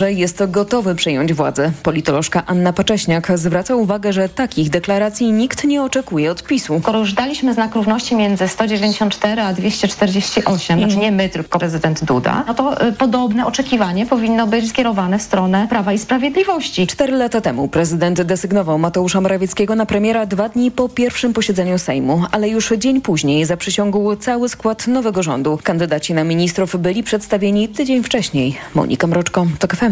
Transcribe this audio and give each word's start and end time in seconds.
że 0.00 0.12
jest 0.12 0.42
gotowy 0.48 0.94
przejąć 0.94 1.32
władzę. 1.32 1.72
Politolożka 1.82 2.42
Anna 2.46 2.72
Pacześniak 2.72 3.32
zwraca 3.38 3.74
uwagę, 3.74 4.12
że 4.12 4.28
takich 4.28 4.70
deklaracji 4.70 5.32
nikt 5.32 5.64
nie 5.64 5.82
oczekuje 5.82 6.30
od 6.30 6.42
PiSu. 6.44 6.80
Skoro 6.82 6.98
już 6.98 7.12
daliśmy 7.12 7.54
znak 7.54 7.74
równości 7.74 8.16
między 8.16 8.48
194 8.48 9.42
a 9.42 9.52
248, 9.52 10.74
Mhm. 10.78 10.90
znaczy 10.90 10.96
nie 11.04 11.12
my, 11.12 11.28
tylko 11.28 11.58
prezydent 11.58 12.04
Duda, 12.04 12.44
no 12.46 12.54
to 12.54 12.86
y, 12.88 12.92
podobne 12.92 13.46
oczekiwanie 13.46 14.06
powinno 14.06 14.46
być 14.46 14.68
skierowane 14.68 15.18
w 15.18 15.22
stronę 15.22 15.66
Prawa 15.70 15.92
i 15.92 15.98
Sprawiedliwości. 15.98 16.86
Cztery 16.86 17.12
lata 17.12 17.40
temu 17.40 17.68
prezydent 17.68 18.22
desygnował 18.22 18.78
Mateusza 18.78 19.20
Morawieckiego 19.20 19.74
na 19.74 19.86
premiera 19.86 20.26
dwa 20.26 20.48
dni 20.48 20.70
po 20.70 20.88
pierwszym 20.88 21.32
posiedzeniu 21.32 21.78
Sejmu, 21.78 22.22
ale 22.30 22.48
już 22.48 22.72
dzień 22.78 23.00
później 23.00 23.44
zaprzysiągł 23.44 24.16
cały 24.16 24.48
skład 24.48 24.86
nowego 24.86 25.22
rządu. 25.22 25.58
Kandydaci 25.62 26.14
na 26.14 26.24
ministrów 26.24 26.76
byli 26.76 27.02
przedstawieni 27.02 27.68
tydzień 27.68 28.02
wcześniej. 28.02 28.56
Monika 28.74 29.06
Mroczko, 29.06 29.46
TOK 29.58 29.76
FM. 29.76 29.89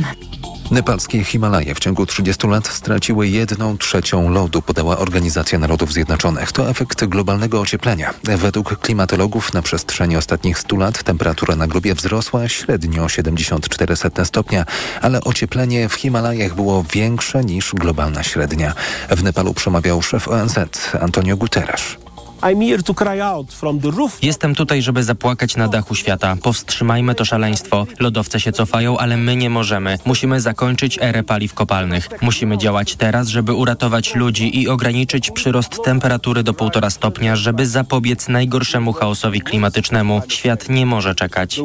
Nepalskie 0.70 1.24
Himalaje 1.24 1.74
w 1.74 1.78
ciągu 1.78 2.06
30 2.06 2.46
lat 2.46 2.68
straciły 2.68 3.28
jedną 3.28 3.78
trzecią 3.78 4.30
lodu, 4.30 4.62
podała 4.62 4.98
Organizacja 4.98 5.58
Narodów 5.58 5.92
Zjednoczonych. 5.92 6.52
To 6.52 6.70
efekt 6.70 7.04
globalnego 7.04 7.60
ocieplenia. 7.60 8.14
Według 8.24 8.78
klimatologów 8.78 9.54
na 9.54 9.62
przestrzeni 9.62 10.16
ostatnich 10.16 10.58
100 10.58 10.76
lat 10.76 11.02
temperatura 11.02 11.56
na 11.56 11.66
globie 11.66 11.94
wzrosła 11.94 12.48
średnio 12.48 13.08
74 13.08 13.96
stopnia, 14.24 14.64
ale 15.02 15.20
ocieplenie 15.20 15.88
w 15.88 15.94
Himalajach 15.94 16.54
było 16.54 16.84
większe 16.92 17.44
niż 17.44 17.74
globalna 17.74 18.22
średnia. 18.22 18.74
W 19.10 19.22
Nepalu 19.22 19.54
przemawiał 19.54 20.02
szef 20.02 20.28
ONZ 20.28 20.58
Antonio 21.00 21.36
Guterres. 21.36 22.07
Jestem 24.22 24.54
tutaj, 24.54 24.82
żeby 24.82 25.02
zapłakać 25.02 25.56
na 25.56 25.68
dachu 25.68 25.94
świata. 25.94 26.36
Powstrzymajmy 26.42 27.14
to 27.14 27.24
szaleństwo. 27.24 27.86
Lodowce 28.00 28.40
się 28.40 28.52
cofają, 28.52 28.98
ale 28.98 29.16
my 29.16 29.36
nie 29.36 29.50
możemy. 29.50 29.98
Musimy 30.04 30.40
zakończyć 30.40 30.98
erę 31.02 31.22
paliw 31.22 31.54
kopalnych. 31.54 32.08
Musimy 32.22 32.58
działać 32.58 32.96
teraz, 32.96 33.28
żeby 33.28 33.54
uratować 33.54 34.14
ludzi 34.14 34.60
i 34.60 34.68
ograniczyć 34.68 35.30
przyrost 35.30 35.82
temperatury 35.84 36.42
do 36.42 36.52
1,5 36.52 36.90
stopnia, 36.90 37.36
żeby 37.36 37.66
zapobiec 37.66 38.28
najgorszemu 38.28 38.92
chaosowi 38.92 39.40
klimatycznemu. 39.40 40.22
Świat 40.28 40.68
nie 40.68 40.86
może 40.86 41.14
czekać. 41.14 41.60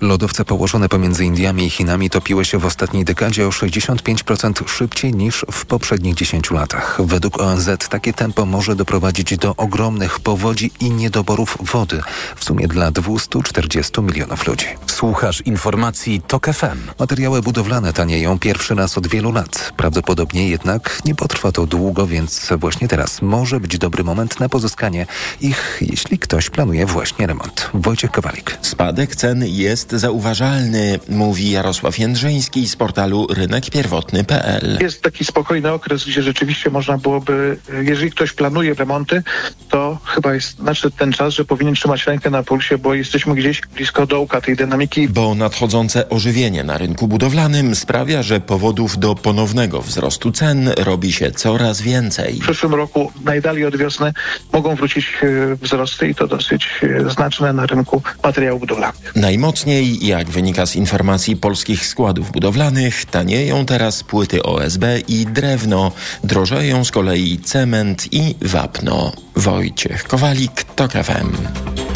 Lodowce 0.00 0.44
położone 0.44 0.88
pomiędzy 0.88 1.24
Indiami 1.24 1.66
i 1.66 1.70
Chinami 1.70 2.10
topiły 2.10 2.44
się 2.44 2.58
w 2.58 2.64
ostatniej 2.64 3.04
dekadzie 3.04 3.46
o 3.46 3.50
65% 3.50 4.68
szybciej 4.68 5.14
niż 5.14 5.46
w 5.52 5.66
poprzednich 5.66 6.14
10 6.14 6.50
latach. 6.50 7.00
Według 7.04 7.40
ONZ 7.40 7.68
takie 7.90 8.12
tempo 8.12 8.46
może 8.46 8.76
doprowadzić 8.76 9.36
do 9.36 9.56
ogromnych 9.56 10.20
powodzi 10.20 10.70
i 10.80 10.90
niedoborów 10.90 11.58
wody, 11.60 12.02
w 12.36 12.44
sumie 12.44 12.68
dla 12.68 12.90
240 12.90 14.00
milionów 14.02 14.46
ludzi. 14.46 14.66
Słuchasz 14.86 15.40
informacji 15.40 16.22
TOK 16.26 16.46
FM. 16.46 16.78
Materiały 16.98 17.42
budowlane 17.42 17.92
tanieją 17.92 18.38
pierwszy 18.38 18.74
raz 18.74 18.98
od 18.98 19.06
wielu 19.06 19.32
lat. 19.32 19.72
Prawdopodobnie 19.76 20.48
jednak 20.48 21.00
nie 21.04 21.14
potrwa 21.14 21.52
to 21.52 21.66
długo, 21.66 22.06
więc 22.06 22.48
właśnie 22.58 22.88
teraz 22.88 23.22
może 23.22 23.60
być 23.60 23.78
dobry 23.78 24.04
moment 24.04 24.40
na 24.40 24.48
pozyskanie 24.48 25.06
ich, 25.40 25.78
jeśli 25.80 26.18
ktoś 26.18 26.50
planuje 26.50 26.86
właśnie 26.86 27.26
remont. 27.26 27.70
Wojciech 27.74 28.10
Kowalik. 28.10 28.58
Spadek 28.62 29.16
cen 29.16 29.44
jest 29.46 29.83
zauważalny, 29.92 30.98
mówi 31.08 31.50
Jarosław 31.50 31.98
Jędrzyński 31.98 32.68
z 32.68 32.76
portalu 32.76 33.26
rynekpierwotny.pl. 33.30 34.78
Jest 34.80 35.02
taki 35.02 35.24
spokojny 35.24 35.72
okres, 35.72 36.04
gdzie 36.04 36.22
rzeczywiście 36.22 36.70
można 36.70 36.98
byłoby, 36.98 37.56
jeżeli 37.82 38.10
ktoś 38.10 38.32
planuje 38.32 38.74
remonty, 38.74 39.22
to 39.68 39.98
chyba 40.04 40.34
jest 40.34 40.58
nadszedł 40.58 40.96
ten 40.96 41.12
czas, 41.12 41.34
że 41.34 41.44
powinien 41.44 41.74
trzymać 41.74 42.06
rękę 42.06 42.30
na 42.30 42.42
pulsie, 42.42 42.78
bo 42.78 42.94
jesteśmy 42.94 43.34
gdzieś 43.34 43.60
blisko 43.74 44.06
dołka 44.06 44.40
tej 44.40 44.56
dynamiki. 44.56 45.08
Bo 45.08 45.34
nadchodzące 45.34 46.08
ożywienie 46.08 46.64
na 46.64 46.78
rynku 46.78 47.08
budowlanym 47.08 47.74
sprawia, 47.74 48.22
że 48.22 48.40
powodów 48.40 48.98
do 48.98 49.14
ponownego 49.14 49.82
wzrostu 49.82 50.32
cen 50.32 50.70
robi 50.78 51.12
się 51.12 51.30
coraz 51.30 51.80
więcej. 51.80 52.34
W 52.34 52.40
przyszłym 52.40 52.74
roku, 52.74 53.12
najdalej 53.24 53.64
od 53.64 53.76
wiosny, 53.76 54.12
mogą 54.52 54.74
wrócić 54.74 55.06
e, 55.22 55.56
wzrosty 55.56 56.08
i 56.08 56.14
to 56.14 56.26
dosyć 56.26 56.68
e, 56.82 57.10
znaczne 57.10 57.52
na 57.52 57.66
rynku 57.66 58.02
materiałów 58.22 58.60
budowlanych. 58.60 59.12
Najmocniej, 59.16 59.73
jak 59.82 60.30
wynika 60.30 60.66
z 60.66 60.76
informacji 60.76 61.36
polskich 61.36 61.86
składów 61.86 62.32
budowlanych, 62.32 63.04
tanieją 63.04 63.66
teraz 63.66 64.04
płyty 64.04 64.42
OSB 64.42 64.84
i 65.08 65.26
drewno, 65.26 65.92
drożeją 66.24 66.84
z 66.84 66.90
kolei 66.90 67.38
cement 67.38 68.12
i 68.12 68.34
wapno. 68.42 69.12
Wojciech 69.36 70.04
Kowalik, 70.04 70.64
TOK 70.64 70.92
FM. 70.92 71.36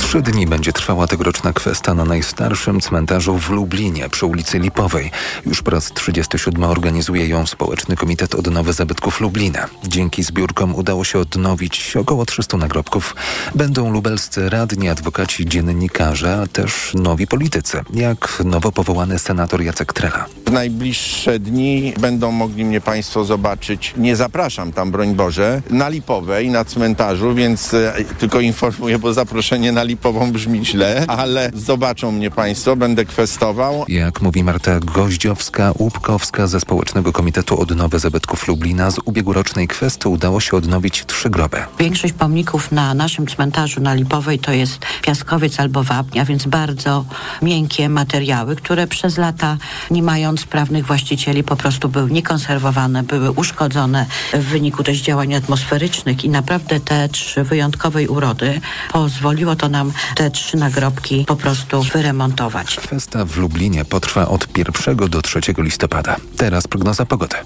Trzy 0.08 0.22
dni 0.22 0.46
będzie 0.46 0.72
trwała 0.72 1.06
tegoroczna 1.06 1.52
kwesta 1.52 1.94
na 1.94 2.04
najstarszym 2.04 2.80
cmentarzu 2.80 3.38
w 3.38 3.50
Lublinie 3.50 4.08
przy 4.08 4.26
ulicy 4.26 4.58
Lipowej. 4.58 5.10
Już 5.46 5.62
po 5.62 5.70
raz 5.70 5.92
37 5.92 6.64
organizuje 6.64 7.26
ją 7.26 7.46
Społeczny 7.46 7.96
Komitet 7.96 8.34
Odnowy 8.34 8.72
Zabytków 8.72 9.20
Lublina. 9.20 9.68
Dzięki 9.86 10.22
zbiórkom 10.22 10.74
udało 10.74 11.04
się 11.04 11.18
odnowić 11.18 11.96
około 11.96 12.26
300 12.26 12.56
nagrobków. 12.56 13.16
Będą 13.54 13.90
lubelscy 13.90 14.50
radni, 14.50 14.88
adwokaci, 14.88 15.46
dziennikarze, 15.46 16.40
a 16.42 16.46
też 16.46 16.94
nowi 16.94 17.26
politycy, 17.26 17.80
jak 17.94 18.42
nowo 18.44 18.72
powołany 18.72 19.18
senator 19.18 19.62
Jacek 19.62 19.92
Trela. 19.92 20.26
W 20.46 20.52
najbliższe 20.52 21.38
dni 21.38 21.94
będą 22.00 22.32
mogli 22.32 22.64
mnie 22.64 22.80
Państwo 22.80 23.24
zobaczyć, 23.24 23.94
nie 23.96 24.16
zapraszam 24.16 24.72
tam, 24.72 24.90
broń 24.90 25.14
Boże, 25.14 25.62
na 25.70 25.88
Lipowej, 25.88 26.50
na 26.50 26.64
cmentarzu, 26.64 27.27
więc 27.34 27.74
e, 27.74 27.94
tylko 28.18 28.40
informuję, 28.40 28.98
bo 28.98 29.12
zaproszenie 29.12 29.72
na 29.72 29.82
Lipową 29.82 30.32
brzmi 30.32 30.66
źle, 30.66 31.04
ale 31.08 31.50
zobaczą 31.54 32.12
mnie 32.12 32.30
Państwo, 32.30 32.76
będę 32.76 33.04
kwestował. 33.04 33.84
Jak 33.88 34.22
mówi 34.22 34.44
Marta 34.44 34.80
Goździowska-Łupkowska 34.80 36.46
ze 36.46 36.60
Społecznego 36.60 37.12
Komitetu 37.12 37.60
Odnowy 37.60 37.98
Zabytków 37.98 38.48
Lublina, 38.48 38.90
z 38.90 38.98
ubiegłorocznej 39.04 39.68
kwesty 39.68 40.08
udało 40.08 40.40
się 40.40 40.56
odnowić 40.56 41.04
trzy 41.06 41.30
groby. 41.30 41.56
Większość 41.78 42.14
pomników 42.14 42.72
na 42.72 42.94
naszym 42.94 43.26
cmentarzu 43.26 43.80
na 43.80 43.94
Lipowej 43.94 44.38
to 44.38 44.52
jest 44.52 44.78
piaskowiec 45.02 45.60
albo 45.60 45.82
wapnia, 45.82 46.24
więc 46.24 46.46
bardzo 46.46 47.04
miękkie 47.42 47.88
materiały, 47.88 48.56
które 48.56 48.86
przez 48.86 49.18
lata, 49.18 49.56
nie 49.90 50.02
mając 50.02 50.44
prawnych 50.44 50.86
właścicieli, 50.86 51.44
po 51.44 51.56
prostu 51.56 51.88
były 51.88 52.10
niekonserwowane, 52.10 53.02
były 53.02 53.30
uszkodzone 53.30 54.06
w 54.34 54.44
wyniku 54.44 54.84
też 54.84 55.00
działań 55.00 55.34
atmosferycznych 55.34 56.24
i 56.24 56.28
naprawdę 56.28 56.80
te 56.80 57.08
trzy 57.20 57.44
wyjątkowej 57.44 58.08
urody 58.08 58.60
pozwoliło 58.92 59.56
to 59.56 59.68
nam 59.68 59.92
te 60.16 60.30
trzy 60.30 60.56
nagrobki 60.56 61.24
po 61.24 61.36
prostu 61.36 61.82
wyremontować. 61.82 62.76
Kwesta 62.76 63.24
w 63.24 63.36
Lublinie 63.36 63.84
potrwa 63.84 64.28
od 64.28 64.58
1 64.58 64.96
do 64.96 65.22
3 65.22 65.40
listopada. 65.58 66.16
Teraz 66.36 66.66
prognoza 66.66 67.06
pogody. 67.06 67.36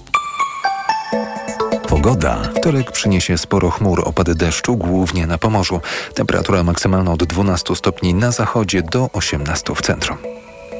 Pogoda. 1.87 2.41
Wtorek 2.57 2.91
przyniesie 2.91 3.37
sporo 3.37 3.69
chmur, 3.69 4.01
opady 4.05 4.35
deszczu, 4.35 4.77
głównie 4.77 5.27
na 5.27 5.37
Pomorzu. 5.37 5.81
Temperatura 6.13 6.63
maksymalna 6.63 7.11
od 7.11 7.23
12 7.23 7.75
stopni 7.75 8.13
na 8.13 8.31
zachodzie 8.31 8.81
do 8.81 9.09
18 9.13 9.75
w 9.75 9.81
centrum. 9.81 10.17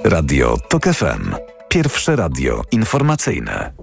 Radio 0.04 0.58
TOK 0.70 0.84
FM. 0.84 1.36
Pierwsze 1.70 2.16
radio 2.16 2.62
informacyjne. 2.72 3.74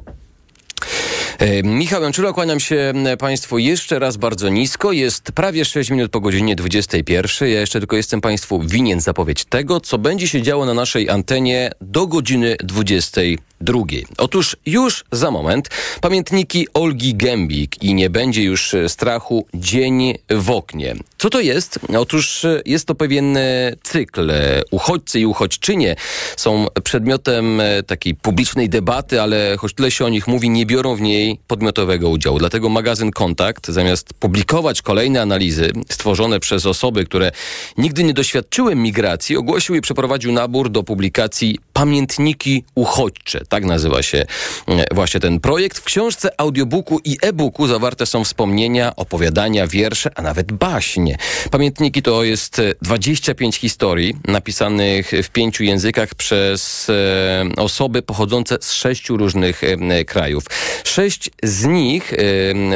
E, 1.40 1.62
Michał 1.62 2.02
Janczula, 2.02 2.32
kłaniam 2.32 2.60
się 2.60 2.92
Państwu 3.18 3.58
jeszcze 3.58 3.98
raz 3.98 4.16
bardzo 4.16 4.48
nisko. 4.48 4.92
Jest 4.92 5.32
prawie 5.32 5.64
6 5.64 5.90
minut 5.90 6.10
po 6.10 6.20
godzinie 6.20 6.56
21. 6.56 7.48
Ja 7.48 7.60
jeszcze 7.60 7.78
tylko 7.78 7.96
jestem 7.96 8.20
Państwu 8.20 8.60
winien 8.62 9.00
zapowiedź 9.00 9.44
tego, 9.44 9.80
co 9.80 9.98
będzie 9.98 10.28
się 10.28 10.42
działo 10.42 10.66
na 10.66 10.74
naszej 10.74 11.10
antenie 11.10 11.70
do 11.80 12.06
godziny 12.06 12.56
22. 12.64 13.80
Otóż 14.18 14.56
już 14.66 15.04
za 15.12 15.30
moment 15.30 15.68
pamiętniki 16.00 16.66
Olgi 16.74 17.14
Gębik 17.14 17.82
i 17.82 17.94
nie 17.94 18.10
będzie 18.10 18.42
już 18.42 18.74
e, 18.74 18.88
strachu 18.88 19.46
dzień 19.54 20.14
w 20.30 20.50
oknie. 20.50 20.94
Co 21.18 21.30
to 21.30 21.40
jest? 21.40 21.78
Otóż 21.98 22.44
e, 22.44 22.62
jest 22.66 22.86
to 22.86 22.94
pewien 22.94 23.38
cykl. 23.82 24.32
Uchodźcy 24.70 25.20
i 25.20 25.26
uchodźczynie 25.26 25.96
są 26.36 26.66
przedmiotem 26.84 27.62
takiej 27.86 28.14
publicznej 28.14 28.68
debaty, 28.68 29.22
ale 29.22 29.56
choć 29.58 29.74
tyle 29.74 29.90
się 29.90 30.04
o 30.04 30.08
nich 30.08 30.28
mówi, 30.28 30.50
nie 30.50 30.66
biorą 30.66 30.96
w 30.96 31.00
niej 31.00 31.29
podmiotowego 31.46 32.08
udziału. 32.08 32.38
Dlatego 32.38 32.68
magazyn 32.68 33.10
Kontakt, 33.10 33.68
zamiast 33.68 34.14
publikować 34.14 34.82
kolejne 34.82 35.22
analizy 35.22 35.72
stworzone 35.90 36.40
przez 36.40 36.66
osoby, 36.66 37.04
które 37.04 37.32
nigdy 37.78 38.04
nie 38.04 38.14
doświadczyły 38.14 38.76
migracji, 38.76 39.36
ogłosił 39.36 39.74
i 39.74 39.80
przeprowadził 39.80 40.32
nabór 40.32 40.70
do 40.70 40.82
publikacji 40.82 41.58
Pamiętniki 41.72 42.64
Uchodźcze. 42.74 43.40
Tak 43.48 43.64
nazywa 43.64 44.02
się 44.02 44.24
e, 44.68 44.94
właśnie 44.94 45.20
ten 45.20 45.40
projekt. 45.40 45.78
W 45.78 45.84
książce, 45.84 46.40
audiobooku 46.40 47.00
i 47.04 47.16
e-booku 47.22 47.66
zawarte 47.66 48.06
są 48.06 48.24
wspomnienia, 48.24 48.96
opowiadania, 48.96 49.66
wiersze, 49.66 50.10
a 50.14 50.22
nawet 50.22 50.52
baśnie. 50.52 51.16
Pamiętniki 51.50 52.02
to 52.02 52.24
jest 52.24 52.60
25 52.82 53.56
historii 53.56 54.16
napisanych 54.24 55.10
w 55.22 55.30
pięciu 55.30 55.64
językach 55.64 56.14
przez 56.14 56.90
e, 56.90 57.44
osoby 57.56 58.02
pochodzące 58.02 58.58
z 58.60 58.72
sześciu 58.72 59.16
różnych 59.16 59.64
e, 59.64 60.04
krajów. 60.04 60.44
Sześć 60.84 61.19
z 61.42 61.64
nich, 61.64 62.12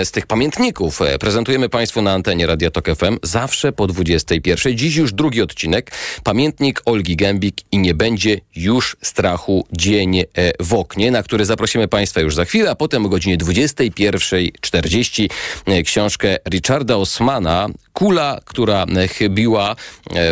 z 0.04 0.10
tych 0.10 0.26
pamiętników, 0.26 1.00
prezentujemy 1.20 1.68
Państwu 1.68 2.02
na 2.02 2.12
antenie 2.12 2.46
Radia 2.46 2.70
Tok 2.70 2.86
FM 2.96 3.18
zawsze 3.22 3.72
po 3.72 3.86
21. 3.86 4.78
Dziś 4.78 4.96
już 4.96 5.12
drugi 5.12 5.42
odcinek. 5.42 5.90
Pamiętnik 6.24 6.82
Olgi 6.84 7.16
Gębik 7.16 7.56
i 7.72 7.78
nie 7.78 7.94
będzie 7.94 8.40
już 8.56 8.96
strachu 9.02 9.66
dzień 9.72 10.20
e, 10.20 10.24
w 10.60 10.74
oknie, 10.74 11.10
na 11.10 11.22
który 11.22 11.44
zaprosimy 11.44 11.88
Państwa 11.88 12.20
już 12.20 12.34
za 12.34 12.44
chwilę, 12.44 12.70
a 12.70 12.74
potem 12.74 13.06
o 13.06 13.08
godzinie 13.08 13.38
21.40 13.38 15.28
e, 15.66 15.82
książkę 15.82 16.36
Richarda 16.50 16.96
Osmana 16.96 17.68
Kula, 17.94 18.40
która 18.44 18.84
e, 18.84 19.08
chybiła 19.08 19.76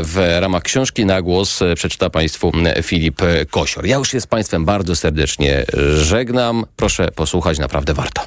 w 0.03 0.39
ramach 0.41 0.63
książki 0.63 1.07
na 1.07 1.23
głos 1.23 1.61
przeczyta 1.75 2.11
Państwu 2.11 2.53
Filip 2.83 3.23
Kosior. 3.51 3.87
Ja 3.87 3.97
już 3.97 4.11
się 4.11 4.21
z 4.21 4.27
Państwem 4.27 4.65
bardzo 4.65 4.97
serdecznie 4.97 5.65
żegnam. 5.97 6.65
Proszę 6.77 7.09
posłuchać, 7.09 7.59
naprawdę 7.59 7.95
warto. 7.95 8.23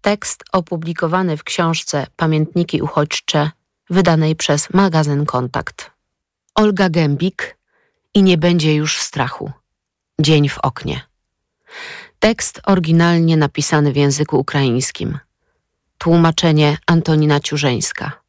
Tekst 0.00 0.44
opublikowany 0.52 1.36
w 1.36 1.44
książce 1.44 2.06
Pamiętniki 2.16 2.82
uchodźcze 2.82 3.50
wydanej 3.90 4.36
przez 4.36 4.70
magazyn 4.70 5.26
Kontakt. 5.26 5.90
Olga 6.54 6.90
Gębik 6.90 7.56
i 8.14 8.22
nie 8.22 8.38
będzie 8.38 8.74
już 8.74 9.00
strachu. 9.00 9.52
Dzień 10.20 10.48
w 10.48 10.58
oknie. 10.58 11.00
Tekst 12.18 12.60
oryginalnie 12.66 13.36
napisany 13.36 13.92
w 13.92 13.96
języku 13.96 14.38
ukraińskim. 14.38 15.18
Tłumaczenie 15.98 16.78
Antonina 16.86 17.40
Ciużeńska. 17.40 18.19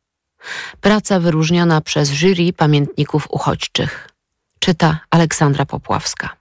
Praca 0.82 1.20
wyróżniona 1.20 1.82
przez 1.82 2.10
jury 2.10 2.54
pamiętników 2.54 3.28
uchodźczych. 3.30 4.10
Czyta 4.60 5.00
Aleksandra 5.10 5.66
Popławska. 5.66 6.38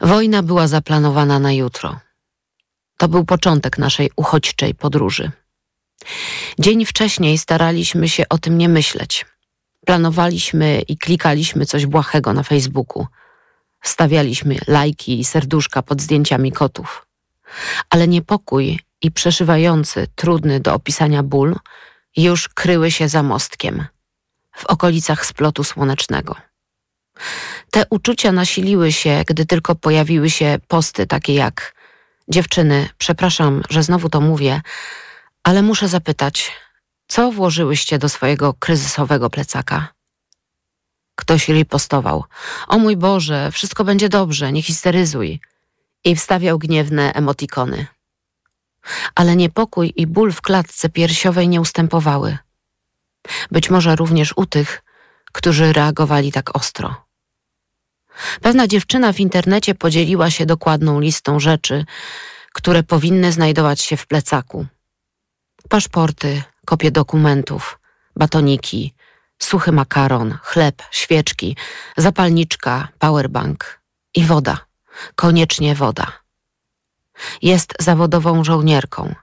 Wojna 0.00 0.42
była 0.42 0.68
zaplanowana 0.68 1.38
na 1.38 1.52
jutro. 1.52 2.00
To 2.96 3.08
był 3.08 3.24
początek 3.24 3.78
naszej 3.78 4.10
uchodźczej 4.16 4.74
podróży. 4.74 5.30
Dzień 6.58 6.86
wcześniej 6.86 7.38
staraliśmy 7.38 8.08
się 8.08 8.28
o 8.28 8.38
tym 8.38 8.58
nie 8.58 8.68
myśleć. 8.68 9.26
Planowaliśmy 9.86 10.82
i 10.88 10.98
klikaliśmy 10.98 11.66
coś 11.66 11.86
błahego 11.86 12.32
na 12.32 12.42
Facebooku. 12.42 13.06
Stawialiśmy 13.82 14.56
lajki 14.66 15.20
i 15.20 15.24
serduszka 15.24 15.82
pod 15.82 16.02
zdjęciami 16.02 16.52
kotów. 16.52 17.06
Ale 17.90 18.08
niepokój 18.08 18.80
i 19.02 19.10
przeszywający, 19.10 20.06
trudny 20.14 20.60
do 20.60 20.74
opisania 20.74 21.22
ból 21.22 21.56
już 22.16 22.48
kryły 22.48 22.90
się 22.90 23.08
za 23.08 23.22
mostkiem, 23.22 23.86
w 24.56 24.66
okolicach 24.66 25.26
splotu 25.26 25.64
słonecznego. 25.64 26.34
Te 27.70 27.84
uczucia 27.90 28.32
nasiliły 28.32 28.92
się, 28.92 29.22
gdy 29.26 29.46
tylko 29.46 29.74
pojawiły 29.74 30.30
się 30.30 30.58
posty 30.68 31.06
takie 31.06 31.34
jak 31.34 31.78
Dziewczyny, 32.30 32.88
przepraszam, 32.98 33.62
że 33.70 33.82
znowu 33.82 34.08
to 34.08 34.20
mówię, 34.20 34.60
ale 35.42 35.62
muszę 35.62 35.88
zapytać, 35.88 36.52
co 37.06 37.32
włożyłyście 37.32 37.98
do 37.98 38.08
swojego 38.08 38.54
kryzysowego 38.54 39.30
plecaka? 39.30 39.88
Ktoś 41.14 41.48
ripostował. 41.48 42.24
O 42.68 42.78
mój 42.78 42.96
Boże, 42.96 43.50
wszystko 43.52 43.84
będzie 43.84 44.08
dobrze, 44.08 44.52
nie 44.52 44.62
histeryzuj. 44.62 45.40
I 46.04 46.16
wstawiał 46.16 46.58
gniewne 46.58 47.12
emotikony. 47.12 47.86
Ale 49.14 49.36
niepokój 49.36 49.92
i 49.96 50.06
ból 50.06 50.32
w 50.32 50.40
klatce 50.40 50.88
piersiowej 50.88 51.48
nie 51.48 51.60
ustępowały. 51.60 52.38
Być 53.50 53.70
może 53.70 53.96
również 53.96 54.32
u 54.36 54.46
tych, 54.46 54.82
którzy 55.32 55.72
reagowali 55.72 56.32
tak 56.32 56.56
ostro. 56.56 57.08
Pewna 58.42 58.66
dziewczyna 58.66 59.12
w 59.12 59.20
internecie 59.20 59.74
podzieliła 59.74 60.30
się 60.30 60.46
dokładną 60.46 61.00
listą 61.00 61.40
rzeczy, 61.40 61.84
które 62.52 62.82
powinny 62.82 63.32
znajdować 63.32 63.80
się 63.80 63.96
w 63.96 64.06
plecaku. 64.06 64.66
Paszporty, 65.68 66.42
kopie 66.66 66.90
dokumentów, 66.90 67.78
batoniki, 68.16 68.94
suchy 69.38 69.72
makaron, 69.72 70.38
chleb, 70.42 70.82
świeczki, 70.90 71.56
zapalniczka, 71.96 72.88
powerbank 72.98 73.80
i 74.14 74.24
woda. 74.24 74.58
Koniecznie 75.14 75.74
woda. 75.74 76.12
Jest 77.42 77.74
zawodową 77.80 78.44
żołnierką. 78.44 79.14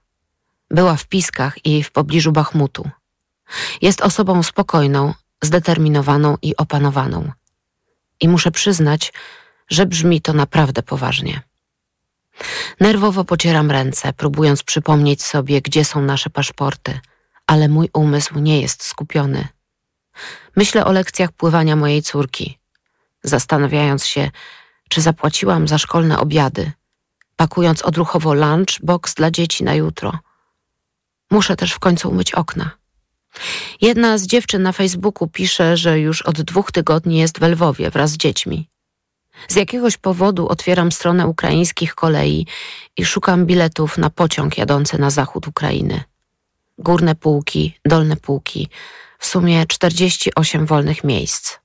Była 0.69 0.95
w 0.95 1.07
Piskach 1.07 1.65
i 1.65 1.83
w 1.83 1.92
pobliżu 1.92 2.31
Bachmutu. 2.31 2.89
Jest 3.81 4.01
osobą 4.01 4.44
spokojną, 4.44 5.13
zdeterminowaną 5.44 6.38
i 6.42 6.57
opanowaną. 6.57 7.31
I 8.19 8.30
muszę 8.30 8.51
przyznać, 8.51 9.13
że 9.69 9.86
brzmi 9.86 10.21
to 10.21 10.33
naprawdę 10.33 10.83
poważnie. 10.83 11.42
Nerwowo 12.80 13.24
pocieram 13.25 13.71
ręce, 13.71 14.13
próbując 14.13 14.63
przypomnieć 14.63 15.24
sobie, 15.24 15.62
gdzie 15.62 15.86
są 15.86 16.01
nasze 16.01 16.30
paszporty, 16.30 17.00
ale 17.48 17.68
mój 17.68 17.89
umysł 17.94 18.39
nie 18.39 18.62
jest 18.62 18.83
skupiony. 18.83 19.48
Myślę 20.56 20.86
o 20.86 20.91
lekcjach 20.91 21.31
pływania 21.31 21.75
mojej 21.75 22.01
córki, 22.01 22.59
zastanawiając 23.24 24.06
się, 24.06 24.31
czy 24.89 25.01
zapłaciłam 25.01 25.68
za 25.68 25.77
szkolne 25.77 26.19
obiady, 26.19 26.71
pakując 27.35 27.81
odruchowo 27.81 28.33
lunchbox 28.33 29.13
dla 29.13 29.31
dzieci 29.31 29.63
na 29.63 29.73
jutro. 29.73 30.19
Muszę 31.31 31.55
też 31.55 31.73
w 31.73 31.79
końcu 31.79 32.09
umyć 32.09 32.33
okna. 32.33 32.71
Jedna 33.81 34.17
z 34.17 34.27
dziewczyn 34.27 34.61
na 34.61 34.71
Facebooku 34.71 35.27
pisze, 35.27 35.77
że 35.77 35.99
już 35.99 36.21
od 36.21 36.41
dwóch 36.41 36.71
tygodni 36.71 37.17
jest 37.17 37.39
w 37.39 37.41
Lwowie 37.41 37.91
wraz 37.91 38.11
z 38.11 38.17
dziećmi. 38.17 38.69
Z 39.47 39.55
jakiegoś 39.55 39.97
powodu 39.97 40.47
otwieram 40.47 40.91
stronę 40.91 41.27
ukraińskich 41.27 41.95
kolei 41.95 42.47
i 42.97 43.05
szukam 43.05 43.45
biletów 43.45 43.97
na 43.97 44.09
pociąg 44.09 44.57
jadący 44.57 44.97
na 44.97 45.09
zachód 45.09 45.47
Ukrainy. 45.47 46.03
Górne 46.77 47.15
półki, 47.15 47.77
dolne 47.85 48.15
półki, 48.15 48.69
w 49.19 49.25
sumie 49.25 49.65
48 49.65 50.65
wolnych 50.65 51.03
miejsc. 51.03 51.57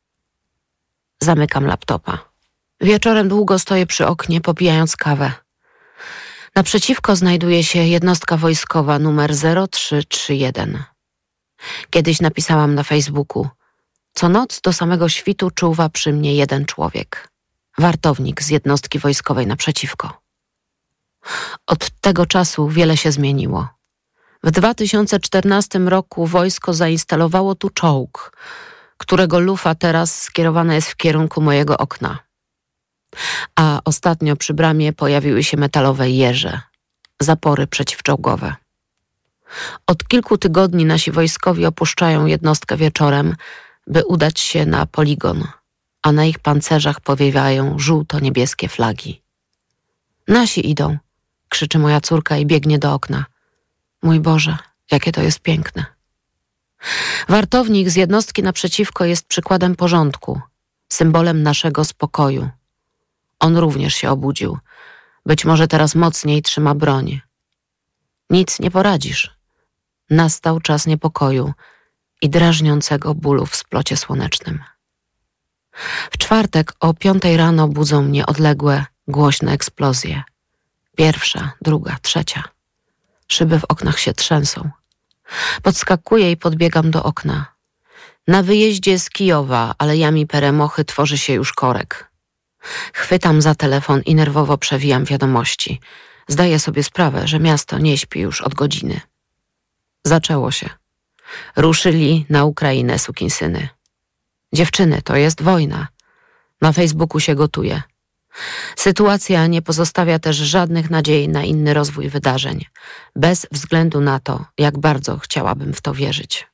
Zamykam 1.20 1.66
laptopa. 1.66 2.18
Wieczorem 2.80 3.28
długo 3.28 3.58
stoję 3.58 3.86
przy 3.86 4.06
oknie, 4.06 4.40
popijając 4.40 4.96
kawę. 4.96 5.32
Naprzeciwko 6.54 7.16
znajduje 7.16 7.64
się 7.64 7.78
jednostka 7.78 8.36
wojskowa 8.36 8.98
numer 8.98 9.32
0331. 9.70 10.82
Kiedyś 11.90 12.20
napisałam 12.20 12.74
na 12.74 12.82
Facebooku: 12.82 13.48
Co 14.12 14.28
noc 14.28 14.60
do 14.60 14.72
samego 14.72 15.08
świtu 15.08 15.50
czuwa 15.50 15.88
przy 15.88 16.12
mnie 16.12 16.34
jeden 16.34 16.64
człowiek 16.64 17.30
wartownik 17.78 18.42
z 18.42 18.48
jednostki 18.48 18.98
wojskowej 18.98 19.46
naprzeciwko. 19.46 20.20
Od 21.66 21.90
tego 22.00 22.26
czasu 22.26 22.68
wiele 22.68 22.96
się 22.96 23.12
zmieniło. 23.12 23.68
W 24.42 24.50
2014 24.50 25.78
roku 25.78 26.26
wojsko 26.26 26.74
zainstalowało 26.74 27.54
tu 27.54 27.70
czołg, 27.70 28.36
którego 28.96 29.40
lufa 29.40 29.74
teraz 29.74 30.22
skierowana 30.22 30.74
jest 30.74 30.88
w 30.88 30.96
kierunku 30.96 31.40
mojego 31.40 31.78
okna. 31.78 32.18
A 33.56 33.80
ostatnio 33.84 34.36
przy 34.36 34.54
bramie 34.54 34.92
pojawiły 34.92 35.44
się 35.44 35.56
metalowe 35.56 36.10
jeże, 36.10 36.60
zapory 37.20 37.66
przeciwczołgowe. 37.66 38.54
Od 39.86 40.08
kilku 40.08 40.38
tygodni 40.38 40.84
nasi 40.84 41.10
wojskowi 41.10 41.66
opuszczają 41.66 42.26
jednostkę 42.26 42.76
wieczorem, 42.76 43.36
by 43.86 44.04
udać 44.04 44.40
się 44.40 44.66
na 44.66 44.86
poligon– 44.86 45.44
a 46.02 46.12
na 46.12 46.24
ich 46.24 46.38
pancerzach 46.38 47.00
powiewają 47.00 47.78
żółto-niebieskie 47.78 48.68
flagi. 48.68 49.22
Nasi 50.28 50.70
idą, 50.70 50.98
krzyczy 51.48 51.78
moja 51.78 52.00
córka 52.00 52.36
i 52.36 52.46
biegnie 52.46 52.78
do 52.78 52.94
okna. 52.94 53.24
Mój 54.02 54.20
Boże, 54.20 54.58
jakie 54.90 55.12
to 55.12 55.22
jest 55.22 55.40
piękne. 55.40 55.84
Wartownik 57.28 57.90
z 57.90 57.96
jednostki 57.96 58.42
naprzeciwko 58.42 59.04
jest 59.04 59.26
przykładem 59.26 59.76
porządku, 59.76 60.40
symbolem 60.88 61.42
naszego 61.42 61.84
spokoju. 61.84 62.48
On 63.40 63.56
również 63.56 63.94
się 63.94 64.10
obudził. 64.10 64.58
Być 65.26 65.44
może 65.44 65.68
teraz 65.68 65.94
mocniej 65.94 66.42
trzyma 66.42 66.74
broń. 66.74 67.20
Nic 68.30 68.60
nie 68.60 68.70
poradzisz. 68.70 69.36
Nastał 70.10 70.60
czas 70.60 70.86
niepokoju 70.86 71.52
i 72.22 72.30
drażniącego 72.30 73.14
bólu 73.14 73.46
w 73.46 73.56
splocie 73.56 73.96
słonecznym. 73.96 74.62
W 76.10 76.18
czwartek 76.18 76.72
o 76.80 76.94
piątej 76.94 77.36
rano 77.36 77.68
budzą 77.68 78.02
mnie 78.02 78.26
odległe, 78.26 78.84
głośne 79.08 79.52
eksplozje. 79.52 80.22
Pierwsza, 80.96 81.52
druga, 81.62 81.96
trzecia. 82.02 82.44
Szyby 83.28 83.60
w 83.60 83.64
oknach 83.64 83.98
się 83.98 84.12
trzęsą. 84.12 84.70
Podskakuję 85.62 86.30
i 86.30 86.36
podbiegam 86.36 86.90
do 86.90 87.02
okna. 87.02 87.46
Na 88.28 88.42
wyjeździe 88.42 88.98
z 88.98 89.10
Kijowa, 89.10 89.74
alejami 89.78 90.26
Peremochy 90.26 90.84
tworzy 90.84 91.18
się 91.18 91.32
już 91.32 91.52
korek. 91.52 92.09
Chwytam 92.92 93.42
za 93.42 93.54
telefon 93.54 94.02
i 94.06 94.14
nerwowo 94.14 94.58
przewijam 94.58 95.04
wiadomości. 95.04 95.80
Zdaję 96.28 96.58
sobie 96.58 96.82
sprawę, 96.82 97.28
że 97.28 97.40
miasto 97.40 97.78
nie 97.78 97.98
śpi 97.98 98.20
już 98.20 98.40
od 98.40 98.54
godziny. 98.54 99.00
Zaczęło 100.04 100.50
się. 100.50 100.70
Ruszyli 101.56 102.26
na 102.30 102.44
Ukrainę 102.44 102.98
sukinsyny. 102.98 103.68
Dziewczyny, 104.52 105.02
to 105.02 105.16
jest 105.16 105.42
wojna. 105.42 105.88
Na 106.60 106.72
Facebooku 106.72 107.20
się 107.20 107.34
gotuje. 107.34 107.82
Sytuacja 108.76 109.46
nie 109.46 109.62
pozostawia 109.62 110.18
też 110.18 110.36
żadnych 110.36 110.90
nadziei 110.90 111.28
na 111.28 111.44
inny 111.44 111.74
rozwój 111.74 112.08
wydarzeń, 112.08 112.64
bez 113.16 113.46
względu 113.52 114.00
na 114.00 114.20
to, 114.20 114.44
jak 114.58 114.78
bardzo 114.78 115.18
chciałabym 115.18 115.72
w 115.72 115.80
to 115.80 115.94
wierzyć. 115.94 116.46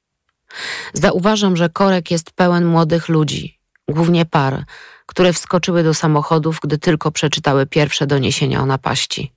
Zauważam, 0.92 1.56
że 1.56 1.68
korek 1.68 2.10
jest 2.10 2.30
pełen 2.30 2.64
młodych 2.64 3.08
ludzi, 3.08 3.58
głównie 3.88 4.26
par, 4.26 4.64
które 5.06 5.32
wskoczyły 5.32 5.82
do 5.82 5.94
samochodów, 5.94 6.58
gdy 6.62 6.78
tylko 6.78 7.10
przeczytały 7.10 7.66
pierwsze 7.66 8.06
doniesienia 8.06 8.60
o 8.60 8.66
napaści. 8.66 9.32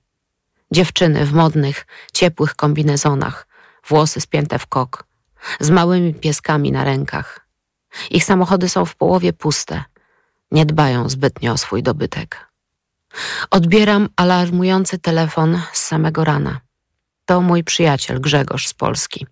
Dziewczyny 0.72 1.26
w 1.26 1.32
modnych, 1.32 1.86
ciepłych 2.12 2.54
kombinezonach, 2.54 3.46
włosy 3.88 4.20
spięte 4.20 4.58
w 4.58 4.66
kok, 4.66 5.04
z 5.60 5.70
małymi 5.70 6.14
pieskami 6.14 6.72
na 6.72 6.84
rękach. 6.84 7.46
Ich 8.10 8.24
samochody 8.24 8.68
są 8.68 8.84
w 8.84 8.96
połowie 8.96 9.32
puste, 9.32 9.84
nie 10.50 10.66
dbają 10.66 11.08
zbytnio 11.08 11.52
o 11.52 11.58
swój 11.58 11.82
dobytek. 11.82 12.50
Odbieram 13.50 14.08
alarmujący 14.16 14.98
telefon 14.98 15.62
z 15.72 15.80
samego 15.80 16.24
rana. 16.24 16.60
To 17.24 17.40
mój 17.40 17.64
przyjaciel 17.64 18.20
Grzegorz 18.20 18.66
z 18.66 18.74
Polski. 18.74 19.26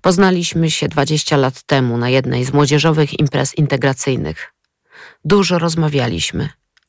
Poznaliśmy 0.00 0.70
się 0.70 0.88
20 0.88 1.36
lat 1.36 1.62
temu 1.62 1.98
na 1.98 2.08
jednej 2.08 2.44
z 2.44 2.52
młodzieżowych 2.52 3.20
imprez 3.20 3.54
integracyjnych. 3.54 4.53
Dużo 5.24 5.58
rozmawialiśmy, 5.58 6.48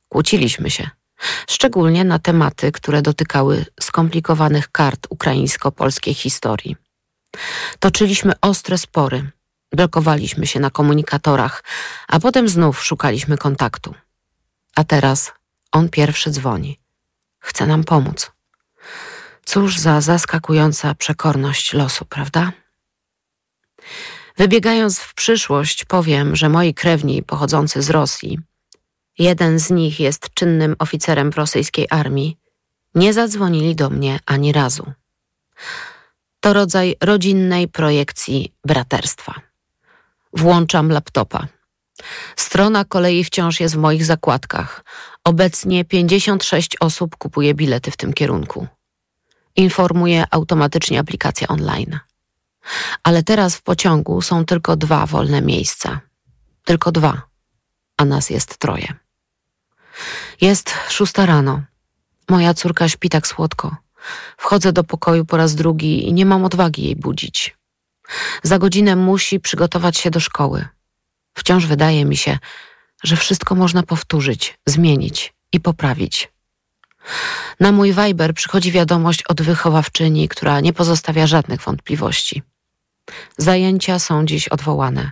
kłóciliśmy 0.10 0.70
się, 0.70 0.90
szczególnie 1.50 2.04
na 2.04 2.20
tematy, 2.20 2.72
które 2.72 3.02
dotykały 3.02 3.66
skomplikowanych 3.80 4.72
kart 4.72 5.08
ukraińsko-polskiej 5.10 6.14
historii. 6.14 6.76
Toczyliśmy 7.80 8.34
ostre 8.42 8.78
spory, 8.78 9.32
blokowaliśmy 9.72 10.48
się 10.48 10.60
na 10.60 10.70
komunikatorach, 10.70 11.64
a 12.08 12.20
potem 12.20 12.50
znów 12.50 12.84
szukaliśmy 12.84 13.38
kontaktu. 13.38 13.96
A 14.76 14.84
teraz 14.84 15.34
on 15.72 15.90
pierwszy 15.90 16.32
dzwoni. 16.32 16.80
Chce 17.40 17.68
nam 17.68 17.84
pomóc. 17.84 18.32
Cóż 19.46 19.78
za 19.78 20.02
zaskakująca 20.02 20.96
przekorność 20.96 21.74
losu, 21.74 22.06
prawda? 22.06 22.52
Wybiegając 24.38 25.00
w 25.00 25.14
przyszłość, 25.14 25.86
powiem, 25.86 26.36
że 26.36 26.50
moi 26.50 26.74
krewni 26.74 27.24
pochodzący 27.24 27.82
z 27.82 27.90
Rosji, 27.90 28.40
jeden 29.20 29.60
z 29.60 29.70
nich 29.70 30.00
jest 30.00 30.30
czynnym 30.34 30.76
oficerem 30.80 31.32
w 31.32 31.38
rosyjskiej 31.38 31.88
armii, 31.90 32.38
nie 32.96 33.14
zadzwonili 33.14 33.76
do 33.76 33.90
mnie 33.90 34.20
ani 34.26 34.52
razu. 34.52 34.92
To 36.40 36.54
rodzaj 36.54 36.96
rodzinnej 37.02 37.68
projekcji 37.68 38.54
braterstwa. 38.66 39.34
Włączam 40.34 40.92
laptopa. 40.92 41.48
Strona 42.36 42.86
kolei 42.86 43.24
wciąż 43.24 43.60
jest 43.60 43.76
w 43.76 43.78
moich 43.78 44.06
zakładkach. 44.06 44.84
Obecnie 45.24 45.86
56 45.86 46.78
osób 46.80 47.16
kupuje 47.16 47.54
bilety 47.54 47.92
w 47.92 47.98
tym 47.98 48.14
kierunku. 48.14 48.68
Informuje 49.56 50.24
automatycznie 50.32 51.00
aplikacja 51.00 51.48
online. 51.48 52.00
Ale 53.04 53.24
teraz 53.24 53.56
w 53.56 53.62
pociągu 53.62 54.22
są 54.22 54.46
tylko 54.46 54.76
dwa 54.76 55.06
wolne 55.06 55.42
miejsca. 55.42 56.00
Tylko 56.64 56.92
dwa, 56.92 57.22
a 57.98 58.06
nas 58.06 58.30
jest 58.30 58.58
troje. 58.58 58.94
Jest 60.42 60.74
szósta 60.90 61.26
rano. 61.26 61.62
Moja 62.30 62.54
córka 62.54 62.90
śpi 62.90 63.10
tak 63.10 63.28
słodko. 63.28 63.76
Wchodzę 64.38 64.74
do 64.74 64.84
pokoju 64.84 65.26
po 65.26 65.38
raz 65.38 65.56
drugi 65.56 66.08
i 66.08 66.14
nie 66.14 66.26
mam 66.26 66.46
odwagi 66.46 66.84
jej 66.84 66.96
budzić. 66.96 67.58
Za 68.44 68.60
godzinę 68.60 68.96
musi 68.96 69.40
przygotować 69.40 69.98
się 69.98 70.12
do 70.12 70.20
szkoły. 70.20 70.68
Wciąż 71.34 71.66
wydaje 71.66 72.06
mi 72.06 72.18
się, 72.18 72.38
że 73.04 73.16
wszystko 73.16 73.56
można 73.56 73.84
powtórzyć, 73.84 74.60
zmienić 74.66 75.34
i 75.52 75.60
poprawić. 75.60 76.32
Na 77.60 77.72
mój 77.72 77.94
Viber 77.94 78.34
przychodzi 78.34 78.72
wiadomość 78.72 79.24
od 79.24 79.42
wychowawczyni, 79.42 80.30
która 80.30 80.60
nie 80.60 80.74
pozostawia 80.74 81.28
żadnych 81.28 81.62
wątpliwości. 81.62 82.44
Zajęcia 83.38 84.00
są 84.00 84.26
dziś 84.26 84.48
odwołane. 84.48 85.12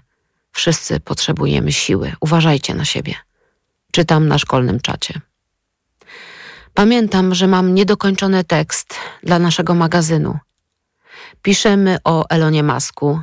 Wszyscy 0.51 0.99
potrzebujemy 0.99 1.71
siły. 1.71 2.13
Uważajcie 2.19 2.73
na 2.75 2.85
siebie. 2.85 3.15
Czytam 3.91 4.27
na 4.27 4.37
szkolnym 4.37 4.79
czacie. 4.79 5.21
Pamiętam, 6.73 7.35
że 7.35 7.47
mam 7.47 7.73
niedokończony 7.73 8.43
tekst 8.43 8.95
dla 9.23 9.39
naszego 9.39 9.73
magazynu. 9.73 10.37
Piszemy 11.41 11.97
o 12.03 12.29
Elonie 12.29 12.63
Masku, 12.63 13.21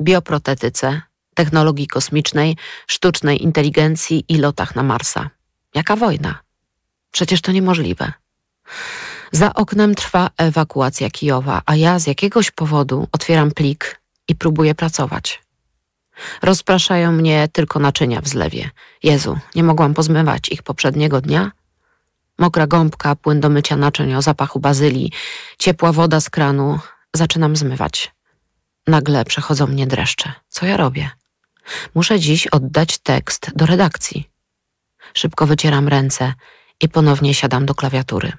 bioprotetyce, 0.00 1.00
technologii 1.34 1.86
kosmicznej, 1.86 2.56
sztucznej 2.86 3.42
inteligencji 3.42 4.24
i 4.28 4.38
lotach 4.38 4.76
na 4.76 4.82
Marsa. 4.82 5.30
Jaka 5.74 5.96
wojna? 5.96 6.38
Przecież 7.10 7.40
to 7.40 7.52
niemożliwe. 7.52 8.12
Za 9.32 9.54
oknem 9.54 9.94
trwa 9.94 10.30
ewakuacja 10.36 11.10
Kijowa, 11.10 11.62
a 11.66 11.76
ja 11.76 11.98
z 11.98 12.06
jakiegoś 12.06 12.50
powodu 12.50 13.08
otwieram 13.12 13.50
plik 13.50 13.99
i 14.30 14.34
próbuję 14.34 14.74
pracować. 14.74 15.42
Rozpraszają 16.42 17.12
mnie 17.12 17.48
tylko 17.52 17.78
naczynia 17.78 18.20
w 18.20 18.28
zlewie. 18.28 18.70
Jezu, 19.02 19.38
nie 19.54 19.62
mogłam 19.62 19.94
pozmywać 19.94 20.48
ich 20.48 20.62
poprzedniego 20.62 21.20
dnia? 21.20 21.52
Mokra 22.38 22.66
gąbka, 22.66 23.16
płyn 23.16 23.40
do 23.40 23.48
mycia 23.48 23.76
naczyń 23.76 24.14
o 24.14 24.22
zapachu 24.22 24.60
bazylii, 24.60 25.12
ciepła 25.58 25.92
woda 25.92 26.20
z 26.20 26.30
kranu. 26.30 26.78
Zaczynam 27.16 27.56
zmywać. 27.56 28.12
Nagle 28.86 29.24
przechodzą 29.24 29.66
mnie 29.66 29.86
dreszcze. 29.86 30.32
Co 30.48 30.66
ja 30.66 30.76
robię? 30.76 31.10
Muszę 31.94 32.20
dziś 32.20 32.46
oddać 32.46 32.98
tekst 32.98 33.50
do 33.56 33.66
redakcji. 33.66 34.28
Szybko 35.14 35.46
wycieram 35.46 35.88
ręce 35.88 36.34
i 36.80 36.88
ponownie 36.88 37.34
siadam 37.34 37.66
do 37.66 37.74
klawiatury. 37.74 38.32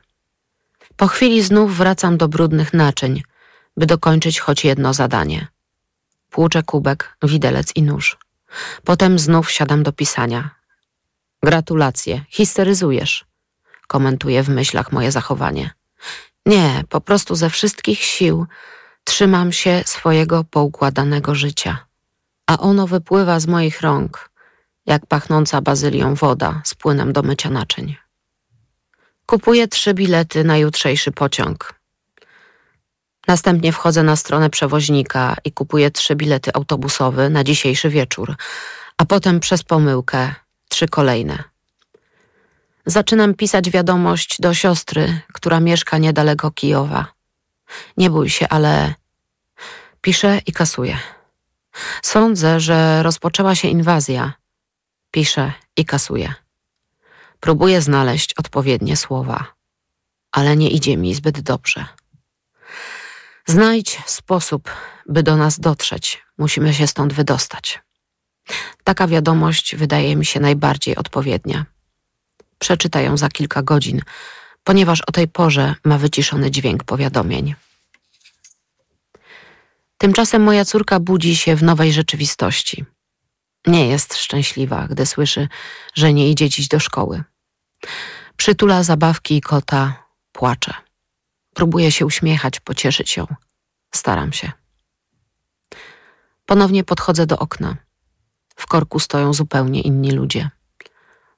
Po 0.95 1.07
chwili 1.07 1.43
znów 1.43 1.77
wracam 1.77 2.17
do 2.17 2.27
brudnych 2.27 2.73
naczyń, 2.73 3.21
by 3.77 3.85
dokończyć 3.85 4.39
choć 4.39 4.65
jedno 4.65 4.93
zadanie. 4.93 5.47
Płuczę 6.31 6.63
kubek, 6.63 7.17
widelec 7.23 7.75
i 7.75 7.83
nóż. 7.83 8.17
Potem 8.83 9.19
znów 9.19 9.51
siadam 9.51 9.83
do 9.83 9.91
pisania. 9.91 10.49
Gratulacje, 11.43 12.25
histeryzujesz, 12.29 13.25
komentuje 13.87 14.43
w 14.43 14.49
myślach 14.49 14.91
moje 14.91 15.11
zachowanie. 15.11 15.71
Nie, 16.45 16.83
po 16.89 17.01
prostu 17.01 17.35
ze 17.35 17.49
wszystkich 17.49 17.99
sił 17.99 18.45
trzymam 19.03 19.51
się 19.51 19.83
swojego 19.85 20.43
poukładanego 20.43 21.35
życia, 21.35 21.85
a 22.47 22.57
ono 22.57 22.87
wypływa 22.87 23.39
z 23.39 23.47
moich 23.47 23.81
rąk, 23.81 24.29
jak 24.85 25.05
pachnąca 25.05 25.61
bazylią 25.61 26.15
woda 26.15 26.61
z 26.65 26.75
płynem 26.75 27.13
do 27.13 27.21
mycia 27.21 27.49
naczyń. 27.49 27.95
Kupuję 29.25 29.67
trzy 29.67 29.93
bilety 29.93 30.43
na 30.43 30.57
jutrzejszy 30.57 31.11
pociąg. 31.11 31.80
Następnie 33.31 33.71
wchodzę 33.71 34.03
na 34.03 34.15
stronę 34.15 34.49
przewoźnika 34.49 35.35
i 35.45 35.51
kupuję 35.51 35.91
trzy 35.91 36.15
bilety 36.15 36.53
autobusowe 36.53 37.29
na 37.29 37.43
dzisiejszy 37.43 37.89
wieczór, 37.89 38.35
a 38.97 39.05
potem 39.05 39.39
przez 39.39 39.63
pomyłkę 39.63 40.35
trzy 40.69 40.87
kolejne. 40.87 41.43
Zaczynam 42.85 43.33
pisać 43.33 43.69
wiadomość 43.69 44.41
do 44.41 44.53
siostry, 44.53 45.21
która 45.33 45.59
mieszka 45.59 45.97
niedaleko 45.97 46.51
Kijowa. 46.51 47.07
Nie 47.97 48.09
bój 48.09 48.29
się, 48.29 48.49
ale 48.49 48.93
piszę 50.01 50.39
i 50.45 50.51
kasuję. 50.51 50.97
Sądzę, 52.01 52.59
że 52.59 53.03
rozpoczęła 53.03 53.55
się 53.55 53.67
inwazja. 53.67 54.33
Piszę 55.11 55.53
i 55.77 55.85
kasuję. 55.85 56.33
Próbuję 57.39 57.81
znaleźć 57.81 58.33
odpowiednie 58.33 58.97
słowa, 58.97 59.45
ale 60.31 60.55
nie 60.55 60.69
idzie 60.69 60.97
mi 60.97 61.15
zbyt 61.15 61.41
dobrze. 61.41 62.00
Znajdź 63.45 63.99
sposób, 64.05 64.71
by 65.05 65.23
do 65.23 65.37
nas 65.37 65.59
dotrzeć. 65.59 66.23
Musimy 66.37 66.73
się 66.73 66.87
stąd 66.87 67.13
wydostać. 67.13 67.79
Taka 68.83 69.07
wiadomość 69.07 69.75
wydaje 69.75 70.15
mi 70.15 70.25
się 70.25 70.39
najbardziej 70.39 70.95
odpowiednia. 70.95 71.65
Przeczytaj 72.59 73.05
ją 73.05 73.17
za 73.17 73.29
kilka 73.29 73.61
godzin, 73.61 74.01
ponieważ 74.63 75.01
o 75.01 75.11
tej 75.11 75.27
porze 75.27 75.75
ma 75.83 75.97
wyciszony 75.97 76.51
dźwięk 76.51 76.83
powiadomień. 76.83 77.55
Tymczasem 79.97 80.43
moja 80.43 80.65
córka 80.65 80.99
budzi 80.99 81.35
się 81.35 81.55
w 81.55 81.63
nowej 81.63 81.93
rzeczywistości. 81.93 82.85
Nie 83.67 83.87
jest 83.87 84.15
szczęśliwa, 84.15 84.87
gdy 84.87 85.05
słyszy, 85.05 85.47
że 85.93 86.13
nie 86.13 86.29
idzie 86.29 86.49
dziś 86.49 86.67
do 86.67 86.79
szkoły. 86.79 87.23
Przytula 88.37 88.83
zabawki 88.83 89.37
i 89.37 89.41
kota, 89.41 90.03
płacze. 90.31 90.73
Próbuję 91.53 91.91
się 91.91 92.05
uśmiechać, 92.05 92.59
pocieszyć 92.59 93.17
ją. 93.17 93.27
Staram 93.91 94.33
się. 94.33 94.51
Ponownie 96.45 96.83
podchodzę 96.83 97.25
do 97.25 97.39
okna. 97.39 97.75
W 98.55 98.67
korku 98.67 98.99
stoją 98.99 99.33
zupełnie 99.33 99.81
inni 99.81 100.11
ludzie. 100.11 100.49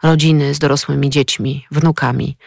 rodziny 0.04 0.54
z 0.54 0.60
dorosłymi 0.60 1.10
dziećmi, 1.10 1.66
wnukami, 1.72 2.38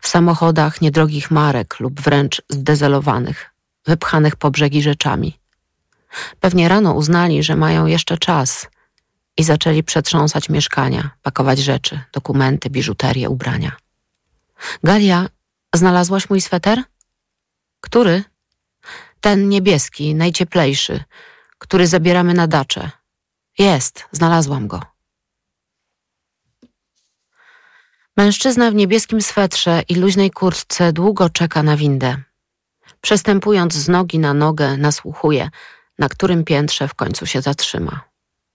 w 0.00 0.08
samochodach 0.08 0.80
niedrogich 0.80 1.30
marek 1.30 1.80
lub 1.80 2.00
wręcz 2.00 2.42
zdezelowanych, 2.48 3.50
wypchanych 3.86 4.36
po 4.36 4.50
brzegi 4.50 4.82
rzeczami. 4.82 5.38
Pewnie 6.40 6.68
rano 6.68 6.92
uznali, 6.92 7.42
że 7.42 7.56
mają 7.56 7.86
jeszcze 7.86 8.18
czas 8.18 8.68
i 9.36 9.44
zaczęli 9.44 9.82
przetrząsać 9.82 10.48
mieszkania, 10.48 11.10
pakować 11.22 11.58
rzeczy, 11.58 12.00
dokumenty, 12.12 12.70
biżuterię, 12.70 13.30
ubrania. 13.30 13.72
Galia, 14.84 15.28
znalazłaś 15.74 16.30
mój 16.30 16.40
sweter? 16.40 16.82
Który? 17.86 18.24
Ten 19.20 19.48
niebieski, 19.48 20.14
najcieplejszy, 20.14 21.04
który 21.58 21.86
zabieramy 21.86 22.34
na 22.34 22.46
dacze. 22.46 22.90
Jest, 23.58 24.04
znalazłam 24.12 24.68
go. 24.68 24.82
Mężczyzna 28.16 28.70
w 28.70 28.74
niebieskim 28.74 29.22
swetrze 29.22 29.82
i 29.88 29.94
luźnej 29.94 30.30
kurtce 30.30 30.92
długo 30.92 31.30
czeka 31.30 31.62
na 31.62 31.76
windę. 31.76 32.16
Przestępując 33.00 33.74
z 33.74 33.88
nogi 33.88 34.18
na 34.18 34.34
nogę, 34.34 34.76
nasłuchuje, 34.76 35.50
na 35.98 36.08
którym 36.08 36.44
piętrze 36.44 36.88
w 36.88 36.94
końcu 36.94 37.26
się 37.26 37.42
zatrzyma. 37.42 38.00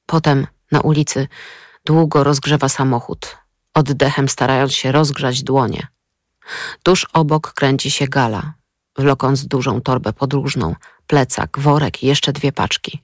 Potem 0.05 0.47
na 0.71 0.81
ulicy 0.81 1.27
długo 1.85 2.23
rozgrzewa 2.23 2.69
samochód, 2.69 3.37
oddechem 3.73 4.29
starając 4.29 4.73
się 4.73 4.91
rozgrzać 4.91 5.43
dłonie. 5.43 5.87
Tuż 6.83 7.07
obok 7.13 7.53
kręci 7.53 7.91
się 7.91 8.07
gala, 8.07 8.53
wlokąc 9.01 9.45
dużą 9.45 9.81
torbę 9.81 10.13
podróżną, 10.13 10.75
plecak, 11.07 11.59
worek 11.59 12.03
i 12.03 12.07
jeszcze 12.07 12.33
dwie 12.33 12.51
paczki. 12.51 13.03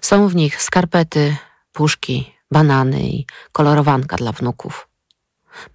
Są 0.00 0.28
w 0.28 0.34
nich 0.34 0.62
skarpety, 0.62 1.36
puszki, 1.72 2.32
banany 2.50 3.02
i 3.02 3.26
kolorowanka 3.52 4.16
dla 4.16 4.32
wnuków. 4.32 4.88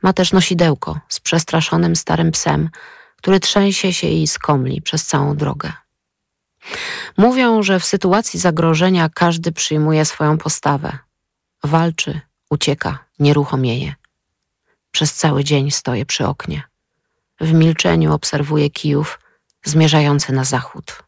Ma 0.02 0.14
też 0.14 0.32
nosidełko 0.32 1.00
z 1.10 1.20
przestraszonym 1.20 1.96
starym 1.96 2.32
psem, 2.32 2.70
który 3.18 3.40
trzęsie 3.40 3.94
się 3.94 4.08
i 4.08 4.28
skomli 4.28 4.82
przez 4.82 5.06
całą 5.06 5.36
drogę. 5.36 5.74
Mówią, 7.18 7.64
że 7.64 7.80
w 7.80 7.86
sytuacji 7.86 8.40
zagrożenia 8.40 9.10
każdy 9.10 9.52
przyjmuje 9.52 10.06
swoją 10.06 10.38
postawę. 10.38 10.98
Walczy, 11.64 12.22
ucieka, 12.50 13.06
nieruchomieje. 13.20 13.94
Przez 14.92 15.14
cały 15.14 15.44
dzień 15.44 15.72
stoję 15.72 16.06
przy 16.06 16.28
oknie. 16.28 16.64
W 17.40 17.54
milczeniu 17.54 18.14
obserwuję 18.14 18.70
kijów 18.70 19.20
zmierzający 19.64 20.34
na 20.34 20.44
zachód. 20.44 21.04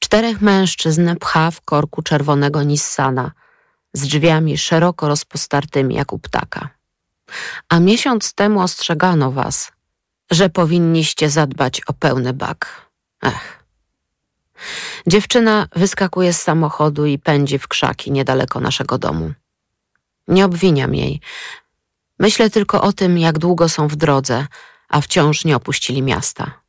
Czterech 0.00 0.40
mężczyzn 0.40 1.16
pcha 1.20 1.50
w 1.50 1.60
korku 1.60 2.02
czerwonego 2.02 2.62
Nissana 2.62 3.32
z 3.92 4.02
drzwiami 4.02 4.58
szeroko 4.58 5.08
rozpostartymi 5.08 5.94
jak 5.94 6.12
u 6.12 6.18
ptaka. 6.18 6.68
A 7.68 7.80
miesiąc 7.80 8.34
temu 8.34 8.60
ostrzegano 8.60 9.32
was, 9.32 9.72
że 10.30 10.50
powinniście 10.50 11.30
zadbać 11.30 11.80
o 11.86 11.92
pełny 11.92 12.32
bak. 12.32 12.90
Ech. 13.22 13.64
Dziewczyna 15.06 15.66
wyskakuje 15.76 16.32
z 16.32 16.42
samochodu 16.42 17.06
i 17.06 17.18
pędzi 17.18 17.58
w 17.58 17.68
krzaki 17.68 18.12
niedaleko 18.12 18.60
naszego 18.60 18.98
domu. 18.98 19.32
Nie 20.28 20.44
obwiniam 20.44 20.94
jej. 20.94 21.20
Myślę 22.18 22.50
tylko 22.50 22.82
o 22.82 22.92
tym, 22.92 23.18
jak 23.18 23.38
długo 23.38 23.68
są 23.68 23.88
w 23.88 23.96
drodze, 23.96 24.46
a 24.88 25.00
wciąż 25.00 25.44
nie 25.44 25.56
opuścili 25.56 26.02
miasta. 26.02 26.61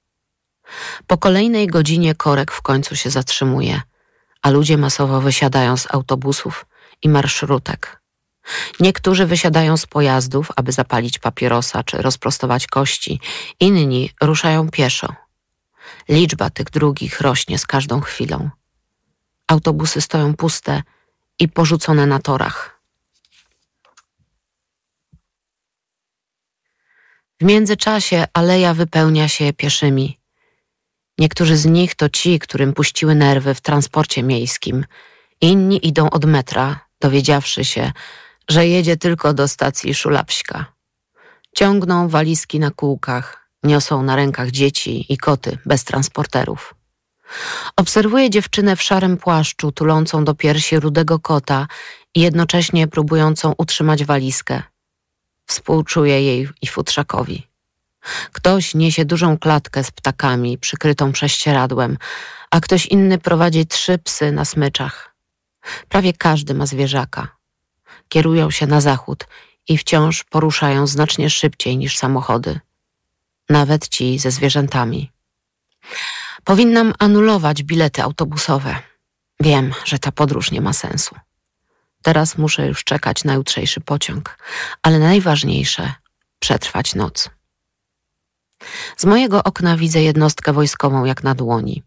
Po 1.07 1.17
kolejnej 1.17 1.67
godzinie 1.67 2.15
korek 2.15 2.51
w 2.51 2.61
końcu 2.61 2.95
się 2.95 3.09
zatrzymuje, 3.09 3.81
a 4.41 4.49
ludzie 4.49 4.77
masowo 4.77 5.21
wysiadają 5.21 5.77
z 5.77 5.93
autobusów 5.93 6.65
i 7.01 7.09
marszrutek. 7.09 8.01
Niektórzy 8.79 9.25
wysiadają 9.25 9.77
z 9.77 9.85
pojazdów, 9.85 10.51
aby 10.55 10.71
zapalić 10.71 11.19
papierosa 11.19 11.83
czy 11.83 11.97
rozprostować 11.97 12.67
kości, 12.67 13.19
inni 13.59 14.11
ruszają 14.21 14.69
pieszo. 14.69 15.15
Liczba 16.09 16.49
tych 16.49 16.69
drugich 16.69 17.21
rośnie 17.21 17.59
z 17.59 17.65
każdą 17.65 18.01
chwilą. 18.01 18.49
Autobusy 19.47 20.01
stoją 20.01 20.35
puste 20.35 20.83
i 21.39 21.47
porzucone 21.47 22.05
na 22.05 22.19
torach. 22.19 22.81
W 27.41 27.45
międzyczasie 27.45 28.25
aleja 28.33 28.73
wypełnia 28.73 29.27
się 29.27 29.53
pieszymi. 29.53 30.22
Niektórzy 31.17 31.57
z 31.57 31.65
nich 31.65 31.95
to 31.95 32.09
ci, 32.09 32.39
którym 32.39 32.73
puściły 32.73 33.15
nerwy 33.15 33.53
w 33.53 33.61
transporcie 33.61 34.23
miejskim. 34.23 34.85
Inni 35.41 35.87
idą 35.87 36.09
od 36.09 36.25
metra, 36.25 36.79
dowiedziawszy 37.01 37.65
się, 37.65 37.91
że 38.49 38.67
jedzie 38.67 38.97
tylko 38.97 39.33
do 39.33 39.47
stacji 39.47 39.93
Szulapśka. 39.93 40.65
Ciągną 41.55 42.09
walizki 42.09 42.59
na 42.59 42.71
kółkach, 42.71 43.49
niosą 43.63 44.03
na 44.03 44.15
rękach 44.15 44.51
dzieci 44.51 45.13
i 45.13 45.17
koty 45.17 45.57
bez 45.65 45.83
transporterów. 45.83 46.75
Obserwuję 47.75 48.29
dziewczynę 48.29 48.75
w 48.75 48.81
szarym 48.81 49.17
płaszczu, 49.17 49.71
tulącą 49.71 50.25
do 50.25 50.35
piersi 50.35 50.79
rudego 50.79 51.19
kota 51.19 51.67
i 52.15 52.21
jednocześnie 52.21 52.87
próbującą 52.87 53.53
utrzymać 53.57 54.05
walizkę. 54.05 54.63
Współczuję 55.45 56.21
jej 56.21 56.49
i 56.61 56.67
futrzakowi. 56.67 57.52
Ktoś 58.31 58.75
niesie 58.75 59.05
dużą 59.05 59.37
klatkę 59.37 59.83
z 59.83 59.91
ptakami 59.91 60.57
przykrytą 60.57 61.11
prześcieradłem, 61.11 61.97
a 62.51 62.59
ktoś 62.59 62.85
inny 62.85 63.17
prowadzi 63.17 63.65
trzy 63.65 63.97
psy 63.97 64.31
na 64.31 64.45
smyczach. 64.45 65.15
Prawie 65.89 66.13
każdy 66.13 66.53
ma 66.53 66.65
zwierzaka. 66.65 67.27
Kierują 68.09 68.51
się 68.51 68.67
na 68.67 68.81
zachód 68.81 69.27
i 69.67 69.77
wciąż 69.77 70.23
poruszają 70.23 70.87
znacznie 70.87 71.29
szybciej 71.29 71.77
niż 71.77 71.97
samochody. 71.97 72.59
Nawet 73.49 73.87
ci 73.87 74.19
ze 74.19 74.31
zwierzętami. 74.31 75.11
Powinnam 76.43 76.93
anulować 76.99 77.63
bilety 77.63 78.03
autobusowe. 78.03 78.75
Wiem, 79.39 79.73
że 79.85 79.99
ta 79.99 80.11
podróż 80.11 80.51
nie 80.51 80.61
ma 80.61 80.73
sensu. 80.73 81.15
Teraz 82.01 82.37
muszę 82.37 82.67
już 82.67 82.83
czekać 82.83 83.23
na 83.23 83.33
jutrzejszy 83.33 83.81
pociąg, 83.81 84.37
ale 84.81 84.99
najważniejsze 84.99 85.93
przetrwać 86.39 86.95
noc. 86.95 87.29
Z 88.97 89.05
mojego 89.05 89.43
okna 89.43 89.77
widzę 89.77 90.01
jednostkę 90.01 90.53
wojskową 90.53 91.05
jak 91.05 91.23
na 91.23 91.35
dłoni. 91.35 91.83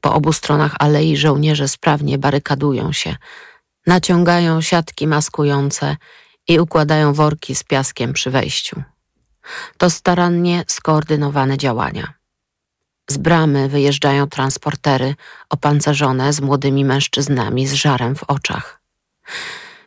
Po 0.00 0.14
obu 0.14 0.32
stronach 0.32 0.74
alei 0.78 1.16
żołnierze 1.16 1.68
sprawnie 1.68 2.18
barykadują 2.18 2.92
się, 2.92 3.16
naciągają 3.86 4.60
siatki 4.60 5.06
maskujące 5.06 5.96
i 6.48 6.60
układają 6.60 7.12
worki 7.12 7.54
z 7.54 7.64
piaskiem 7.64 8.12
przy 8.12 8.30
wejściu. 8.30 8.82
To 9.78 9.90
starannie 9.90 10.64
skoordynowane 10.68 11.58
działania. 11.58 12.12
Z 13.10 13.16
bramy 13.16 13.68
wyjeżdżają 13.68 14.26
transportery 14.26 15.14
opancerzone 15.48 16.32
z 16.32 16.40
młodymi 16.40 16.84
mężczyznami 16.84 17.66
z 17.66 17.72
żarem 17.72 18.16
w 18.16 18.22
oczach. 18.22 18.80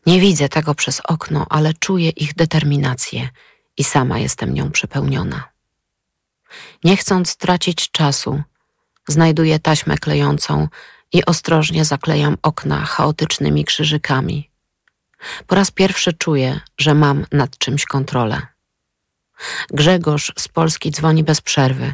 Nie 0.06 0.20
widzę 0.20 0.50
tego 0.50 0.76
przez 0.76 1.00
okno, 1.00 1.46
ale 1.50 1.74
czuję 1.74 2.10
ich 2.10 2.36
determinację 2.36 3.30
i 3.78 3.84
sama 3.84 4.20
jestem 4.20 4.54
nią 4.54 4.72
przepełniona. 4.72 5.53
Nie 6.84 6.98
chcąc 6.98 7.38
tracić 7.38 7.92
czasu, 7.92 8.44
znajduję 9.08 9.60
taśmę 9.60 9.98
klejącą 9.98 10.68
i 11.14 11.26
ostrożnie 11.26 11.86
zaklejam 11.86 12.38
okna 12.42 12.86
chaotycznymi 12.86 13.66
krzyżykami. 13.66 14.50
Po 15.48 15.56
raz 15.56 15.72
pierwszy 15.72 16.14
czuję, 16.14 16.60
że 16.78 16.94
mam 16.94 17.26
nad 17.32 17.58
czymś 17.58 17.86
kontrolę. 17.86 18.42
Grzegorz 19.70 20.32
z 20.38 20.48
Polski 20.48 20.92
dzwoni 20.92 21.24
bez 21.24 21.42
przerwy. 21.42 21.94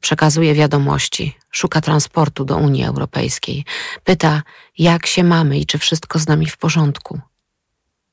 Przekazuje 0.00 0.54
wiadomości, 0.54 1.36
szuka 1.50 1.80
transportu 1.80 2.44
do 2.44 2.56
Unii 2.56 2.84
Europejskiej. 2.84 3.64
Pyta, 4.04 4.42
jak 4.78 5.06
się 5.06 5.24
mamy 5.24 5.58
i 5.58 5.66
czy 5.66 5.78
wszystko 5.78 6.18
z 6.18 6.28
nami 6.28 6.46
w 6.46 6.56
porządku. 6.56 7.20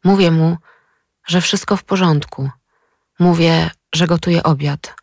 Mówię 0.04 0.32
mu, 0.32 0.58
że 1.28 1.42
wszystko 1.42 1.78
w 1.78 1.84
porządku. 1.84 2.50
Mówię, 3.20 3.70
że 3.94 4.08
gotuję 4.08 4.44
obiad. 4.44 5.01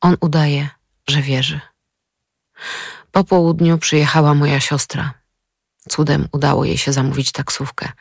On 0.00 0.16
udaje, 0.20 0.68
że 1.08 1.22
wierzy. 1.22 1.60
Po 3.12 3.24
południu 3.24 3.78
przyjechała 3.78 4.34
moja 4.34 4.60
siostra. 4.60 5.14
Cudem 5.88 6.28
udało 6.32 6.64
jej 6.64 6.78
się 6.78 6.92
zamówić 6.92 7.32
taksówkę. 7.32 7.92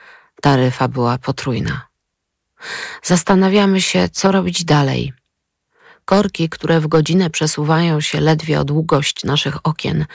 Taryfa 0.42 0.88
była 0.88 1.18
potrójna. 1.18 1.88
Zastanawiamy 3.04 3.82
się, 3.82 4.10
co 4.10 4.32
robić 4.32 4.66
dalej. 4.66 5.14
Korki, 6.06 6.50
które 6.50 6.80
w 6.80 6.88
godzinę 6.88 7.30
przesuwają 7.30 8.02
się 8.02 8.20
ledwie 8.20 8.60
o 8.60 8.64
długość 8.64 9.24
naszych 9.24 9.68
okien, 9.68 10.06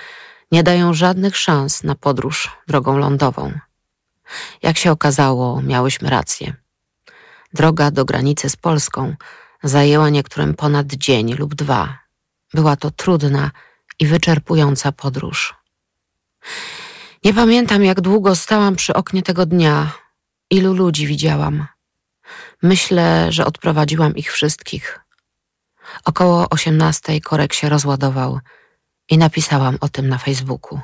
nie 0.53 0.63
dają 0.63 0.95
żadnych 0.95 1.37
szans 1.37 1.85
na 1.85 1.95
podróż 1.95 2.51
drogą 2.69 2.99
lądową. 2.99 3.53
Jak 4.63 4.79
się 4.79 4.91
okazało, 4.91 5.63
miałyśmy 5.63 6.11
rację. 6.11 6.55
Droga 7.53 7.91
do 7.91 8.05
granicy 8.05 8.51
z 8.51 8.57
Polską 8.57 9.15
zajęła 9.65 10.09
niektórym 10.11 10.55
ponad 10.55 10.87
dzień 10.87 11.35
lub 11.35 11.55
dwa. 11.55 11.99
Była 12.55 12.77
to 12.77 12.91
trudna 12.91 13.51
i 13.99 14.07
wyczerpująca 14.07 14.93
podróż. 14.93 15.55
Nie 17.25 17.35
pamiętam, 17.35 17.85
jak 17.85 18.01
długo 18.01 18.37
stałam 18.37 18.77
przy 18.77 18.95
oknie 18.95 19.23
tego 19.23 19.47
dnia, 19.47 19.93
ilu 20.51 20.75
ludzi 20.75 21.07
widziałam. 21.07 21.67
Myślę, 22.63 23.33
że 23.33 23.47
odprowadziłam 23.47 24.17
ich 24.17 24.33
wszystkich. 24.33 25.01
Około 26.05 26.49
osiemnastej 26.49 27.21
korek 27.21 27.53
się 27.55 27.69
rozładował 27.69 28.41
i 29.11 29.19
napisałam 29.19 29.79
o 29.81 29.89
tym 29.89 30.09
na 30.09 30.19
Facebooku. 30.19 30.81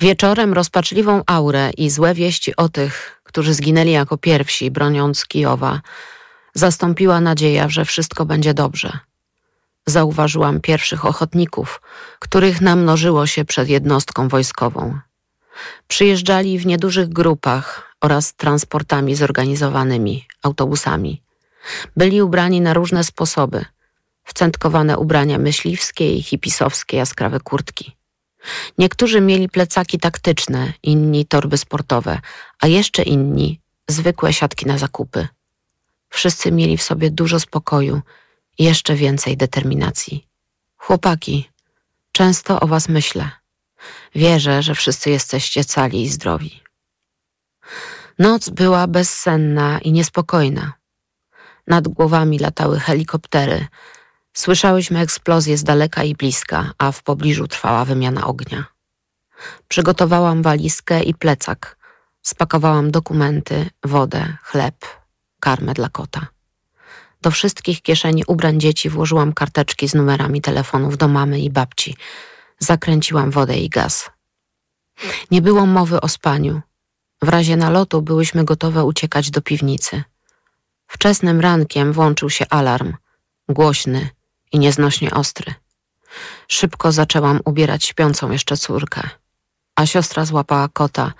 Wieczorem 0.00 0.52
rozpaczliwą 0.52 1.22
aurę 1.26 1.70
i 1.76 1.90
złe 1.90 2.14
wieści 2.14 2.56
o 2.56 2.68
tych, 2.68 3.20
którzy 3.22 3.54
zginęli 3.54 3.90
jako 3.90 4.16
pierwsi, 4.18 4.70
broniąc 4.70 5.26
Kijowa, 5.26 5.80
zastąpiła 6.54 7.20
nadzieja, 7.20 7.68
że 7.68 7.84
wszystko 7.84 8.24
będzie 8.26 8.54
dobrze. 8.54 8.98
Zauważyłam 9.86 10.60
pierwszych 10.60 11.06
ochotników, 11.06 11.80
których 12.18 12.60
namnożyło 12.60 13.26
się 13.26 13.44
przed 13.44 13.68
jednostką 13.68 14.28
wojskową. 14.28 14.98
Przyjeżdżali 15.88 16.58
w 16.58 16.66
niedużych 16.66 17.08
grupach 17.08 17.96
oraz 18.00 18.34
transportami 18.34 19.14
zorganizowanymi, 19.14 20.26
autobusami. 20.42 21.22
Byli 21.96 22.22
ubrani 22.22 22.60
na 22.60 22.74
różne 22.74 23.04
sposoby. 23.04 23.64
Wcętkowane 24.24 24.98
ubrania 24.98 25.38
myśliwskie 25.38 26.16
i 26.16 26.22
hipisowskie 26.22 26.96
jaskrawe 26.96 27.40
kurtki. 27.40 27.96
Niektórzy 28.78 29.20
mieli 29.20 29.48
plecaki 29.48 29.98
taktyczne, 29.98 30.72
inni 30.82 31.26
torby 31.26 31.58
sportowe, 31.58 32.20
a 32.60 32.66
jeszcze 32.66 33.02
inni 33.02 33.60
zwykłe 33.88 34.32
siatki 34.32 34.66
na 34.66 34.78
zakupy. 34.78 35.28
Wszyscy 36.14 36.52
mieli 36.52 36.76
w 36.76 36.82
sobie 36.82 37.10
dużo 37.10 37.40
spokoju 37.40 38.00
i 38.58 38.64
jeszcze 38.64 38.94
więcej 38.94 39.36
determinacji. 39.36 40.26
Chłopaki, 40.76 41.50
często 42.12 42.60
o 42.60 42.66
was 42.66 42.88
myślę. 42.88 43.30
Wierzę, 44.14 44.62
że 44.62 44.74
wszyscy 44.74 45.10
jesteście 45.10 45.64
cali 45.64 46.02
i 46.02 46.08
zdrowi. 46.08 46.62
Noc 48.18 48.48
była 48.48 48.86
bezsenna 48.86 49.78
i 49.78 49.92
niespokojna. 49.92 50.72
Nad 51.66 51.88
głowami 51.88 52.38
latały 52.38 52.80
helikoptery. 52.80 53.66
Słyszałyśmy 54.32 55.00
eksplozje 55.00 55.58
z 55.58 55.64
daleka 55.64 56.04
i 56.04 56.14
bliska, 56.14 56.72
a 56.78 56.92
w 56.92 57.02
pobliżu 57.02 57.48
trwała 57.48 57.84
wymiana 57.84 58.26
ognia. 58.26 58.64
Przygotowałam 59.68 60.42
walizkę 60.42 61.02
i 61.02 61.14
plecak. 61.14 61.76
Spakowałam 62.22 62.90
dokumenty, 62.90 63.70
wodę, 63.84 64.36
chleb, 64.42 65.03
karmę 65.44 65.74
dla 65.74 65.88
kota. 65.88 66.26
Do 67.22 67.30
wszystkich 67.30 67.82
kieszeni 67.82 68.22
ubrań 68.26 68.60
dzieci 68.60 68.90
włożyłam 68.90 69.32
karteczki 69.32 69.88
z 69.88 69.94
numerami 69.94 70.40
telefonów 70.40 70.96
do 70.96 71.08
mamy 71.08 71.40
i 71.40 71.50
babci. 71.50 71.96
Zakręciłam 72.58 73.30
wodę 73.30 73.56
i 73.58 73.68
gaz. 73.68 74.10
Nie 75.30 75.42
było 75.42 75.66
mowy 75.66 76.00
o 76.00 76.08
spaniu. 76.08 76.62
W 77.22 77.28
razie 77.28 77.56
nalotu 77.56 78.02
byłyśmy 78.02 78.44
gotowe 78.44 78.84
uciekać 78.84 79.30
do 79.30 79.40
piwnicy. 79.42 80.02
Wczesnym 80.86 81.40
rankiem 81.40 81.92
włączył 81.92 82.30
się 82.30 82.44
alarm, 82.50 82.92
głośny 83.48 84.08
i 84.52 84.58
nieznośnie 84.58 85.10
ostry. 85.10 85.54
Szybko 86.48 86.92
zaczęłam 86.92 87.40
ubierać 87.44 87.84
śpiącą 87.84 88.30
jeszcze 88.30 88.56
córkę, 88.56 89.02
a 89.76 89.86
siostra 89.86 90.24
złapała 90.24 90.68
kota, 90.68 91.12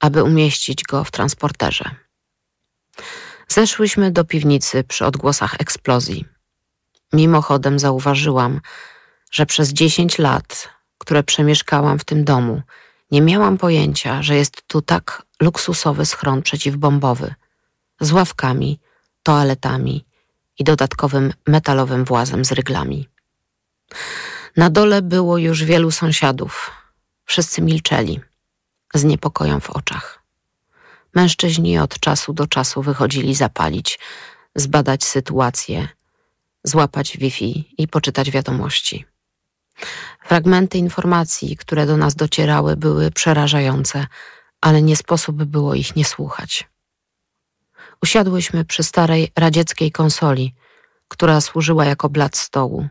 aby 0.00 0.22
umieścić 0.22 0.82
go 0.82 1.04
w 1.04 1.10
transporterze. 1.10 1.90
Zeszłyśmy 3.48 4.10
do 4.10 4.24
piwnicy 4.24 4.84
przy 4.84 5.06
odgłosach 5.06 5.54
eksplozji. 5.58 6.24
Mimochodem 7.12 7.78
zauważyłam, 7.78 8.60
że 9.30 9.46
przez 9.46 9.72
dziesięć 9.72 10.18
lat, 10.18 10.68
które 10.98 11.22
przemieszkałam 11.22 11.98
w 11.98 12.04
tym 12.04 12.24
domu, 12.24 12.62
nie 13.10 13.22
miałam 13.22 13.58
pojęcia, 13.58 14.22
że 14.22 14.36
jest 14.36 14.62
tu 14.66 14.82
tak 14.82 15.22
luksusowy 15.40 16.06
schron 16.06 16.42
przeciwbombowy 16.42 17.34
z 18.00 18.12
ławkami, 18.12 18.80
toaletami 19.22 20.04
i 20.58 20.64
dodatkowym 20.64 21.32
metalowym 21.46 22.04
włazem 22.04 22.44
z 22.44 22.52
ryglami. 22.52 23.08
Na 24.56 24.70
dole 24.70 25.02
było 25.02 25.38
już 25.38 25.64
wielu 25.64 25.90
sąsiadów. 25.90 26.70
Wszyscy 27.24 27.62
milczeli, 27.62 28.20
z 28.94 29.04
niepokojem 29.04 29.60
w 29.60 29.70
oczach. 29.70 30.25
Mężczyźni 31.14 31.78
od 31.78 32.00
czasu 32.00 32.32
do 32.32 32.46
czasu 32.46 32.82
wychodzili 32.82 33.34
zapalić, 33.34 33.98
zbadać 34.54 35.04
sytuację, 35.04 35.88
złapać 36.64 37.16
Wi-Fi 37.18 37.74
i 37.78 37.88
poczytać 37.88 38.30
wiadomości. 38.30 39.04
Fragmenty 40.24 40.78
informacji, 40.78 41.56
które 41.56 41.86
do 41.86 41.96
nas 41.96 42.14
docierały, 42.14 42.76
były 42.76 43.10
przerażające, 43.10 44.06
ale 44.60 44.82
nie 44.82 44.96
sposób 44.96 45.44
było 45.44 45.74
ich 45.74 45.96
nie 45.96 46.04
słuchać. 46.04 46.68
Usiadłyśmy 48.02 48.64
przy 48.64 48.82
starej 48.82 49.32
radzieckiej 49.36 49.92
konsoli, 49.92 50.54
która 51.08 51.40
służyła 51.40 51.84
jako 51.84 52.08
blat 52.08 52.36
stołu. 52.36 52.88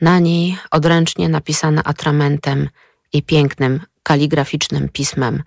Na 0.00 0.18
niej, 0.18 0.58
odręcznie 0.70 1.28
napisane 1.28 1.82
atramentem 1.82 2.68
i 3.12 3.22
pięknym, 3.22 3.80
kaligraficznym 4.02 4.88
pismem, 4.88 5.42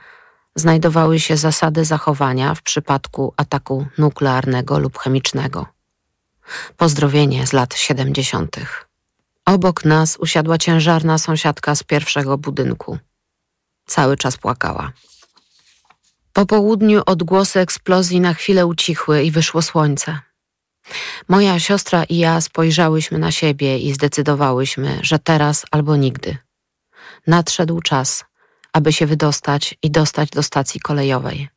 znajdowały 0.56 1.20
się 1.20 1.38
zasady 1.38 1.86
zachowania 1.86 2.56
w 2.56 2.62
przypadku 2.62 3.34
ataku 3.38 3.86
nuklearnego 3.98 4.80
lub 4.80 4.98
chemicznego. 4.98 5.66
Pozdrowienie 6.78 7.48
z 7.48 7.54
lat 7.54 7.76
siedemdziesiątych. 7.76 8.88
Obok 9.46 9.86
nas 9.86 10.18
usiadła 10.18 10.58
ciężarna 10.58 11.18
sąsiadka 11.18 11.76
z 11.76 11.84
pierwszego 11.84 12.38
budynku. 12.38 12.98
Cały 13.86 14.18
czas 14.18 14.38
płakała. 14.38 14.92
Po 16.34 16.46
południu 16.46 17.02
odgłosy 17.06 17.60
eksplozji 17.60 18.20
na 18.20 18.34
chwilę 18.34 18.66
ucichły 18.66 19.24
i 19.24 19.32
wyszło 19.32 19.62
słońce. 19.62 20.20
Moja 21.28 21.60
siostra 21.60 22.04
i 22.04 22.18
ja 22.18 22.42
spojrzałyśmy 22.42 23.20
na 23.20 23.32
siebie 23.32 23.80
i 23.80 23.94
zdecydowałyśmy, 23.94 25.00
że 25.02 25.20
teraz 25.20 25.66
albo 25.72 25.96
nigdy. 25.96 26.38
Nadszedł 27.28 27.82
czas, 27.82 28.26
aby 28.74 28.94
się 28.94 29.06
wydostać 29.06 29.76
i 29.84 29.92
dostać 29.92 30.30
do 30.30 30.44
stacji 30.44 30.82
kolejowej. 30.82 31.50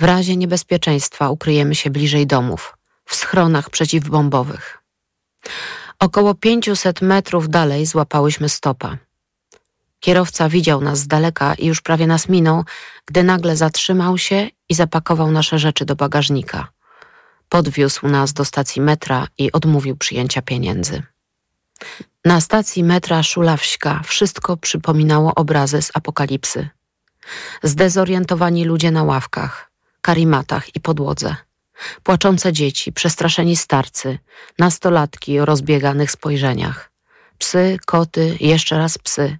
W 0.00 0.04
razie 0.04 0.36
niebezpieczeństwa 0.36 1.30
ukryjemy 1.30 1.74
się 1.74 1.90
bliżej 1.90 2.26
domów, 2.26 2.76
w 3.04 3.14
schronach 3.14 3.70
przeciwbombowych. 3.70 4.78
Około 5.98 6.34
pięciuset 6.34 7.02
metrów 7.02 7.48
dalej 7.48 7.86
złapałyśmy 7.86 8.48
stopa. 8.48 8.98
Kierowca 10.00 10.48
widział 10.48 10.80
nas 10.80 10.98
z 10.98 11.06
daleka 11.06 11.54
i 11.54 11.66
już 11.66 11.80
prawie 11.80 12.06
nas 12.06 12.28
minął, 12.28 12.64
gdy 13.06 13.22
nagle 13.22 13.56
zatrzymał 13.56 14.18
się 14.18 14.48
i 14.68 14.74
zapakował 14.74 15.30
nasze 15.30 15.58
rzeczy 15.58 15.84
do 15.84 15.96
bagażnika. 15.96 16.68
Podwiózł 17.48 18.08
nas 18.08 18.32
do 18.32 18.44
stacji 18.44 18.82
metra 18.82 19.28
i 19.38 19.52
odmówił 19.52 19.96
przyjęcia 19.96 20.42
pieniędzy. 20.42 21.02
Na 22.24 22.40
stacji 22.40 22.84
metra 22.84 23.22
Szulawśka 23.22 24.00
wszystko 24.04 24.56
przypominało 24.56 25.34
obrazy 25.34 25.82
z 25.82 25.90
apokalipsy. 25.94 26.68
Zdezorientowani 27.62 28.64
ludzie 28.64 28.90
na 28.90 29.02
ławkach, 29.02 29.70
karimatach 30.00 30.76
i 30.76 30.80
podłodze. 30.80 31.36
Płaczące 32.02 32.52
dzieci, 32.52 32.92
przestraszeni 32.92 33.56
starcy, 33.56 34.18
nastolatki 34.58 35.40
o 35.40 35.44
rozbieganych 35.44 36.10
spojrzeniach. 36.10 36.90
Psy, 37.38 37.78
koty, 37.86 38.36
jeszcze 38.40 38.78
raz 38.78 38.98
psy. 38.98 39.38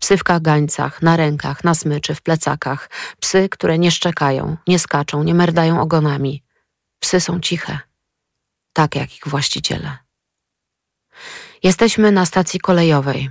Psy 0.00 0.16
w 0.16 0.24
kagańcach, 0.24 1.02
na 1.02 1.16
rękach, 1.16 1.64
na 1.64 1.74
smyczy, 1.74 2.14
w 2.14 2.22
plecakach. 2.22 2.90
Psy, 3.20 3.48
które 3.48 3.78
nie 3.78 3.90
szczekają, 3.90 4.56
nie 4.68 4.78
skaczą, 4.78 5.22
nie 5.22 5.34
merdają 5.34 5.80
ogonami. 5.80 6.42
Psy 7.00 7.20
są 7.20 7.40
ciche, 7.40 7.78
tak 8.72 8.94
jak 8.94 9.16
ich 9.16 9.26
właściciele. 9.26 10.05
Jesteśmy 11.62 12.12
na 12.12 12.26
stacji 12.26 12.60
kolejowej. 12.60 13.30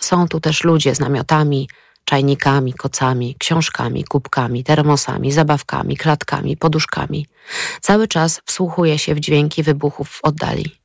Są 0.00 0.28
tu 0.28 0.40
też 0.40 0.64
ludzie 0.64 0.94
z 0.94 1.00
namiotami, 1.00 1.68
czajnikami, 2.04 2.72
kocami, 2.72 3.36
książkami, 3.38 4.04
kubkami, 4.04 4.64
termosami, 4.64 5.32
zabawkami, 5.32 5.96
klatkami, 5.96 6.56
poduszkami. 6.56 7.26
Cały 7.80 8.08
czas 8.08 8.40
wsłuchuje 8.46 8.98
się 8.98 9.14
w 9.14 9.20
dźwięki 9.20 9.62
wybuchów 9.62 10.10
w 10.10 10.24
oddali. 10.24 10.80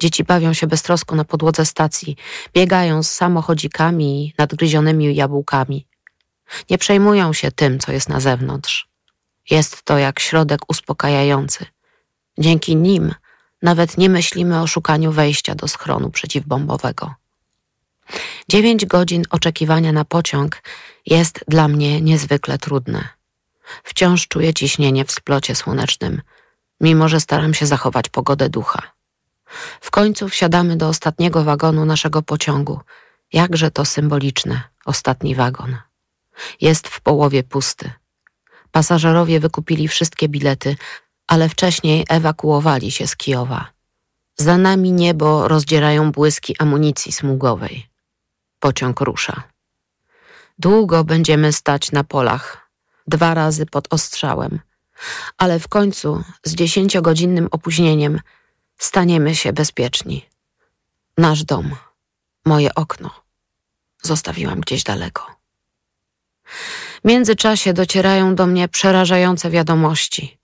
Dzieci 0.00 0.24
bawią 0.24 0.52
się 0.52 0.66
beztrosko 0.66 1.16
na 1.16 1.24
podłodze 1.24 1.66
stacji, 1.66 2.16
biegają 2.54 3.02
z 3.02 3.10
samochodzikami 3.10 4.24
i 4.24 4.34
nadgryzionymi 4.38 5.14
jabłkami. 5.14 5.86
Nie 6.70 6.78
przejmują 6.78 7.32
się 7.32 7.52
tym, 7.52 7.78
co 7.78 7.92
jest 7.92 8.08
na 8.08 8.20
zewnątrz. 8.20 8.88
Jest 9.50 9.82
to 9.82 9.98
jak 9.98 10.20
środek 10.20 10.60
uspokajający. 10.68 11.66
Dzięki 12.38 12.76
nim 12.76 13.14
nawet 13.62 13.98
nie 13.98 14.08
myślimy 14.08 14.60
o 14.60 14.66
szukaniu 14.66 15.12
wejścia 15.12 15.54
do 15.54 15.68
schronu 15.68 16.10
przeciwbombowego. 16.10 17.14
Dziewięć 18.48 18.86
godzin 18.86 19.24
oczekiwania 19.30 19.92
na 19.92 20.04
pociąg 20.04 20.62
jest 21.06 21.44
dla 21.48 21.68
mnie 21.68 22.00
niezwykle 22.00 22.58
trudne. 22.58 23.08
Wciąż 23.82 24.28
czuję 24.28 24.54
ciśnienie 24.54 25.04
w 25.04 25.12
splocie 25.12 25.54
słonecznym, 25.54 26.22
mimo 26.80 27.08
że 27.08 27.20
staram 27.20 27.54
się 27.54 27.66
zachować 27.66 28.08
pogodę 28.08 28.48
ducha. 28.48 28.82
W 29.80 29.90
końcu 29.90 30.28
wsiadamy 30.28 30.76
do 30.76 30.88
ostatniego 30.88 31.44
wagonu 31.44 31.84
naszego 31.84 32.22
pociągu. 32.22 32.80
Jakże 33.32 33.70
to 33.70 33.84
symboliczne, 33.84 34.62
ostatni 34.84 35.34
wagon. 35.34 35.76
Jest 36.60 36.88
w 36.88 37.00
połowie 37.00 37.42
pusty. 37.42 37.90
Pasażerowie 38.70 39.40
wykupili 39.40 39.88
wszystkie 39.88 40.28
bilety, 40.28 40.76
ale 41.28 41.48
wcześniej 41.48 42.06
ewakuowali 42.08 42.90
się 42.90 43.06
z 43.06 43.16
Kijowa. 43.16 43.66
Za 44.36 44.58
nami 44.58 44.92
niebo 44.92 45.48
rozdzierają 45.48 46.12
błyski 46.12 46.56
amunicji 46.58 47.12
smugowej. 47.12 47.86
Pociąg 48.60 49.00
rusza. 49.00 49.42
Długo 50.58 51.04
będziemy 51.04 51.52
stać 51.52 51.92
na 51.92 52.04
polach, 52.04 52.70
dwa 53.06 53.34
razy 53.34 53.66
pod 53.66 53.86
ostrzałem, 53.90 54.60
ale 55.36 55.58
w 55.58 55.68
końcu 55.68 56.24
z 56.44 56.54
dziesięciogodzinnym 56.54 57.48
opóźnieniem 57.50 58.20
staniemy 58.78 59.34
się 59.34 59.52
bezpieczni. 59.52 60.26
Nasz 61.18 61.44
dom, 61.44 61.76
moje 62.44 62.74
okno, 62.74 63.10
zostawiłam 64.02 64.60
gdzieś 64.60 64.82
daleko. 64.82 65.26
W 67.04 67.08
międzyczasie 67.08 67.72
docierają 67.72 68.34
do 68.34 68.46
mnie 68.46 68.68
przerażające 68.68 69.50
wiadomości. 69.50 70.37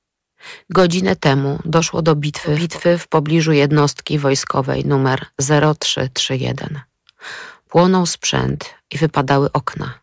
Godzinę 0.70 1.16
temu 1.16 1.58
doszło 1.64 2.02
do 2.02 2.16
bitwy, 2.16 2.56
bitwy 2.56 2.98
w 2.98 3.08
pobliżu 3.08 3.52
jednostki 3.52 4.18
wojskowej 4.18 4.84
numer 4.84 5.26
0331. 5.38 6.80
Płonął 7.68 8.06
sprzęt 8.06 8.74
i 8.90 8.98
wypadały 8.98 9.52
okna. 9.52 9.94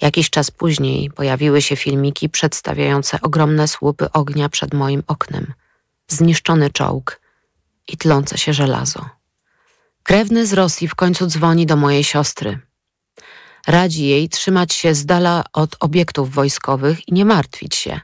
Jakiś 0.00 0.30
czas 0.30 0.50
później 0.50 1.10
pojawiły 1.10 1.62
się 1.62 1.76
filmiki 1.76 2.28
przedstawiające 2.28 3.20
ogromne 3.20 3.68
słupy 3.68 4.12
ognia 4.12 4.48
przed 4.48 4.74
moim 4.74 5.02
oknem, 5.06 5.52
zniszczony 6.08 6.70
czołg 6.70 7.20
i 7.88 7.96
tlące 7.96 8.38
się 8.38 8.52
żelazo. 8.52 9.08
Krewny 10.02 10.46
z 10.46 10.52
Rosji 10.52 10.88
w 10.88 10.94
końcu 10.94 11.26
dzwoni 11.26 11.66
do 11.66 11.76
mojej 11.76 12.04
siostry. 12.04 12.58
Radzi 13.66 14.06
jej 14.06 14.28
trzymać 14.28 14.74
się 14.74 14.94
z 14.94 15.06
dala 15.06 15.44
od 15.52 15.76
obiektów 15.80 16.34
wojskowych 16.34 17.08
i 17.08 17.12
nie 17.12 17.24
martwić 17.24 17.74
się. 17.74 18.00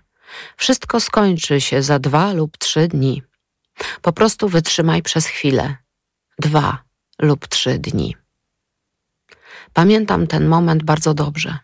Wszystko 0.57 1.01
skończy 1.01 1.61
się 1.61 1.83
za 1.83 1.99
dwa 1.99 2.33
lub 2.33 2.59
trzy 2.59 2.89
dni. 2.89 3.23
Po 4.03 4.13
prostu 4.13 4.49
wytrzymaj 4.49 5.03
przez 5.03 5.27
chwilę. 5.27 5.77
Dwa 6.39 6.79
lub 7.19 7.49
trzy 7.49 7.79
dni. 7.79 8.17
Pamiętam 9.73 10.27
ten 10.27 10.49
moment 10.49 10.83
bardzo 10.83 11.15
dobrze. 11.15 11.59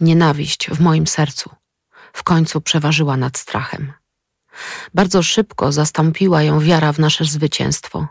Nienawiść 0.00 0.70
w 0.70 0.80
moim 0.80 1.06
sercu 1.06 1.50
w 2.12 2.22
końcu 2.22 2.60
przeważyła 2.60 3.16
nad 3.16 3.38
strachem. 3.38 3.92
Bardzo 4.94 5.22
szybko 5.22 5.72
zastąpiła 5.72 6.42
ją 6.42 6.60
wiara 6.60 6.92
w 6.92 6.98
nasze 6.98 7.24
zwycięstwo, 7.24 8.08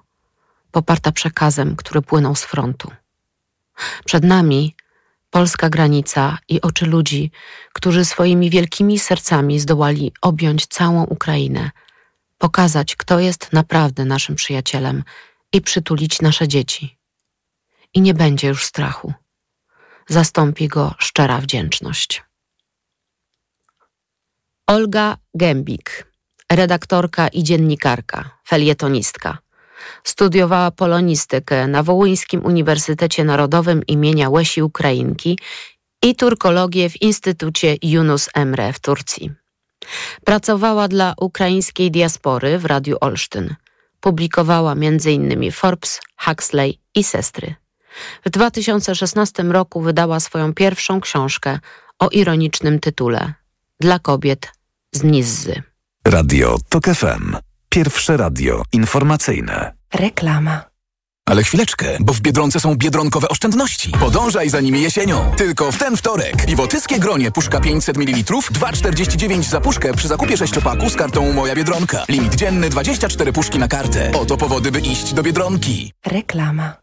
poparta 0.71 1.11
przekazem, 1.11 1.75
który 1.75 2.01
płynął 2.01 2.35
z 2.35 2.43
frontu. 2.43 2.91
Przed 4.05 4.23
nami 4.23 4.75
polska 5.29 5.69
granica 5.69 6.37
i 6.47 6.61
oczy 6.61 6.85
ludzi, 6.85 7.31
którzy 7.73 8.05
swoimi 8.05 8.49
wielkimi 8.49 8.99
sercami 8.99 9.59
zdołali 9.59 10.11
objąć 10.21 10.67
całą 10.67 11.03
Ukrainę, 11.03 11.71
pokazać, 12.37 12.95
kto 12.95 13.19
jest 13.19 13.53
naprawdę 13.53 14.05
naszym 14.05 14.35
przyjacielem 14.35 15.03
i 15.53 15.61
przytulić 15.61 16.21
nasze 16.21 16.47
dzieci. 16.47 16.97
I 17.93 18.01
nie 18.01 18.13
będzie 18.13 18.47
już 18.47 18.65
strachu. 18.65 19.13
Zastąpi 20.07 20.67
go 20.67 20.95
szczera 20.97 21.41
wdzięczność. 21.41 22.23
Olga 24.67 25.17
Gębik, 25.33 26.05
redaktorka 26.51 27.27
i 27.27 27.43
dziennikarka, 27.43 28.29
felietonistka. 28.47 29.37
Studiowała 30.03 30.71
polonistykę 30.71 31.67
na 31.67 31.83
Wołyńskim 31.83 32.45
Uniwersytecie 32.45 33.23
Narodowym 33.23 33.85
imienia 33.87 34.29
Łesi 34.29 34.61
Ukrainki 34.61 35.39
i 36.03 36.15
turkologię 36.15 36.89
w 36.89 37.01
Instytucie 37.01 37.77
Yunus 37.81 38.29
Emre 38.33 38.73
w 38.73 38.79
Turcji. 38.79 39.31
Pracowała 40.25 40.87
dla 40.87 41.13
ukraińskiej 41.17 41.91
diaspory 41.91 42.59
w 42.59 42.65
Radiu 42.65 42.97
Olsztyn. 43.01 43.55
Publikowała 43.99 44.71
m.in. 44.71 45.51
Forbes, 45.51 45.99
Huxley 46.17 46.79
i 46.95 47.03
Sestry. 47.03 47.55
W 48.25 48.29
2016 48.29 49.43
roku 49.43 49.81
wydała 49.81 50.19
swoją 50.19 50.53
pierwszą 50.53 51.01
książkę 51.01 51.59
o 51.99 52.09
ironicznym 52.09 52.79
tytule 52.79 53.33
Dla 53.79 53.99
kobiet 53.99 54.51
z 54.91 55.03
Nizzy. 55.03 55.61
Radio 56.05 56.57
TOK 56.69 56.85
FM. 56.85 57.48
Pierwsze 57.69 58.17
radio 58.17 58.63
informacyjne. 58.73 59.73
Reklama. 59.93 60.61
Ale 61.25 61.43
chwileczkę, 61.43 61.97
bo 61.99 62.13
w 62.13 62.21
Biedronce 62.21 62.59
są 62.59 62.75
biedronkowe 62.75 63.29
oszczędności. 63.29 63.91
Podążaj 63.91 64.49
za 64.49 64.61
nimi 64.61 64.81
jesienią. 64.81 65.31
Tylko 65.37 65.71
w 65.71 65.77
ten 65.77 65.97
wtorek. 65.97 66.45
Piwotyskie 66.45 66.99
gronie 66.99 67.31
puszka 67.31 67.59
500 67.59 67.97
ml, 67.97 68.23
2,49 68.23 69.43
za 69.43 69.61
puszkę 69.61 69.93
przy 69.93 70.07
zakupie 70.07 70.37
sześciopaku 70.37 70.89
z 70.89 70.95
kartą 70.95 71.33
Moja 71.33 71.55
Biedronka. 71.55 72.05
Limit 72.09 72.35
dzienny 72.35 72.69
24 72.69 73.33
puszki 73.33 73.59
na 73.59 73.67
kartę. 73.67 74.11
Oto 74.21 74.37
powody, 74.37 74.71
by 74.71 74.79
iść 74.79 75.13
do 75.13 75.23
Biedronki. 75.23 75.93
Reklama. 76.05 76.73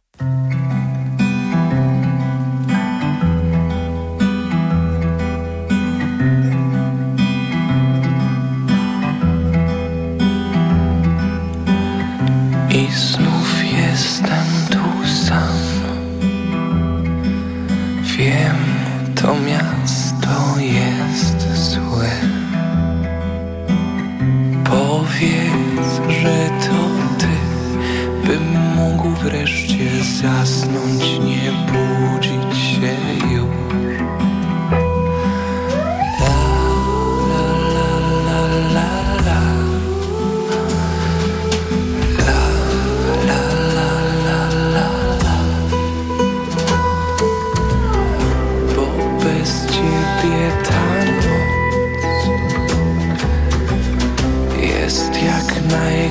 I 12.76 12.92
znów 12.92 13.64
jestem 13.64 14.46
tu 14.70 15.08
sam. 15.08 15.58
Wiem, 18.02 18.56
to 19.14 19.34
miasto 19.34 20.60
jest 20.60 21.70
złe. 21.70 22.10
Powiedz, 24.64 26.00
że 26.22 26.50
to 26.68 26.88
ty, 27.18 27.36
bym 28.26 28.60
mógł 28.76 29.10
wreszcie 29.10 29.90
zasnąć, 30.22 31.02
nie 31.24 31.52
budzić 31.72 32.58
się 32.58 33.15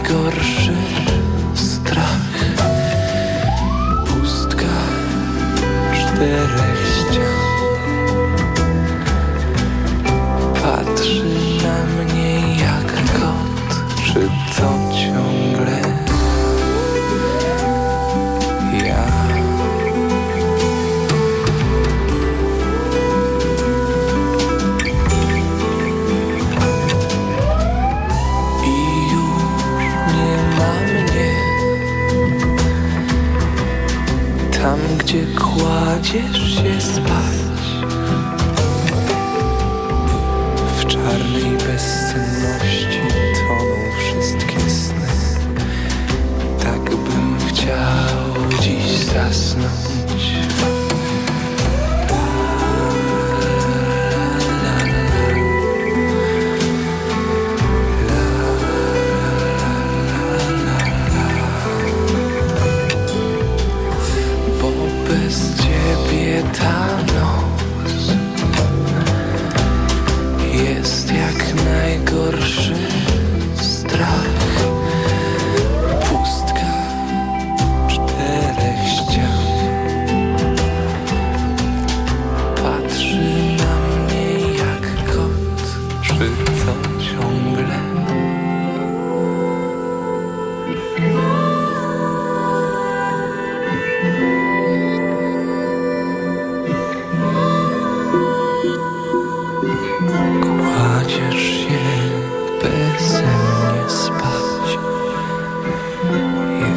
najgorszy 0.05 0.74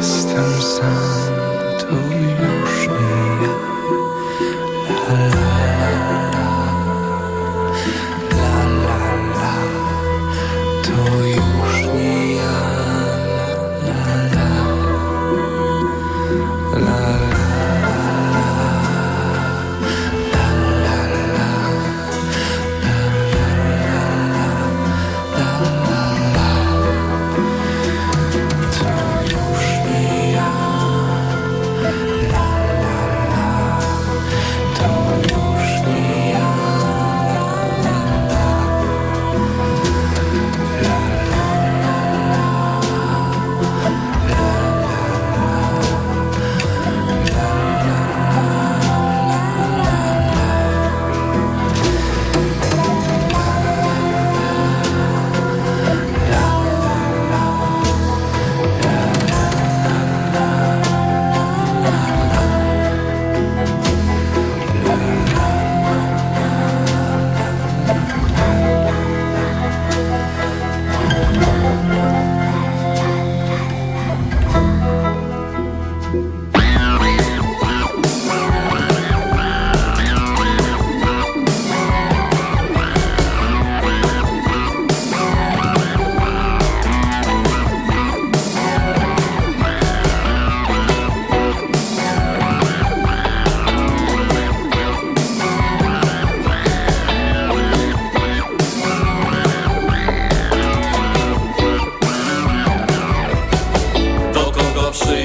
System 0.01 0.61
sound. 0.61 1.28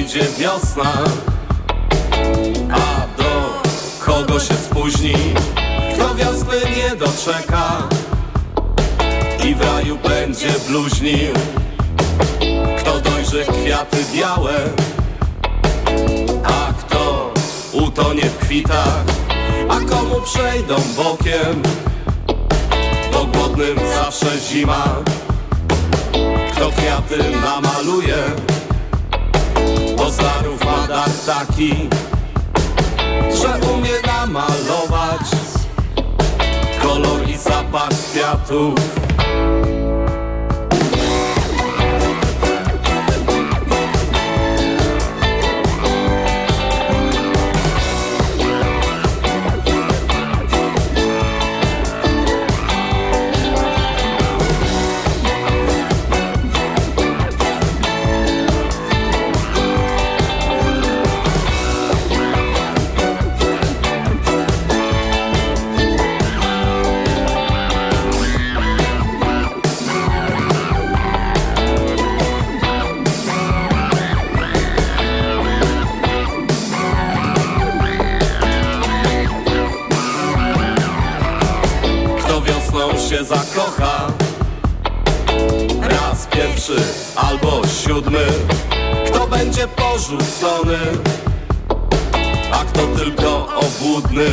Będzie 0.05 0.21
wiosna 0.39 0.93
A 2.73 3.07
do 3.19 3.63
kogo 4.05 4.41
się 4.41 4.55
spóźni? 4.55 5.15
Kto 5.95 6.15
wiosny 6.15 6.57
nie 6.77 6.97
doczeka 6.97 7.89
I 9.45 9.55
w 9.55 9.61
raju 9.61 9.99
będzie 10.09 10.49
bluźnił 10.69 11.33
Kto 12.79 13.01
dojrze 13.01 13.45
kwiaty 13.45 13.97
białe 14.15 14.55
A 16.45 16.73
kto 16.73 17.33
utonie 17.73 18.23
w 18.23 18.39
kwitach? 18.39 19.05
A 19.69 19.81
komu 19.81 20.21
przejdą 20.21 20.77
bokiem? 20.97 21.63
Bo 23.13 23.25
głodnym 23.25 23.79
zawsze 23.95 24.39
zima. 24.51 24.85
Kto 26.53 26.71
kwiaty 26.71 27.19
namaluje 27.43 28.17
Poznarów 30.05 30.65
ma 30.65 31.05
taki 31.27 31.89
Że 33.43 33.71
umie 33.75 33.93
namalować 34.07 35.31
Kolor 36.83 37.29
i 37.31 37.37
zapach 37.37 37.89
kwiatów 37.89 38.75
Kto 87.95 89.27
będzie 89.27 89.69
porzucony? 89.69 90.79
A 92.53 92.65
kto 92.65 92.87
tylko 92.87 93.49
obłudny? 93.57 94.27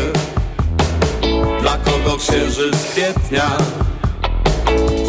Dla 1.61 1.77
kogo 1.77 2.17
księżyc 2.17 2.75
kwietnia? 2.91 3.57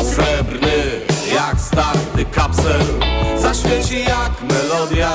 Srebrny 0.04 1.00
jak 1.34 1.60
starty 1.60 2.24
kapsel. 2.24 2.82
Zaświeci 3.36 4.00
jak 4.00 4.32
melodia 4.42 5.12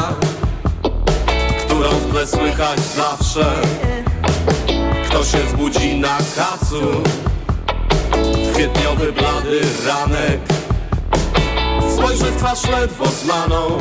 Którą 1.65 1.89
w 1.89 2.11
tle 2.11 2.27
słychać 2.27 2.79
zawsze. 2.79 3.53
Kto 5.09 5.25
się 5.25 5.37
zbudzi 5.51 5.99
na 5.99 6.17
kacu? 6.35 7.03
W 8.51 8.53
kwietniowy 8.53 9.11
blady 9.13 9.61
ranek 9.87 10.57
Spojrzy 11.97 12.25
w 12.25 12.37
twarz 12.37 12.69
ledwo 12.69 13.05
znaną? 13.05 13.77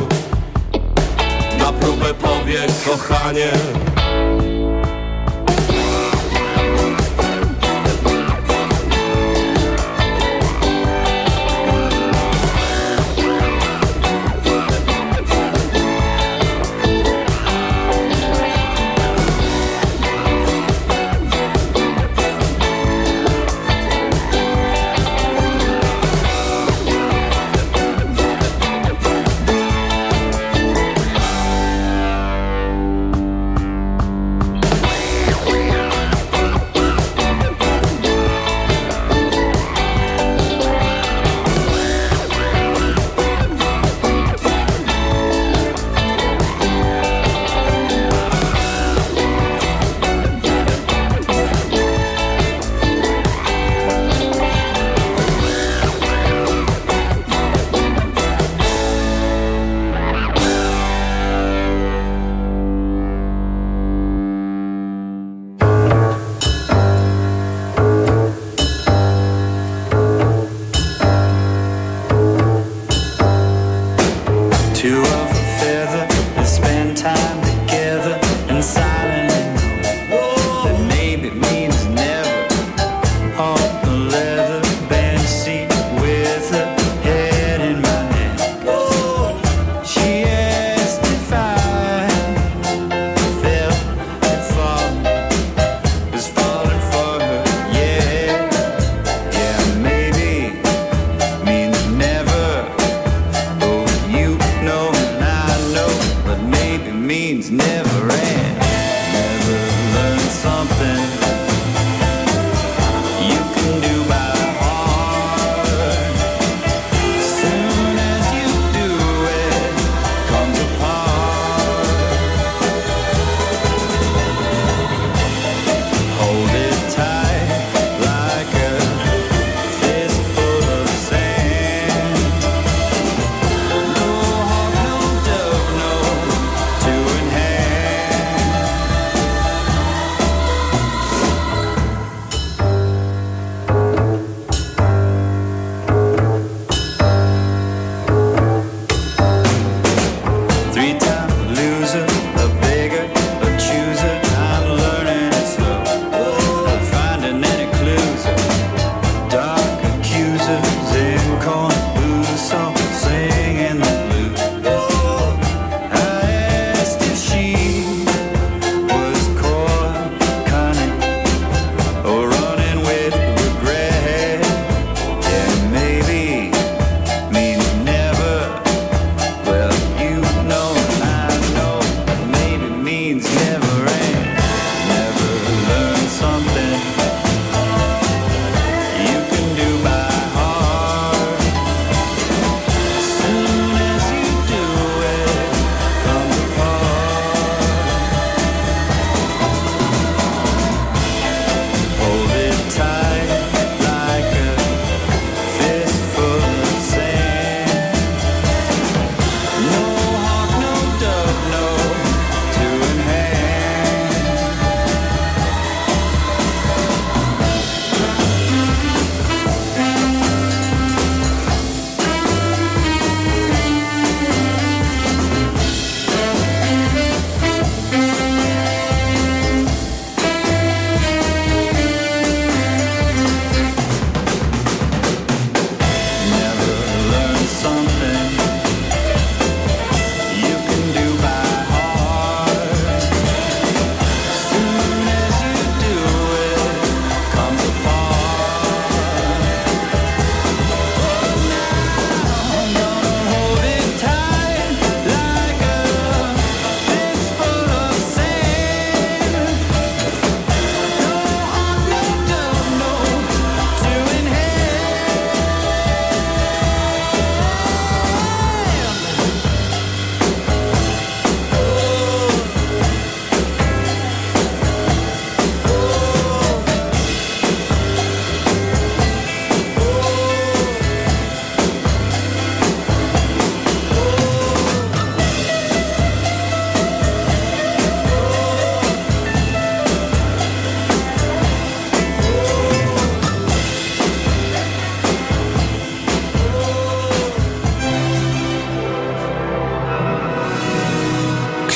Na 1.59 1.73
próbę 1.73 2.13
powie 2.13 2.59
kochanie 2.85 3.51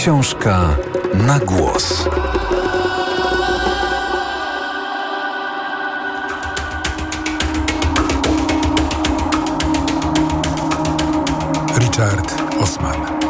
Książka 0.01 0.75
na 1.13 1.39
głos. 1.39 2.09
Richard 11.77 12.33
Osman. 12.61 13.20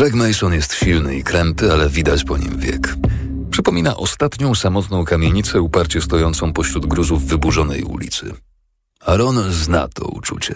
Jack 0.00 0.14
Mason 0.14 0.54
jest 0.54 0.74
silny 0.74 1.16
i 1.16 1.24
krępy, 1.24 1.72
ale 1.72 1.88
widać 1.88 2.24
po 2.24 2.38
nim 2.38 2.58
wiek. 2.58 2.94
Przypomina 3.50 3.96
ostatnią 3.96 4.54
samotną 4.54 5.04
kamienicę 5.04 5.60
uparcie 5.60 6.00
stojącą 6.00 6.52
pośród 6.52 6.86
gruzów 6.86 7.24
wyburzonej 7.24 7.82
ulicy. 7.82 8.34
Aaron 9.06 9.52
zna 9.52 9.88
to 9.88 10.04
uczucie. 10.04 10.54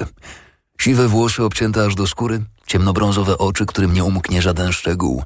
Siwe 0.81 1.09
włosy 1.09 1.45
obcięte 1.45 1.85
aż 1.85 1.95
do 1.95 2.07
skóry, 2.07 2.43
ciemnobrązowe 2.67 3.39
oczy, 3.39 3.67
którym 3.67 3.93
nie 3.93 4.05
umknie 4.05 4.43
żaden 4.43 4.73
szczegół. 4.73 5.23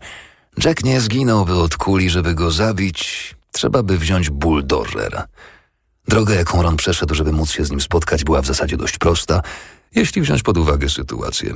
Jack 0.65 0.85
nie 0.85 1.01
zginąłby 1.01 1.55
od 1.55 1.77
kuli, 1.77 2.11
żeby 2.11 2.35
go 2.35 2.51
zabić. 2.51 3.35
Trzeba 3.53 3.83
by 3.83 3.99
wziąć 3.99 4.31
buldożer. 4.31 5.23
Droga, 6.09 6.35
jaką 6.35 6.63
Ron 6.63 6.77
przeszedł, 6.77 7.15
żeby 7.15 7.33
móc 7.33 7.51
się 7.51 7.65
z 7.65 7.71
nim 7.71 7.81
spotkać, 7.81 8.25
była 8.25 8.43
w 8.43 8.47
zasadzie 8.47 8.77
dość 8.77 8.99
prosta, 8.99 9.43
jeśli 9.95 10.23
wziąć 10.23 10.43
pod 10.43 10.59
uwagę 10.59 10.89
sytuację. 10.91 11.55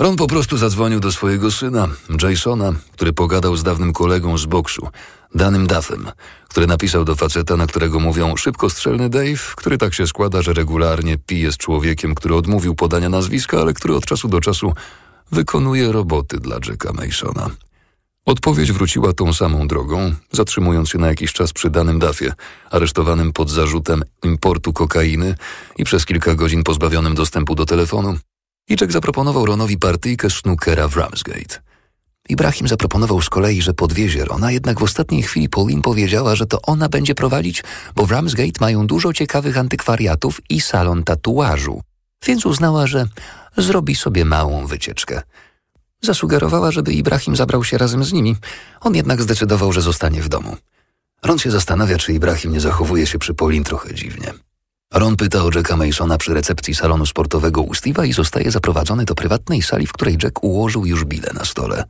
Ron 0.00 0.16
po 0.16 0.26
prostu 0.26 0.56
zadzwonił 0.56 1.00
do 1.00 1.12
swojego 1.12 1.50
syna, 1.50 1.88
Jasona, 2.22 2.72
który 2.92 3.12
pogadał 3.12 3.56
z 3.56 3.62
dawnym 3.62 3.92
kolegą 3.92 4.38
z 4.38 4.46
boksu, 4.46 4.88
Danym 5.34 5.66
Duffem, 5.66 6.10
który 6.48 6.66
napisał 6.66 7.04
do 7.04 7.14
faceta, 7.14 7.56
na 7.56 7.66
którego 7.66 8.00
mówią 8.00 8.36
szybkostrzelny 8.36 9.08
Dave, 9.08 9.54
który 9.56 9.78
tak 9.78 9.94
się 9.94 10.06
składa, 10.06 10.42
że 10.42 10.52
regularnie 10.52 11.18
pije 11.18 11.52
z 11.52 11.56
człowiekiem, 11.56 12.14
który 12.14 12.34
odmówił 12.34 12.74
podania 12.74 13.08
nazwiska, 13.08 13.60
ale 13.60 13.74
który 13.74 13.96
od 13.96 14.06
czasu 14.06 14.28
do 14.28 14.40
czasu 14.40 14.72
wykonuje 15.32 15.92
roboty 15.92 16.40
dla 16.40 16.56
Jacka 16.68 16.92
Masona. 16.92 17.50
Odpowiedź 18.26 18.72
wróciła 18.72 19.12
tą 19.12 19.32
samą 19.32 19.68
drogą, 19.68 20.14
zatrzymując 20.32 20.88
się 20.88 20.98
na 20.98 21.06
jakiś 21.06 21.32
czas 21.32 21.52
przy 21.52 21.70
danym 21.70 21.98
Duffie, 21.98 22.32
aresztowanym 22.70 23.32
pod 23.32 23.50
zarzutem 23.50 24.02
importu 24.24 24.72
kokainy 24.72 25.34
i 25.76 25.84
przez 25.84 26.06
kilka 26.06 26.34
godzin 26.34 26.64
pozbawionym 26.64 27.14
dostępu 27.14 27.54
do 27.54 27.66
telefonu, 27.66 28.16
i 28.68 28.76
Jack 28.80 28.92
zaproponował 28.92 29.46
Ronowi 29.46 29.78
partyjkę 29.78 30.30
snookera 30.30 30.88
w 30.88 30.96
Ramsgate. 30.96 31.60
Ibrahim 32.28 32.68
zaproponował 32.68 33.22
z 33.22 33.28
kolei, 33.28 33.62
że 33.62 33.74
podwiezie 33.74 34.24
Rona, 34.24 34.50
jednak 34.50 34.80
w 34.80 34.82
ostatniej 34.82 35.22
chwili 35.22 35.48
Pauline 35.48 35.82
powiedziała, 35.82 36.36
że 36.36 36.46
to 36.46 36.62
ona 36.62 36.88
będzie 36.88 37.14
prowadzić, 37.14 37.62
bo 37.94 38.06
w 38.06 38.10
Ramsgate 38.10 38.60
mają 38.60 38.86
dużo 38.86 39.12
ciekawych 39.12 39.58
antykwariatów 39.58 40.40
i 40.50 40.60
salon 40.60 41.04
tatuażu, 41.04 41.80
więc 42.26 42.46
uznała, 42.46 42.86
że 42.86 43.06
zrobi 43.56 43.94
sobie 43.94 44.24
małą 44.24 44.66
wycieczkę. 44.66 45.22
Zasugerowała, 46.02 46.70
żeby 46.70 46.92
Ibrahim 46.92 47.36
zabrał 47.36 47.64
się 47.64 47.78
razem 47.78 48.04
z 48.04 48.12
nimi. 48.12 48.36
On 48.80 48.94
jednak 48.94 49.22
zdecydował, 49.22 49.72
że 49.72 49.82
zostanie 49.82 50.22
w 50.22 50.28
domu. 50.28 50.56
Ron 51.22 51.38
się 51.38 51.50
zastanawia, 51.50 51.98
czy 51.98 52.12
Ibrahim 52.12 52.52
nie 52.52 52.60
zachowuje 52.60 53.06
się 53.06 53.18
przy 53.18 53.34
Pauline 53.34 53.64
trochę 53.64 53.94
dziwnie. 53.94 54.32
Ron 54.92 55.16
pyta 55.16 55.44
o 55.44 55.50
Jacka 55.54 55.76
Masona 55.76 56.18
przy 56.18 56.34
recepcji 56.34 56.74
salonu 56.74 57.06
sportowego 57.06 57.62
u 57.62 57.72
Steve'a 57.72 58.06
i 58.06 58.12
zostaje 58.12 58.50
zaprowadzony 58.50 59.04
do 59.04 59.14
prywatnej 59.14 59.62
sali, 59.62 59.86
w 59.86 59.92
której 59.92 60.18
Jack 60.22 60.44
ułożył 60.44 60.86
już 60.86 61.04
bile 61.04 61.32
na 61.34 61.44
stole. 61.44 61.84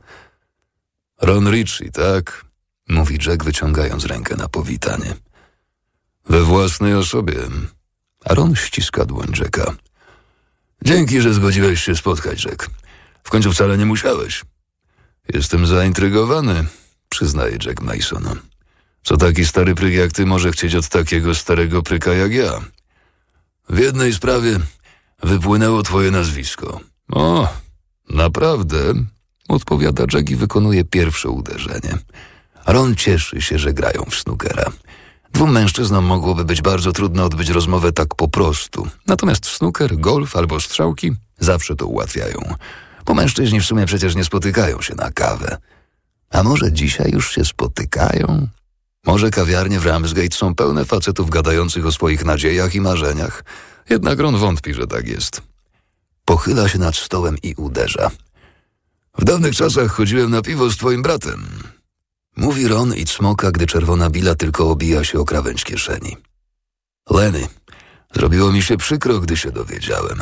Ron 1.21 1.51
Ritchie, 1.51 1.91
tak? 1.91 2.45
Mówi 2.87 3.17
Jack, 3.27 3.43
wyciągając 3.43 4.05
rękę 4.05 4.35
na 4.35 4.49
powitanie. 4.49 5.13
We 6.29 6.43
własnej 6.43 6.93
osobie. 6.93 7.35
A 8.25 8.33
Ron 8.33 8.55
ściska 8.55 9.05
dłoń 9.05 9.27
Jacka. 9.39 9.75
Dzięki, 10.81 11.21
że 11.21 11.33
zgodziłeś 11.33 11.83
się 11.83 11.95
spotkać, 11.95 12.45
Jack. 12.45 12.69
W 13.23 13.29
końcu 13.29 13.51
wcale 13.51 13.77
nie 13.77 13.85
musiałeś. 13.85 14.43
Jestem 15.33 15.67
zaintrygowany, 15.67 16.65
przyznaje 17.09 17.57
Jack 17.65 17.81
Mason. 17.81 18.39
Co 19.03 19.17
taki 19.17 19.45
stary 19.45 19.75
pryk 19.75 19.93
jak 19.93 20.11
ty 20.11 20.25
może 20.25 20.51
chcieć 20.51 20.75
od 20.75 20.87
takiego 20.87 21.35
starego 21.35 21.83
pryka 21.83 22.13
jak 22.13 22.33
ja? 22.33 22.61
W 23.69 23.77
jednej 23.77 24.13
sprawie 24.13 24.59
wypłynęło 25.23 25.83
twoje 25.83 26.11
nazwisko. 26.11 26.79
O, 27.11 27.53
naprawdę? 28.09 28.77
Odpowiada 29.47 30.03
Jack 30.13 30.29
i 30.29 30.35
wykonuje 30.35 30.83
pierwsze 30.83 31.29
uderzenie. 31.29 31.97
Ron 32.67 32.95
cieszy 32.95 33.41
się, 33.41 33.59
że 33.59 33.73
grają 33.73 34.03
w 34.09 34.15
snookera. 34.15 34.71
Dwóm 35.33 35.51
mężczyznom 35.51 36.05
mogłoby 36.05 36.45
być 36.45 36.61
bardzo 36.61 36.91
trudno 36.91 37.25
odbyć 37.25 37.49
rozmowę 37.49 37.91
tak 37.91 38.15
po 38.15 38.27
prostu. 38.27 38.87
Natomiast 39.07 39.45
snooker, 39.45 39.97
golf 39.97 40.35
albo 40.35 40.59
strzałki 40.59 41.11
zawsze 41.39 41.75
to 41.75 41.87
ułatwiają. 41.87 42.39
Bo 43.05 43.13
mężczyźni 43.13 43.61
w 43.61 43.65
sumie 43.65 43.85
przecież 43.85 44.15
nie 44.15 44.23
spotykają 44.23 44.81
się 44.81 44.95
na 44.95 45.11
kawę. 45.11 45.57
A 46.29 46.43
może 46.43 46.71
dzisiaj 46.71 47.11
już 47.11 47.31
się 47.31 47.45
spotykają? 47.45 48.47
Może 49.05 49.31
kawiarnie 49.31 49.79
w 49.79 49.85
Ramsgate 49.85 50.35
są 50.35 50.55
pełne 50.55 50.85
facetów 50.85 51.29
gadających 51.29 51.85
o 51.85 51.91
swoich 51.91 52.25
nadziejach 52.25 52.75
i 52.75 52.81
marzeniach? 52.81 53.43
Jednak 53.89 54.19
Ron 54.19 54.37
wątpi, 54.37 54.73
że 54.73 54.87
tak 54.87 55.07
jest. 55.07 55.41
Pochyla 56.25 56.67
się 56.67 56.79
nad 56.79 56.95
stołem 56.95 57.37
i 57.43 57.53
uderza. 57.53 58.11
W 59.17 59.23
dawnych 59.23 59.55
czasach 59.55 59.91
chodziłem 59.91 60.31
na 60.31 60.41
piwo 60.41 60.69
z 60.69 60.77
twoim 60.77 61.01
bratem. 61.01 61.47
Mówi 62.37 62.67
Ron 62.67 62.95
i 62.95 63.05
cmoka, 63.05 63.51
gdy 63.51 63.67
czerwona 63.67 64.09
bila 64.09 64.35
tylko 64.35 64.69
obija 64.69 65.03
się 65.03 65.19
o 65.19 65.25
krawędź 65.25 65.63
kieszeni. 65.63 66.17
Lenny, 67.09 67.47
zrobiło 68.15 68.51
mi 68.51 68.61
się 68.61 68.77
przykro, 68.77 69.19
gdy 69.19 69.37
się 69.37 69.51
dowiedziałem. 69.51 70.21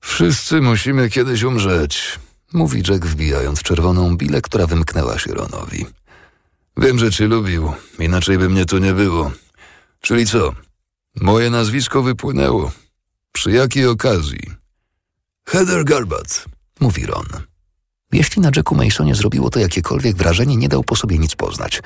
Wszyscy 0.00 0.60
musimy 0.60 1.10
kiedyś 1.10 1.42
umrzeć, 1.42 2.18
mówi 2.52 2.82
Jack 2.88 3.06
wbijając 3.06 3.62
czerwoną 3.62 4.16
bilę, 4.16 4.40
która 4.40 4.66
wymknęła 4.66 5.18
się 5.18 5.34
Ronowi. 5.34 5.86
Wiem, 6.76 6.98
że 6.98 7.10
cię 7.10 7.26
lubił, 7.26 7.72
inaczej 7.98 8.38
by 8.38 8.48
mnie 8.48 8.66
tu 8.66 8.78
nie 8.78 8.92
było. 8.92 9.30
Czyli 10.00 10.26
co? 10.26 10.54
Moje 11.20 11.50
nazwisko 11.50 12.02
wypłynęło. 12.02 12.72
Przy 13.32 13.50
jakiej 13.50 13.86
okazji? 13.86 14.50
Heather 15.48 15.84
Garbat, 15.84 16.44
mówi 16.80 17.06
Ron. 17.06 17.26
Jeśli 18.12 18.42
na 18.42 18.50
Jacku 18.56 18.74
Masonie 18.74 19.14
zrobiło 19.14 19.50
to 19.50 19.58
jakiekolwiek 19.58 20.16
wrażenie, 20.16 20.56
nie 20.56 20.68
dał 20.68 20.84
po 20.84 20.96
sobie 20.96 21.18
nic 21.18 21.34
poznać. 21.34 21.82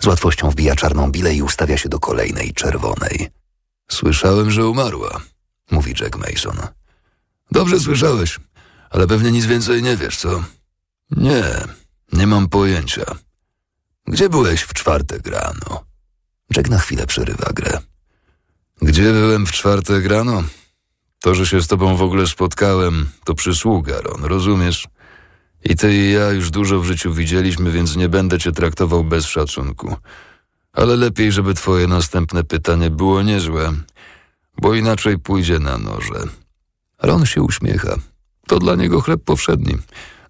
Z 0.00 0.06
łatwością 0.06 0.50
wbija 0.50 0.76
czarną 0.76 1.10
bilę 1.10 1.34
i 1.34 1.42
ustawia 1.42 1.76
się 1.76 1.88
do 1.88 1.98
kolejnej, 1.98 2.54
czerwonej. 2.54 3.28
Słyszałem, 3.90 4.50
że 4.50 4.66
umarła, 4.66 5.20
mówi 5.70 5.94
Jack 6.00 6.16
Mason. 6.16 6.56
Dobrze 7.52 7.80
słyszałeś, 7.80 8.38
ale 8.90 9.06
pewnie 9.06 9.30
nic 9.30 9.46
więcej 9.46 9.82
nie 9.82 9.96
wiesz, 9.96 10.16
co? 10.16 10.44
Nie, 11.10 11.44
nie 12.12 12.26
mam 12.26 12.48
pojęcia. 12.48 13.04
Gdzie 14.06 14.28
byłeś 14.28 14.62
w 14.62 14.74
czwartek 14.74 15.26
rano? 15.26 15.84
Jack 16.56 16.68
na 16.68 16.78
chwilę 16.78 17.06
przerywa 17.06 17.50
grę. 17.54 17.78
Gdzie 18.82 19.12
byłem 19.12 19.46
w 19.46 19.52
czwartek 19.52 20.06
rano? 20.06 20.42
To, 21.20 21.34
że 21.34 21.46
się 21.46 21.62
z 21.62 21.66
tobą 21.66 21.96
w 21.96 22.02
ogóle 22.02 22.26
spotkałem, 22.26 23.08
to 23.24 23.34
przysługa, 23.34 24.00
Ron, 24.00 24.24
rozumiesz? 24.24 24.88
I 25.64 25.76
ty 25.76 25.94
i 25.94 26.12
ja 26.12 26.30
już 26.30 26.50
dużo 26.50 26.80
w 26.80 26.84
życiu 26.84 27.14
widzieliśmy, 27.14 27.70
więc 27.70 27.96
nie 27.96 28.08
będę 28.08 28.38
cię 28.38 28.52
traktował 28.52 29.04
bez 29.04 29.26
szacunku. 29.26 29.96
Ale 30.72 30.96
lepiej, 30.96 31.32
żeby 31.32 31.54
twoje 31.54 31.86
następne 31.86 32.44
pytanie 32.44 32.90
było 32.90 33.22
niezłe, 33.22 33.72
bo 34.60 34.74
inaczej 34.74 35.18
pójdzie 35.18 35.58
na 35.58 35.78
noże. 35.78 36.20
Ron 37.02 37.26
się 37.26 37.42
uśmiecha. 37.42 37.96
To 38.46 38.58
dla 38.58 38.74
niego 38.74 39.00
chleb 39.00 39.24
powszedni. 39.24 39.78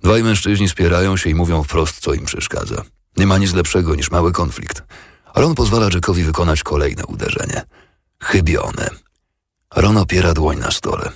Dwaj 0.03 0.23
mężczyźni 0.23 0.69
spierają 0.69 1.17
się 1.17 1.31
i 1.31 1.35
mówią 1.35 1.63
wprost, 1.63 2.01
co 2.01 2.15
im 2.15 2.25
przeszkadza. 2.25 2.85
Nie 3.21 3.27
ma 3.27 3.39
nic 3.39 3.55
lepszego 3.55 3.95
niż 3.95 4.11
mały 4.11 4.33
konflikt. 4.33 4.83
Ron 5.35 5.55
pozwala 5.55 5.89
Jackowi 5.95 6.23
wykonać 6.25 6.63
kolejne 6.63 7.07
uderzenie. 7.07 7.63
Chybione. 8.23 8.91
Ron 9.77 9.97
opiera 9.97 10.35
dłoń 10.35 10.59
na 10.59 10.71
stole. 10.71 11.13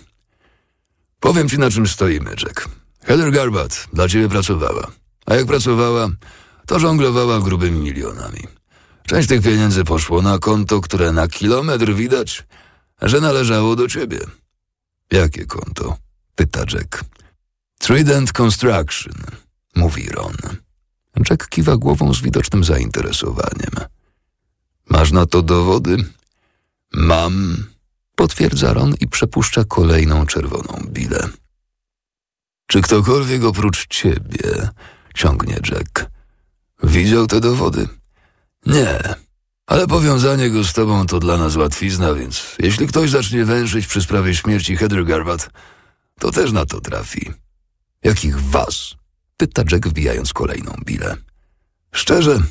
Powiem 1.20 1.48
ci, 1.48 1.58
na 1.58 1.70
czym 1.70 1.88
stoimy, 1.88 2.30
Jack. 2.30 2.68
Heather 3.04 3.30
Garbat 3.30 3.86
dla 3.92 4.08
ciebie 4.08 4.28
pracowała. 4.28 4.86
A 5.26 5.34
jak 5.34 5.46
pracowała, 5.46 6.08
to 6.66 6.78
żonglowała 6.78 7.40
grubymi 7.40 7.80
milionami. 7.80 8.40
Część 9.06 9.28
tych 9.28 9.42
pieniędzy 9.42 9.84
poszło 9.84 10.22
na 10.22 10.38
konto, 10.38 10.80
które 10.80 11.12
na 11.12 11.28
kilometr 11.28 11.94
widać, 11.94 12.44
że 13.02 13.20
należało 13.20 13.76
do 13.76 13.88
ciebie. 13.88 14.18
Jakie 15.12 15.46
konto? 15.46 15.96
Pyta 16.34 16.60
Jack. 16.60 17.04
Trident 17.78 18.32
Construction, 18.32 19.14
mówi 19.74 20.08
Ron. 20.08 20.63
Jack 21.30 21.48
kiwa 21.48 21.76
głową 21.76 22.14
z 22.14 22.20
widocznym 22.20 22.64
zainteresowaniem. 22.64 23.70
Masz 24.90 25.12
na 25.12 25.26
to 25.26 25.42
dowody? 25.42 25.96
Mam, 26.92 27.64
potwierdza 28.16 28.72
Ron 28.72 28.94
i 29.00 29.08
przepuszcza 29.08 29.64
kolejną 29.64 30.26
czerwoną 30.26 30.82
bilę. 30.86 31.28
Czy 32.66 32.82
ktokolwiek 32.82 33.44
oprócz 33.44 33.86
ciebie, 33.86 34.68
ciągnie 35.14 35.60
Jack, 35.70 36.10
widział 36.82 37.26
te 37.26 37.40
dowody? 37.40 37.88
Nie, 38.66 39.14
ale 39.66 39.86
powiązanie 39.86 40.50
go 40.50 40.64
z 40.64 40.72
tobą 40.72 41.06
to 41.06 41.20
dla 41.20 41.36
nas 41.36 41.56
łatwizna, 41.56 42.14
więc 42.14 42.56
jeśli 42.58 42.86
ktoś 42.86 43.10
zacznie 43.10 43.44
węszyć 43.44 43.86
przy 43.86 44.02
sprawie 44.02 44.34
śmierci 44.34 44.76
Heather 44.76 45.04
Garbat, 45.04 45.50
to 46.20 46.30
też 46.30 46.52
na 46.52 46.66
to 46.66 46.80
trafi. 46.80 47.32
Jakich 48.02 48.40
was? 48.40 48.94
Pyta 49.36 49.62
Jack 49.72 49.88
wbijając 49.88 50.32
kolejną 50.32 50.72
bilę. 50.84 51.16
Szczerze, 51.92 52.42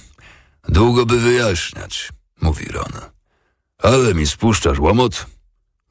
długo 0.69 1.05
by 1.05 1.19
wyjaśniać, 1.19 2.09
mówi 2.41 2.65
Ron. 2.65 2.91
Ale 3.77 4.13
mi 4.13 4.27
spuszczasz 4.27 4.79
łomot, 4.79 5.25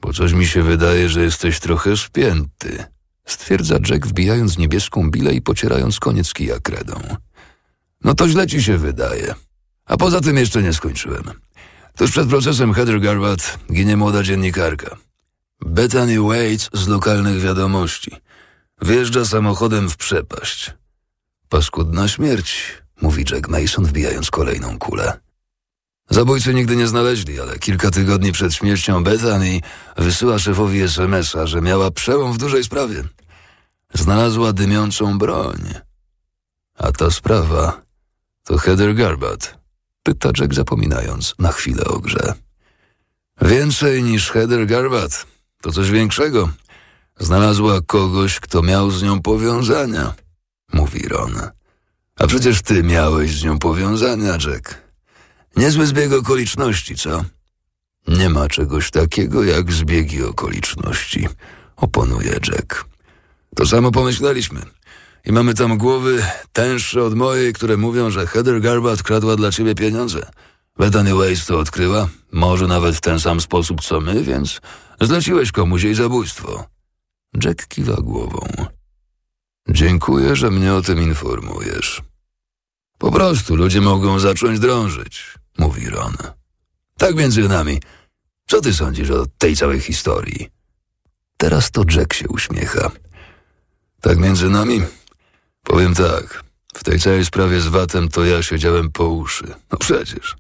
bo 0.01 0.13
coś 0.13 0.33
mi 0.33 0.47
się 0.47 0.63
wydaje, 0.63 1.09
że 1.09 1.23
jesteś 1.23 1.61
trochę 1.61 1.97
spięty, 1.97 2.85
stwierdza 3.27 3.75
Jack 3.89 4.07
wbijając 4.07 4.59
niebieską 4.59 5.11
bilę 5.11 5.35
i 5.35 5.43
pocierając 5.43 6.01
koniec 6.01 6.33
kija 6.33 6.59
kredą. 6.59 7.17
No 8.05 8.15
to 8.15 8.29
źle 8.29 8.47
ci 8.47 8.63
się 8.63 8.79
wydaje. 8.79 9.35
A 9.87 9.97
poza 9.97 10.21
tym 10.21 10.37
jeszcze 10.37 10.63
nie 10.63 10.73
skończyłem. 10.73 11.25
Tuż 11.97 12.11
przed 12.11 12.29
procesem 12.29 12.75
Heather 12.75 13.01
Garbat 13.01 13.59
ginie 13.73 13.97
młoda 13.97 14.23
dziennikarka. 14.23 14.97
Bethany 15.61 16.21
Waits 16.21 16.71
z 16.73 16.89
lokalnych 16.89 17.41
wiadomości. 17.41 18.11
Wjeżdża 18.83 19.25
samochodem 19.25 19.91
w 19.91 19.97
przepaść. 19.97 20.75
Paskudna 21.53 22.09
śmierć, 22.09 22.83
mówi 23.03 23.25
Jack 23.31 23.49
Mason, 23.49 23.85
wbijając 23.85 24.31
kolejną 24.31 24.79
kulę. 24.79 25.21
Zabójcy 26.11 26.55
nigdy 26.55 26.77
nie 26.77 26.87
znaleźli, 26.87 27.41
ale 27.41 27.59
kilka 27.59 27.91
tygodni 27.91 28.33
przed 28.33 28.55
śmiercią 28.55 29.05
Bethany 29.05 29.61
wysyła 29.97 30.39
szefowi 30.39 30.81
SMS-a, 30.81 31.47
że 31.47 31.61
miała 31.61 31.91
przełom 31.91 32.33
w 32.33 32.39
dużej 32.39 32.65
sprawie. 32.65 33.05
Znalazła 33.95 34.53
dymiącą 34.53 35.19
broń. 35.19 35.75
A 36.79 36.93
ta 36.93 37.11
sprawa 37.11 37.83
to 38.45 38.59
Heather 38.59 38.95
Garbat, 38.95 39.59
pyta 40.03 40.31
Jack 40.39 40.55
zapominając 40.55 41.35
na 41.39 41.53
chwilę 41.53 41.85
o 41.85 41.99
grze. 41.99 42.35
Więcej 43.41 44.03
niż 44.03 44.31
Heather 44.31 44.67
Garbat, 44.67 45.27
to 45.63 45.73
coś 45.73 45.91
większego. 45.91 46.49
Znalazła 47.19 47.81
kogoś, 47.81 48.41
kto 48.41 48.63
miał 48.63 48.91
z 48.91 49.03
nią 49.03 49.23
powiązania, 49.23 50.15
mówi 50.73 51.09
Ron. 51.09 51.35
A 52.19 52.27
przecież 52.27 52.63
ty 52.63 52.83
miałeś 52.83 53.39
z 53.39 53.45
nią 53.45 53.59
powiązania, 53.59 54.33
Jack. 54.33 54.83
Niezły 55.57 55.87
zbieg 55.87 56.13
okoliczności, 56.13 56.97
co? 56.97 57.25
Nie 58.09 58.29
ma 58.29 58.49
czegoś 58.49 58.91
takiego 58.91 59.45
jak 59.45 59.73
zbiegi 59.73 60.23
okoliczności, 60.23 61.29
oponuje 61.77 62.33
Jack. 62.49 62.85
To 63.57 63.67
samo 63.67 63.91
pomyśleliśmy. 63.91 64.61
I 65.25 65.33
mamy 65.33 65.55
tam 65.55 65.79
głowy 65.79 66.25
tęższe 66.53 67.05
od 67.05 67.15
mojej, 67.15 67.53
które 67.53 67.77
mówią, 67.77 68.11
że 68.11 68.27
Heather 68.27 68.61
Garbat 68.61 69.03
kradła 69.03 69.37
dla 69.37 69.53
ciebie 69.53 69.75
pieniądze. 69.75 70.31
Bethany 70.79 71.15
Weiss 71.15 71.47
to 71.47 71.59
odkryła, 71.59 72.09
może 72.33 72.67
nawet 72.67 72.97
w 72.97 73.01
ten 73.01 73.21
sam 73.21 73.41
sposób 73.41 73.81
co 73.81 74.01
my, 74.01 74.23
więc 74.23 74.61
zleciłeś 75.01 75.53
komuś 75.53 75.83
jej 75.83 75.95
zabójstwo. 75.95 76.65
Jack 77.45 77.67
kiwa 77.67 77.97
głową. 77.97 78.67
Dziękuję, 79.69 80.37
że 80.37 80.51
mnie 80.51 80.75
o 80.75 80.83
tym 80.83 81.03
informujesz. 81.03 82.03
Po 82.99 83.13
prostu 83.13 83.57
ludzie 83.57 83.81
mogą 83.81 84.19
zacząć 84.19 84.61
drążyć, 84.61 85.35
mówi 85.59 85.91
Ron. 85.91 86.17
Tak 86.99 87.15
między 87.15 87.49
nami. 87.49 87.81
Co 88.47 88.61
ty 88.61 88.75
sądzisz 88.75 89.11
o 89.11 89.27
tej 89.39 89.57
całej 89.57 89.81
historii? 89.81 90.49
Teraz 91.37 91.71
to 91.71 91.83
Jack 91.91 92.15
się 92.15 92.29
uśmiecha. 92.29 92.91
Tak 94.01 94.19
między 94.19 94.51
nami? 94.51 94.83
Powiem 95.63 95.95
tak. 95.95 96.45
W 96.75 96.85
tej 96.85 97.01
całej 97.01 97.25
sprawie 97.25 97.61
z 97.61 97.67
Watem 97.67 98.09
to 98.09 98.25
ja 98.25 98.43
siedziałem 98.43 98.91
po 98.91 99.09
uszy. 99.09 99.55
No 99.73 99.79
przecież. 99.79 100.37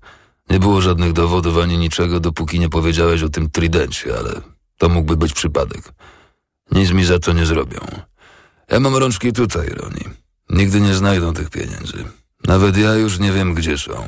Nie 0.51 0.59
było 0.59 0.81
żadnych 0.81 1.13
dowodów 1.13 1.59
ani 1.59 1.79
niczego, 1.79 2.21
dopóki 2.21 2.61
nie 2.61 2.69
powiedziałeś 2.69 3.23
o 3.23 3.29
tym 3.29 3.51
tridencie, 3.51 4.19
ale 4.19 4.41
to 4.79 4.89
mógłby 4.89 5.17
być 5.17 5.33
przypadek. 5.33 5.93
Nic 6.73 6.91
mi 6.91 7.05
za 7.05 7.19
to 7.19 7.33
nie 7.33 7.47
zrobią. 7.47 7.81
Ja 8.73 8.81
mam 8.81 8.97
rączki 8.97 9.33
tutaj, 9.33 9.69
Roni. 9.69 10.05
Nigdy 10.51 10.81
nie 10.81 10.95
znajdą 10.95 11.35
tych 11.35 11.51
pieniędzy. 11.51 12.05
Nawet 12.47 12.77
ja 12.77 12.95
już 12.95 13.19
nie 13.19 13.33
wiem, 13.33 13.55
gdzie 13.55 13.79
są. 13.79 14.05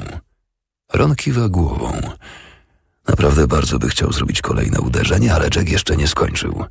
Ron 0.93 1.15
kiwa 1.15 1.49
głową. 1.49 2.01
Naprawdę 3.09 3.47
bardzo 3.47 3.79
by 3.79 3.89
chciał 3.89 4.13
zrobić 4.13 4.43
kolejne 4.43 4.81
uderzenie, 4.81 5.35
ale 5.35 5.45
Jack 5.45 5.69
jeszcze 5.69 5.97
nie 5.97 6.09
skończył. 6.09 6.65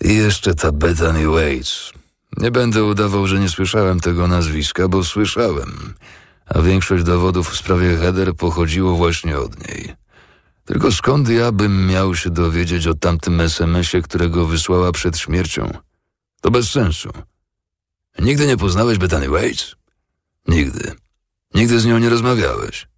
I 0.00 0.14
jeszcze 0.14 0.54
ta 0.54 0.72
Bethany 0.72 1.26
Waits. 1.26 1.92
Nie 2.36 2.50
będę 2.50 2.84
udawał, 2.84 3.26
że 3.26 3.40
nie 3.40 3.48
słyszałem 3.48 4.00
tego 4.00 4.28
nazwiska, 4.28 4.88
bo 4.88 5.04
słyszałem. 5.04 5.94
A 6.46 6.62
większość 6.62 7.04
dowodów 7.04 7.50
w 7.50 7.56
sprawie 7.56 7.96
Heather 7.96 8.34
pochodziło 8.34 8.96
właśnie 8.96 9.38
od 9.38 9.68
niej. 9.68 9.94
Tylko 10.64 10.92
skąd 10.92 11.28
ja 11.28 11.52
bym 11.52 11.86
miał 11.86 12.14
się 12.14 12.30
dowiedzieć 12.30 12.86
o 12.86 12.94
tamtym 12.94 13.40
SMS-ie, 13.40 14.02
którego 14.02 14.46
wysłała 14.46 14.92
przed 14.92 15.18
śmiercią? 15.18 15.86
To 16.46 16.50
bez 16.50 16.70
sensu. 16.70 17.10
Nigdy 18.18 18.46
nie 18.46 18.56
poznałeś 18.56 18.98
Bethany 18.98 19.28
Waits? 19.28 19.76
Nigdy. 20.48 20.92
Nigdy 21.54 21.80
z 21.80 21.86
nią 21.86 21.98
nie 21.98 22.08
rozmawiałeś? 22.08 22.88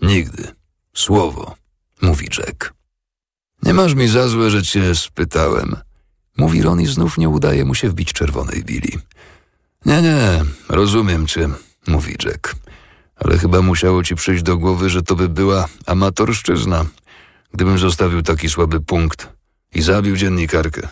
Nigdy. 0.00 0.48
Słowo, 0.94 1.54
mówi 2.00 2.28
Jack. 2.38 2.74
Nie 3.62 3.74
masz 3.74 3.94
mi 3.94 4.08
za 4.08 4.28
złe, 4.28 4.50
że 4.50 4.62
cię 4.62 4.94
spytałem. 4.94 5.76
Mówi 6.36 6.62
Ron 6.62 6.80
i 6.80 6.86
znów 6.86 7.18
nie 7.18 7.28
udaje 7.28 7.64
mu 7.64 7.74
się 7.74 7.88
wbić 7.88 8.12
czerwonej 8.12 8.64
bili. 8.64 8.98
Nie, 9.86 10.02
nie, 10.02 10.44
rozumiem 10.68 11.26
cię, 11.26 11.48
mówi 11.86 12.16
Jack. 12.24 12.54
Ale 13.16 13.38
chyba 13.38 13.62
musiało 13.62 14.02
ci 14.02 14.14
przyjść 14.14 14.42
do 14.42 14.56
głowy, 14.56 14.90
że 14.90 15.02
to 15.02 15.16
by 15.16 15.28
była 15.28 15.68
amatorszczyzna. 15.86 16.86
Gdybym 17.52 17.78
zostawił 17.78 18.22
taki 18.22 18.48
słaby 18.48 18.80
punkt 18.80 19.28
i 19.74 19.82
zabił 19.82 20.16
dziennikarkę. 20.16 20.88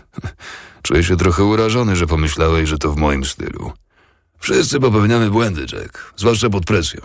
Czuję 0.83 1.05
się 1.05 1.17
trochę 1.17 1.45
urażony, 1.45 1.97
że 1.97 2.07
pomyślałeś, 2.07 2.69
że 2.69 2.79
to 2.79 2.93
w 2.93 2.97
moim 2.97 3.25
stylu. 3.25 3.73
Wszyscy 4.39 4.81
popełniamy 4.81 5.31
błędy, 5.31 5.61
Jack, 5.61 6.13
zwłaszcza 6.17 6.51
pod 6.51 6.65
presją. 6.65 7.01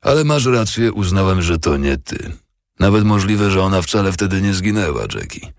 Ale 0.00 0.24
masz 0.24 0.46
rację, 0.46 0.92
uznałem, 0.92 1.42
że 1.42 1.58
to 1.58 1.76
nie 1.76 1.96
ty. 1.96 2.32
Nawet 2.78 3.04
możliwe, 3.04 3.50
że 3.50 3.62
ona 3.62 3.82
wcale 3.82 4.12
wtedy 4.12 4.42
nie 4.42 4.54
zginęła, 4.54 5.02
Jackie. 5.14 5.52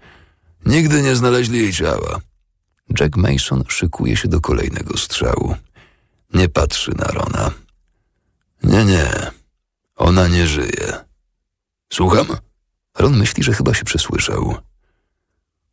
Nigdy 0.65 1.01
nie 1.01 1.15
znaleźli 1.15 1.59
jej 1.59 1.73
ciała. 1.73 2.19
Jack 2.99 3.17
Mason 3.17 3.63
szykuje 3.67 4.17
się 4.17 4.27
do 4.27 4.41
kolejnego 4.41 4.97
strzału. 4.97 5.55
Nie 6.33 6.49
patrzy 6.49 6.91
na 6.95 7.05
Rona. 7.05 7.51
Nie, 8.63 8.85
nie. 8.85 9.31
Ona 9.95 10.27
nie 10.27 10.47
żyje. 10.47 10.93
Słucham? 11.93 12.27
Ron 12.97 13.17
myśli, 13.17 13.43
że 13.43 13.53
chyba 13.53 13.73
się 13.73 13.83
przesłyszał. 13.83 14.55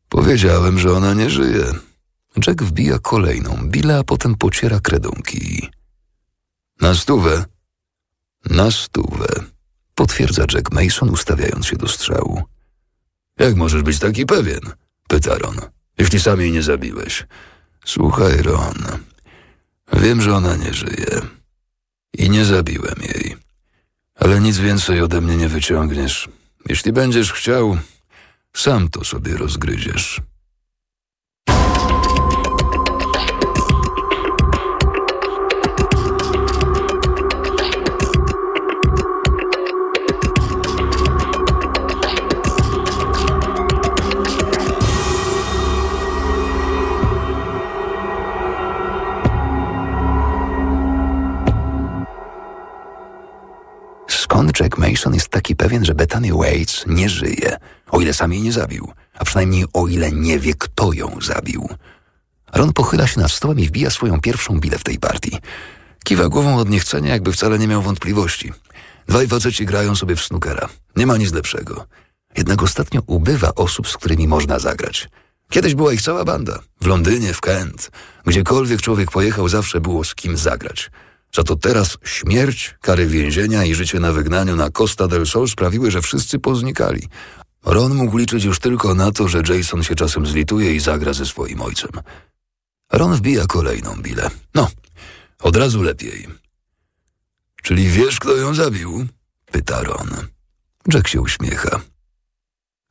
Powiedziałem, 0.09 0.79
że 0.79 0.93
ona 0.93 1.15
nie 1.15 1.31
żyje. 1.31 1.65
Jack 2.47 2.63
wbija 2.63 2.99
kolejną 2.99 3.69
bilę, 3.69 3.99
a 3.99 4.05
potem 4.05 4.35
pociera 4.35 4.81
kredą 4.81 5.11
kij. 5.11 5.71
Na 6.81 6.95
stówę. 6.95 7.45
Na 8.51 8.71
stówę. 8.71 9.27
Potwierdza 9.95 10.45
Jack 10.53 10.73
Mason, 10.73 11.11
ustawiając 11.11 11.67
się 11.67 11.77
do 11.77 11.89
strzału. 11.89 12.43
Jak 13.39 13.57
możesz 13.57 13.83
być 13.83 13.99
taki 13.99 14.27
pewien? 14.27 14.61
Pyta 15.09 15.39
Ron. 15.39 15.57
Jeśli 15.99 16.21
sam 16.21 16.41
jej 16.41 16.53
nie 16.53 16.63
zabiłeś. 16.63 17.27
Słuchaj, 17.85 18.43
Ron. 18.43 18.75
Wiem, 19.93 20.23
że 20.23 20.37
ona 20.37 20.57
nie 20.57 20.75
żyje. 20.75 21.21
I 22.19 22.31
nie 22.31 22.45
zabiłem 22.45 22.97
jej. 23.01 23.37
Ale 24.15 24.41
nic 24.41 24.59
więcej 24.59 25.01
ode 25.01 25.21
mnie 25.21 25.37
nie 25.37 25.49
wyciągniesz. 25.49 26.29
Jeśli 26.69 26.93
będziesz 26.93 27.33
chciał, 27.33 27.79
sam 28.57 28.89
to 28.89 29.05
sobie 29.05 29.37
rozgryziesz. 29.37 30.21
Skąd 54.09 54.61
Jack 54.61 54.79
Mason 54.79 55.15
jest 55.15 55.29
taki 55.29 55.57
pewien, 55.57 55.85
że 55.85 55.95
Bethany 55.95 56.33
Waits 56.33 56.85
nie 56.87 57.09
żyje, 57.09 57.57
o 57.91 58.01
ile 58.01 58.15
sam 58.15 58.33
jej 58.33 58.43
nie 58.43 58.53
zabił, 58.53 58.93
a 59.15 59.25
przynajmniej 59.25 59.65
o 59.73 59.87
ile 59.87 60.13
nie 60.13 60.39
wie, 60.39 60.55
kto 60.59 60.93
ją 60.93 61.19
zabił? 61.23 61.69
Ron 62.53 62.73
pochyla 62.73 63.07
się 63.07 63.21
nad 63.21 63.33
stołem 63.33 63.59
i 63.59 63.67
wbija 63.67 63.91
swoją 63.91 64.21
pierwszą 64.21 64.61
bilę 64.61 64.79
w 64.79 64.85
tej 64.85 64.99
partii. 64.99 65.39
Kiwa 66.05 66.29
głową 66.29 66.57
od 66.57 66.69
niechcenia, 66.69 67.13
jakby 67.13 67.33
wcale 67.33 67.59
nie 67.59 67.69
miał 67.69 67.83
wątpliwości. 67.83 68.53
Dwaj 69.09 69.29
faceci 69.29 69.67
grają 69.67 69.97
sobie 69.97 70.17
w 70.17 70.25
snookera. 70.25 70.69
Nie 70.97 71.07
ma 71.07 71.17
nic 71.17 71.33
lepszego. 71.33 71.87
Jednak 72.37 72.63
ostatnio 72.63 73.03
ubywa 73.07 73.55
osób, 73.55 73.89
z 73.89 73.97
którymi 73.97 74.29
można 74.29 74.59
zagrać. 74.59 75.09
Kiedyś 75.51 75.75
była 75.75 75.93
ich 75.93 76.03
cała 76.03 76.25
banda. 76.25 76.59
W 76.81 76.87
Londynie, 76.87 77.35
w 77.35 77.41
Kent. 77.41 77.91
Gdziekolwiek 78.27 78.83
człowiek 78.83 79.11
pojechał, 79.11 79.49
zawsze 79.49 79.81
było 79.81 80.05
z 80.05 80.15
kim 80.15 80.37
zagrać. 80.37 80.91
Za 81.35 81.43
to 81.43 81.57
teraz 81.57 81.99
śmierć, 82.05 82.75
kary 82.81 83.07
więzienia 83.07 83.65
i 83.65 83.75
życie 83.75 84.01
na 84.01 84.13
wygnaniu 84.13 84.57
na 84.57 84.71
Costa 84.71 85.09
del 85.09 85.27
Sol 85.27 85.49
sprawiły, 85.49 85.91
że 85.91 86.03
wszyscy 86.03 86.39
poznikali. 86.39 87.09
Ron 87.67 87.95
mógł 87.95 88.17
liczyć 88.17 88.45
już 88.45 88.59
tylko 88.59 88.95
na 88.95 89.13
to, 89.13 89.29
że 89.29 89.43
Jason 89.49 89.83
się 89.83 89.95
czasem 89.95 90.27
zlituje 90.27 90.75
i 90.75 90.81
zagra 90.81 91.13
ze 91.13 91.27
swoim 91.27 91.61
ojcem. 91.61 91.91
Ron 92.93 93.15
wbija 93.15 93.47
kolejną 93.47 93.97
bilę. 94.03 94.31
No, 94.55 94.69
od 95.43 95.57
razu 95.57 95.83
lepiej. 95.83 96.29
Czyli 97.63 97.89
wiesz, 97.89 98.21
kto 98.21 98.37
ją 98.37 98.55
zabił? 98.55 99.07
Pyta 99.47 99.83
Ron. 99.83 100.11
Jack 100.95 101.09
się 101.09 101.21
uśmiecha. 101.21 101.81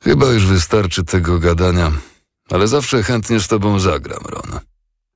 Chyba 0.02 0.26
już 0.26 0.46
wystarczy 0.46 1.04
tego 1.04 1.38
gadania, 1.38 1.92
ale 2.50 2.68
zawsze 2.68 3.02
chętnie 3.02 3.40
z 3.40 3.48
tobą 3.48 3.80
zagram, 3.80 4.22
Ron. 4.26 4.60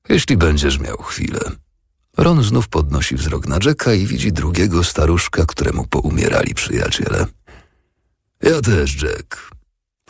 Jeśli 0.09 0.37
będziesz 0.37 0.79
miał 0.79 0.97
chwilę. 0.97 1.39
Ron 2.17 2.43
znów 2.43 2.67
podnosi 2.67 3.15
wzrok 3.15 3.47
na 3.47 3.57
Jacka 3.65 3.93
i 3.93 4.05
widzi 4.05 4.33
drugiego 4.33 4.83
staruszka, 4.83 5.45
któremu 5.45 5.87
poumierali 5.87 6.53
przyjaciele. 6.53 7.25
Ja 8.41 8.61
też, 8.61 9.03
Jack. 9.03 9.50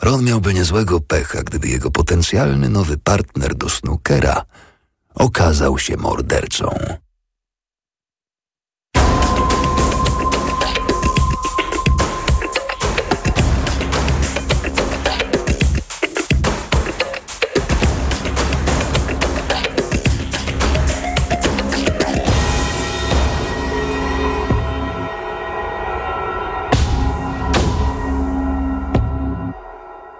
Ron 0.02 0.24
miałby 0.24 0.54
niezłego 0.54 1.00
pecha, 1.00 1.42
gdyby 1.42 1.68
jego 1.68 1.90
potencjalny 1.90 2.68
nowy 2.68 2.98
partner 2.98 3.54
do 3.54 3.68
snookera 3.68 4.44
okazał 5.14 5.78
się 5.78 5.96
mordercą. 5.96 6.74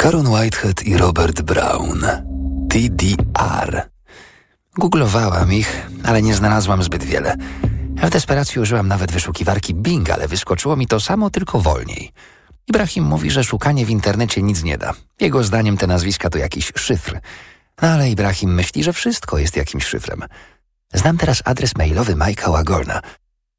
Caron 0.03 0.27
Whitehead 0.27 0.83
i 0.83 0.97
Robert 0.97 1.43
Brown. 1.43 2.03
TDR. 2.69 3.91
Googlowałam 4.75 5.53
ich, 5.53 5.87
ale 6.05 6.23
nie 6.23 6.35
znalazłam 6.35 6.83
zbyt 6.83 7.05
wiele. 7.05 7.37
W 8.03 8.11
desperacji 8.11 8.61
użyłam 8.61 8.89
nawet 8.89 9.13
wyszukiwarki 9.13 9.75
Bing, 9.75 10.11
ale 10.11 10.29
wyskoczyło 10.29 10.77
mi 10.77 10.87
to 10.87 11.01
samo, 11.01 11.31
tylko 11.31 11.61
wolniej. 11.61 12.13
Ibrahim 12.69 13.05
mówi, 13.05 13.31
że 13.31 13.45
szukanie 13.45 13.87
w 13.87 13.91
internecie 13.91 14.43
nic 14.43 14.63
nie 14.63 14.79
da. 14.79 14.93
Jego 15.21 15.45
zdaniem 15.45 15.77
te 15.77 15.87
nazwiska 15.87 16.31
to 16.31 16.39
jakiś 16.39 16.73
szyfr. 16.77 17.21
No 17.83 17.89
ale 17.89 18.11
Ibrahim 18.11 18.55
myśli, 18.55 18.85
że 18.85 18.93
wszystko 18.93 19.39
jest 19.39 19.57
jakimś 19.57 19.85
szyfrem. 19.85 20.25
Znam 20.95 21.19
teraz 21.19 21.43
adres 21.45 21.77
mailowy 21.77 22.15
Mike'a 22.15 22.53
Wagorna, 22.53 23.01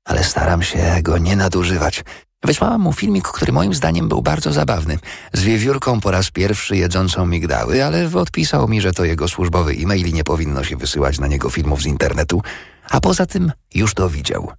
ale 0.05 0.23
staram 0.23 0.63
się 0.63 0.99
go 1.01 1.17
nie 1.17 1.35
nadużywać. 1.35 2.03
Wysłałam 2.43 2.81
mu 2.81 2.93
filmik, 2.93 3.27
który 3.27 3.51
moim 3.51 3.73
zdaniem 3.73 4.07
był 4.07 4.21
bardzo 4.21 4.53
zabawny. 4.53 4.97
Z 5.33 5.41
wiewiórką 5.41 5.99
po 6.01 6.11
raz 6.11 6.31
pierwszy 6.31 6.77
jedzącą 6.77 7.25
migdały, 7.25 7.85
ale 7.85 8.09
odpisał 8.13 8.67
mi, 8.67 8.81
że 8.81 8.91
to 8.91 9.05
jego 9.05 9.27
służbowy 9.27 9.71
e-mail 9.71 10.07
i 10.07 10.13
nie 10.13 10.23
powinno 10.23 10.63
się 10.63 10.77
wysyłać 10.77 11.19
na 11.19 11.27
niego 11.27 11.49
filmów 11.49 11.81
z 11.81 11.85
internetu. 11.85 12.41
A 12.89 13.01
poza 13.01 13.25
tym 13.25 13.51
już 13.75 13.93
to 13.93 14.09
widział. 14.09 14.51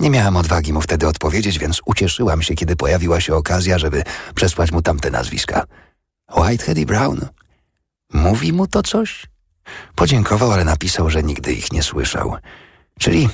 Nie 0.00 0.10
miałam 0.10 0.36
odwagi 0.36 0.72
mu 0.72 0.80
wtedy 0.80 1.08
odpowiedzieć, 1.08 1.58
więc 1.58 1.80
ucieszyłam 1.86 2.42
się, 2.42 2.54
kiedy 2.54 2.76
pojawiła 2.76 3.20
się 3.20 3.34
okazja, 3.34 3.78
żeby 3.78 4.02
przesłać 4.34 4.72
mu 4.72 4.82
tamte 4.82 5.10
nazwiska. 5.10 5.64
Whitehead 6.36 6.78
i 6.78 6.86
Brown. 6.86 7.26
Mówi 8.12 8.52
mu 8.52 8.66
to 8.66 8.82
coś? 8.82 9.26
Podziękował, 9.94 10.52
ale 10.52 10.64
napisał, 10.64 11.10
że 11.10 11.22
nigdy 11.22 11.52
ich 11.52 11.72
nie 11.72 11.82
słyszał. 11.82 12.36
Czyli 12.98 13.28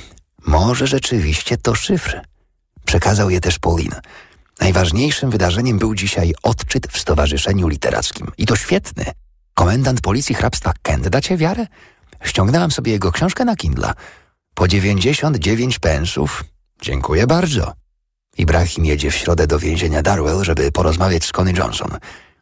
może 0.46 0.86
rzeczywiście 0.86 1.56
to 1.56 1.74
szyfr. 1.74 2.33
Przekazał 2.84 3.30
je 3.30 3.40
też 3.40 3.58
Pauline. 3.58 4.00
Najważniejszym 4.60 5.30
wydarzeniem 5.30 5.78
był 5.78 5.94
dzisiaj 5.94 6.34
odczyt 6.42 6.86
w 6.86 6.98
Stowarzyszeniu 6.98 7.68
Literackim. 7.68 8.30
I 8.38 8.46
to 8.46 8.56
świetny. 8.56 9.04
Komendant 9.54 10.00
Policji 10.00 10.34
Hrabstwa 10.34 10.72
Kent 10.82 11.08
da 11.08 11.20
cię 11.20 11.36
wiarę? 11.36 11.66
Ściągnęłam 12.24 12.70
sobie 12.70 12.92
jego 12.92 13.12
książkę 13.12 13.44
na 13.44 13.56
Kindla. 13.56 13.94
Po 14.54 14.68
99 14.68 15.78
pensów. 15.78 16.44
Dziękuję 16.82 17.26
bardzo. 17.26 17.72
Ibrahim 18.38 18.84
jedzie 18.84 19.10
w 19.10 19.14
środę 19.14 19.46
do 19.46 19.58
więzienia 19.58 20.02
Darwell, 20.02 20.44
żeby 20.44 20.72
porozmawiać 20.72 21.24
z 21.24 21.32
Connie 21.32 21.52
Johnson. 21.58 21.98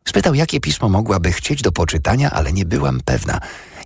Spytał, 0.08 0.34
jakie 0.34 0.60
pismo 0.60 0.88
mogłaby 0.88 1.32
chcieć 1.32 1.62
do 1.62 1.72
poczytania, 1.72 2.30
ale 2.30 2.52
nie 2.52 2.64
byłam 2.64 3.00
pewna. 3.04 3.40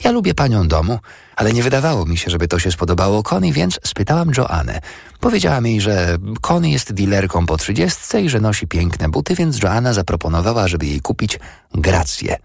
Ja 0.05 0.11
lubię 0.11 0.35
panią 0.35 0.69
domu, 0.69 0.99
ale 1.37 1.53
nie 1.53 1.63
wydawało 1.63 2.07
mi 2.07 2.17
się, 2.17 2.31
żeby 2.31 2.49
to 2.49 2.59
się 2.59 2.73
spodobało 2.73 3.23
Connie, 3.23 3.53
więc 3.53 3.81
spytałam 3.85 4.31
Joannę. 4.37 4.81
Powiedziała 5.21 5.61
mi, 5.61 5.81
że 5.81 6.19
Connie 6.41 6.73
jest 6.73 6.93
dealerką 6.93 7.47
po 7.47 7.57
trzydziestce 7.57 8.23
i 8.23 8.29
że 8.29 8.41
nosi 8.41 8.67
piękne 8.67 9.09
buty, 9.09 9.35
więc 9.35 9.63
Joanna 9.63 9.93
zaproponowała, 9.93 10.69
żeby 10.69 10.87
jej 10.87 11.01
kupić 11.01 11.39
grację. 11.75 12.37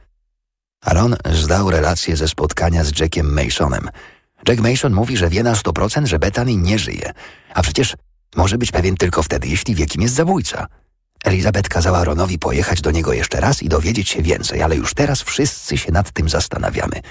Aaron 0.81 1.15
zdał 1.33 1.71
relację 1.71 2.15
ze 2.15 2.27
spotkania 2.27 2.83
z 2.83 2.99
Jackiem 2.99 3.33
Masonem. 3.33 3.89
Jack 4.47 4.61
Mason 4.61 4.93
mówi, 4.93 5.17
że 5.17 5.29
wie 5.29 5.43
na 5.43 5.53
100%, 5.53 6.05
że 6.05 6.19
Bethany 6.19 6.55
nie 6.55 6.79
żyje. 6.79 7.11
A 7.53 7.61
przecież 7.61 7.95
może 8.35 8.57
być 8.57 8.71
pewien 8.71 8.97
tylko 8.97 9.23
wtedy, 9.23 9.47
jeśli 9.47 9.75
wie, 9.75 9.85
kim 9.85 10.01
jest 10.01 10.15
zabójca. 10.15 10.67
Elizabeth 11.23 11.69
kazała 11.69 12.03
Ronowi 12.03 12.39
pojechać 12.39 12.81
do 12.81 12.91
niego 12.91 13.13
jeszcze 13.13 13.39
raz 13.39 13.63
i 13.63 13.69
dowiedzieć 13.69 14.09
się 14.09 14.21
więcej, 14.21 14.61
ale 14.61 14.75
już 14.75 14.93
teraz 14.93 15.21
wszyscy 15.21 15.77
się 15.77 15.91
nad 15.91 16.11
tym 16.11 16.29
zastanawiamy. 16.29 17.01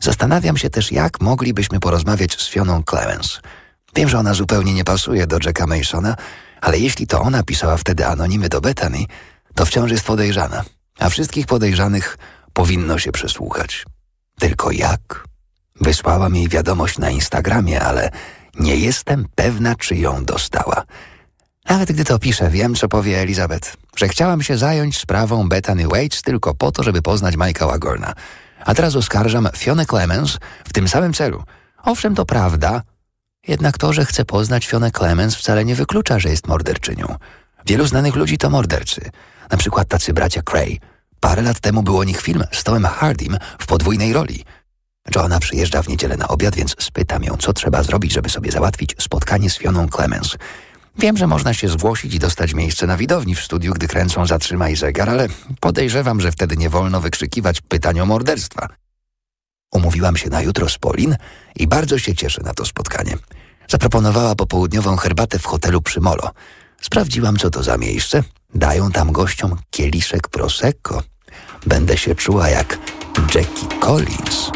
Zastanawiam 0.00 0.56
się 0.56 0.70
też, 0.70 0.92
jak 0.92 1.20
moglibyśmy 1.20 1.80
porozmawiać 1.80 2.40
z 2.40 2.48
Fioną 2.48 2.82
Clemens. 2.82 3.40
Wiem, 3.94 4.08
że 4.08 4.18
ona 4.18 4.34
zupełnie 4.34 4.74
nie 4.74 4.84
pasuje 4.84 5.26
do 5.26 5.38
Jacka 5.44 5.66
Masona, 5.66 6.16
ale 6.60 6.78
jeśli 6.78 7.06
to 7.06 7.20
ona 7.20 7.42
pisała 7.42 7.76
wtedy 7.76 8.06
anonimy 8.06 8.48
do 8.48 8.60
Bethany, 8.60 9.04
to 9.54 9.66
wciąż 9.66 9.90
jest 9.90 10.04
podejrzana, 10.04 10.64
a 10.98 11.08
wszystkich 11.08 11.46
podejrzanych 11.46 12.18
powinno 12.52 12.98
się 12.98 13.12
przesłuchać. 13.12 13.84
Tylko 14.38 14.70
jak? 14.70 15.24
Wysłałam 15.80 16.34
jej 16.34 16.48
wiadomość 16.48 16.98
na 16.98 17.10
Instagramie, 17.10 17.80
ale 17.80 18.10
nie 18.60 18.76
jestem 18.76 19.26
pewna, 19.34 19.74
czy 19.74 19.96
ją 19.96 20.24
dostała. 20.24 20.84
Nawet 21.68 21.92
gdy 21.92 22.04
to 22.04 22.18
piszę, 22.18 22.50
wiem, 22.50 22.74
co 22.74 22.88
powie 22.88 23.18
Elizabeth, 23.20 23.76
że 23.96 24.08
chciałam 24.08 24.42
się 24.42 24.58
zająć 24.58 24.98
sprawą 24.98 25.48
Bethany 25.48 25.88
Waits 25.88 26.22
tylko 26.22 26.54
po 26.54 26.72
to, 26.72 26.82
żeby 26.82 27.02
poznać 27.02 27.34
Mike'a 27.34 27.66
Wagorna. 27.66 28.14
A 28.64 28.74
teraz 28.74 28.96
oskarżam 28.96 29.48
Fionę 29.56 29.86
Clemens 29.86 30.38
w 30.64 30.72
tym 30.72 30.88
samym 30.88 31.12
celu. 31.12 31.44
Owszem, 31.82 32.14
to 32.14 32.26
prawda, 32.26 32.82
jednak 33.48 33.78
to, 33.78 33.92
że 33.92 34.04
chcę 34.04 34.24
poznać 34.24 34.66
Fionę 34.66 34.90
Clemens 34.90 35.36
wcale 35.36 35.64
nie 35.64 35.74
wyklucza, 35.74 36.18
że 36.18 36.28
jest 36.28 36.46
morderczynią. 36.46 37.16
Wielu 37.66 37.86
znanych 37.86 38.16
ludzi 38.16 38.38
to 38.38 38.50
mordercy. 38.50 39.10
Na 39.50 39.58
przykład 39.58 39.88
tacy 39.88 40.12
bracia 40.12 40.42
Cray. 40.42 40.80
Parę 41.20 41.42
lat 41.42 41.60
temu 41.60 41.82
był 41.82 41.98
o 41.98 42.04
nich 42.04 42.20
film 42.20 42.44
z 42.52 42.64
Tomem 42.64 42.84
Hardym 42.84 43.38
w 43.58 43.66
podwójnej 43.66 44.12
roli. 44.12 44.44
Joanna 45.14 45.40
przyjeżdża 45.40 45.82
w 45.82 45.88
niedzielę 45.88 46.16
na 46.16 46.28
obiad, 46.28 46.54
więc 46.54 46.76
spytam 46.78 47.24
ją, 47.24 47.36
co 47.36 47.52
trzeba 47.52 47.82
zrobić, 47.82 48.12
żeby 48.12 48.28
sobie 48.28 48.52
załatwić 48.52 48.96
spotkanie 48.98 49.50
z 49.50 49.58
Fioną 49.58 49.88
Clemens. 49.88 50.36
Wiem, 50.98 51.16
że 51.16 51.26
można 51.26 51.54
się 51.54 51.68
zgłosić 51.68 52.14
i 52.14 52.18
dostać 52.18 52.54
miejsce 52.54 52.86
na 52.86 52.96
widowni 52.96 53.34
w 53.34 53.40
studiu, 53.40 53.72
gdy 53.72 53.88
kręcą 53.88 54.26
Zatrzymaj 54.26 54.76
zegar, 54.76 55.10
ale 55.10 55.28
podejrzewam, 55.60 56.20
że 56.20 56.32
wtedy 56.32 56.56
nie 56.56 56.70
wolno 56.70 57.00
wykrzykiwać 57.00 57.60
pytań 57.60 58.00
o 58.00 58.06
morderstwa. 58.06 58.68
Umówiłam 59.72 60.16
się 60.16 60.30
na 60.30 60.42
jutro 60.42 60.68
z 60.68 60.78
Polin 60.78 61.16
i 61.56 61.66
bardzo 61.66 61.98
się 61.98 62.14
cieszę 62.14 62.42
na 62.42 62.54
to 62.54 62.64
spotkanie. 62.64 63.16
Zaproponowała 63.68 64.34
popołudniową 64.34 64.96
herbatę 64.96 65.38
w 65.38 65.46
hotelu 65.46 65.80
przy 65.80 66.00
Molo. 66.00 66.30
Sprawdziłam, 66.80 67.36
co 67.36 67.50
to 67.50 67.62
za 67.62 67.76
miejsce. 67.76 68.22
Dają 68.54 68.92
tam 68.92 69.12
gościom 69.12 69.56
kieliszek 69.70 70.28
Prosecco. 70.28 71.02
Będę 71.66 71.98
się 71.98 72.14
czuła 72.14 72.48
jak 72.48 72.78
Jackie 73.34 73.78
Collins. 73.80 74.50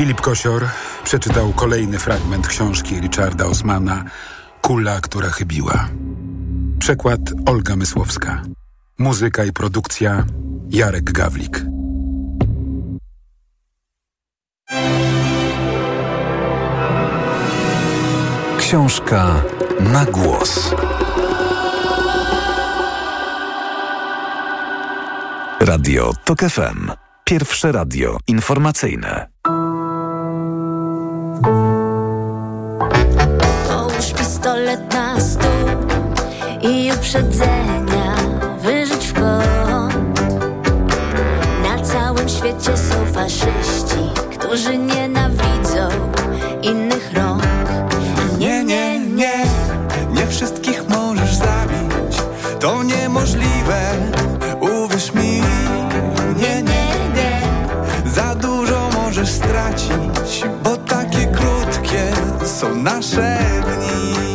Filip 0.00 0.20
Kosior 0.20 0.68
przeczytał 1.04 1.52
kolejny 1.52 1.98
fragment 1.98 2.46
książki 2.46 3.00
Richarda 3.00 3.46
Osmana 3.46 4.04
Kula, 4.60 5.00
która 5.00 5.28
chybiła. 5.28 5.88
Przekład 6.78 7.20
Olga 7.46 7.76
Mysłowska. 7.76 8.42
Muzyka 8.98 9.44
i 9.44 9.52
produkcja 9.52 10.24
Jarek 10.70 11.12
Gawlik. 11.12 11.64
Książka 18.58 19.42
na 19.80 20.04
głos. 20.04 20.74
Radio 25.60 26.12
TOK 26.24 26.40
FM. 26.40 26.90
Pierwsze 27.24 27.72
radio 27.72 28.18
informacyjne. 28.26 29.26
Pistolet 34.70 34.94
na 34.94 35.20
stół 35.20 35.66
i 36.62 36.92
uprzedzenia 36.92 38.14
wyrzuć 38.62 39.06
w 39.06 39.12
kąt. 39.12 40.20
Na 41.62 41.84
całym 41.84 42.28
świecie 42.28 42.76
są 42.76 43.06
faszyści, 43.12 44.10
którzy 44.38 44.78
nienawidzą 44.78 45.88
innych 46.62 47.12
rąk. 47.14 47.42
Nie, 48.38 48.64
nie, 48.64 48.98
nie, 48.98 49.44
nie 50.14 50.26
wszystkich 50.26 50.88
możesz 50.88 51.34
zabić. 51.34 52.16
To 52.60 52.82
niemożliwe, 52.82 53.80
uwierz 54.60 55.14
mi. 55.14 55.42
Nie, 56.36 56.62
nie, 56.62 56.86
nie, 57.14 57.40
za 58.06 58.34
dużo 58.34 58.90
możesz 58.94 59.28
stracić, 59.28 60.44
bo 60.64 60.76
takie 60.76 61.26
krótkie 61.26 62.12
są 62.44 62.74
nasze 62.74 63.38
dni. 63.62 64.29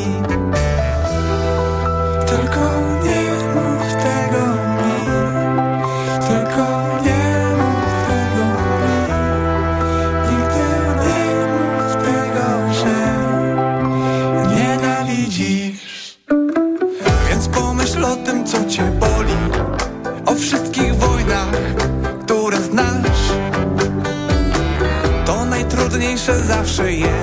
Zawsze 26.65 26.93
jest 26.93 27.14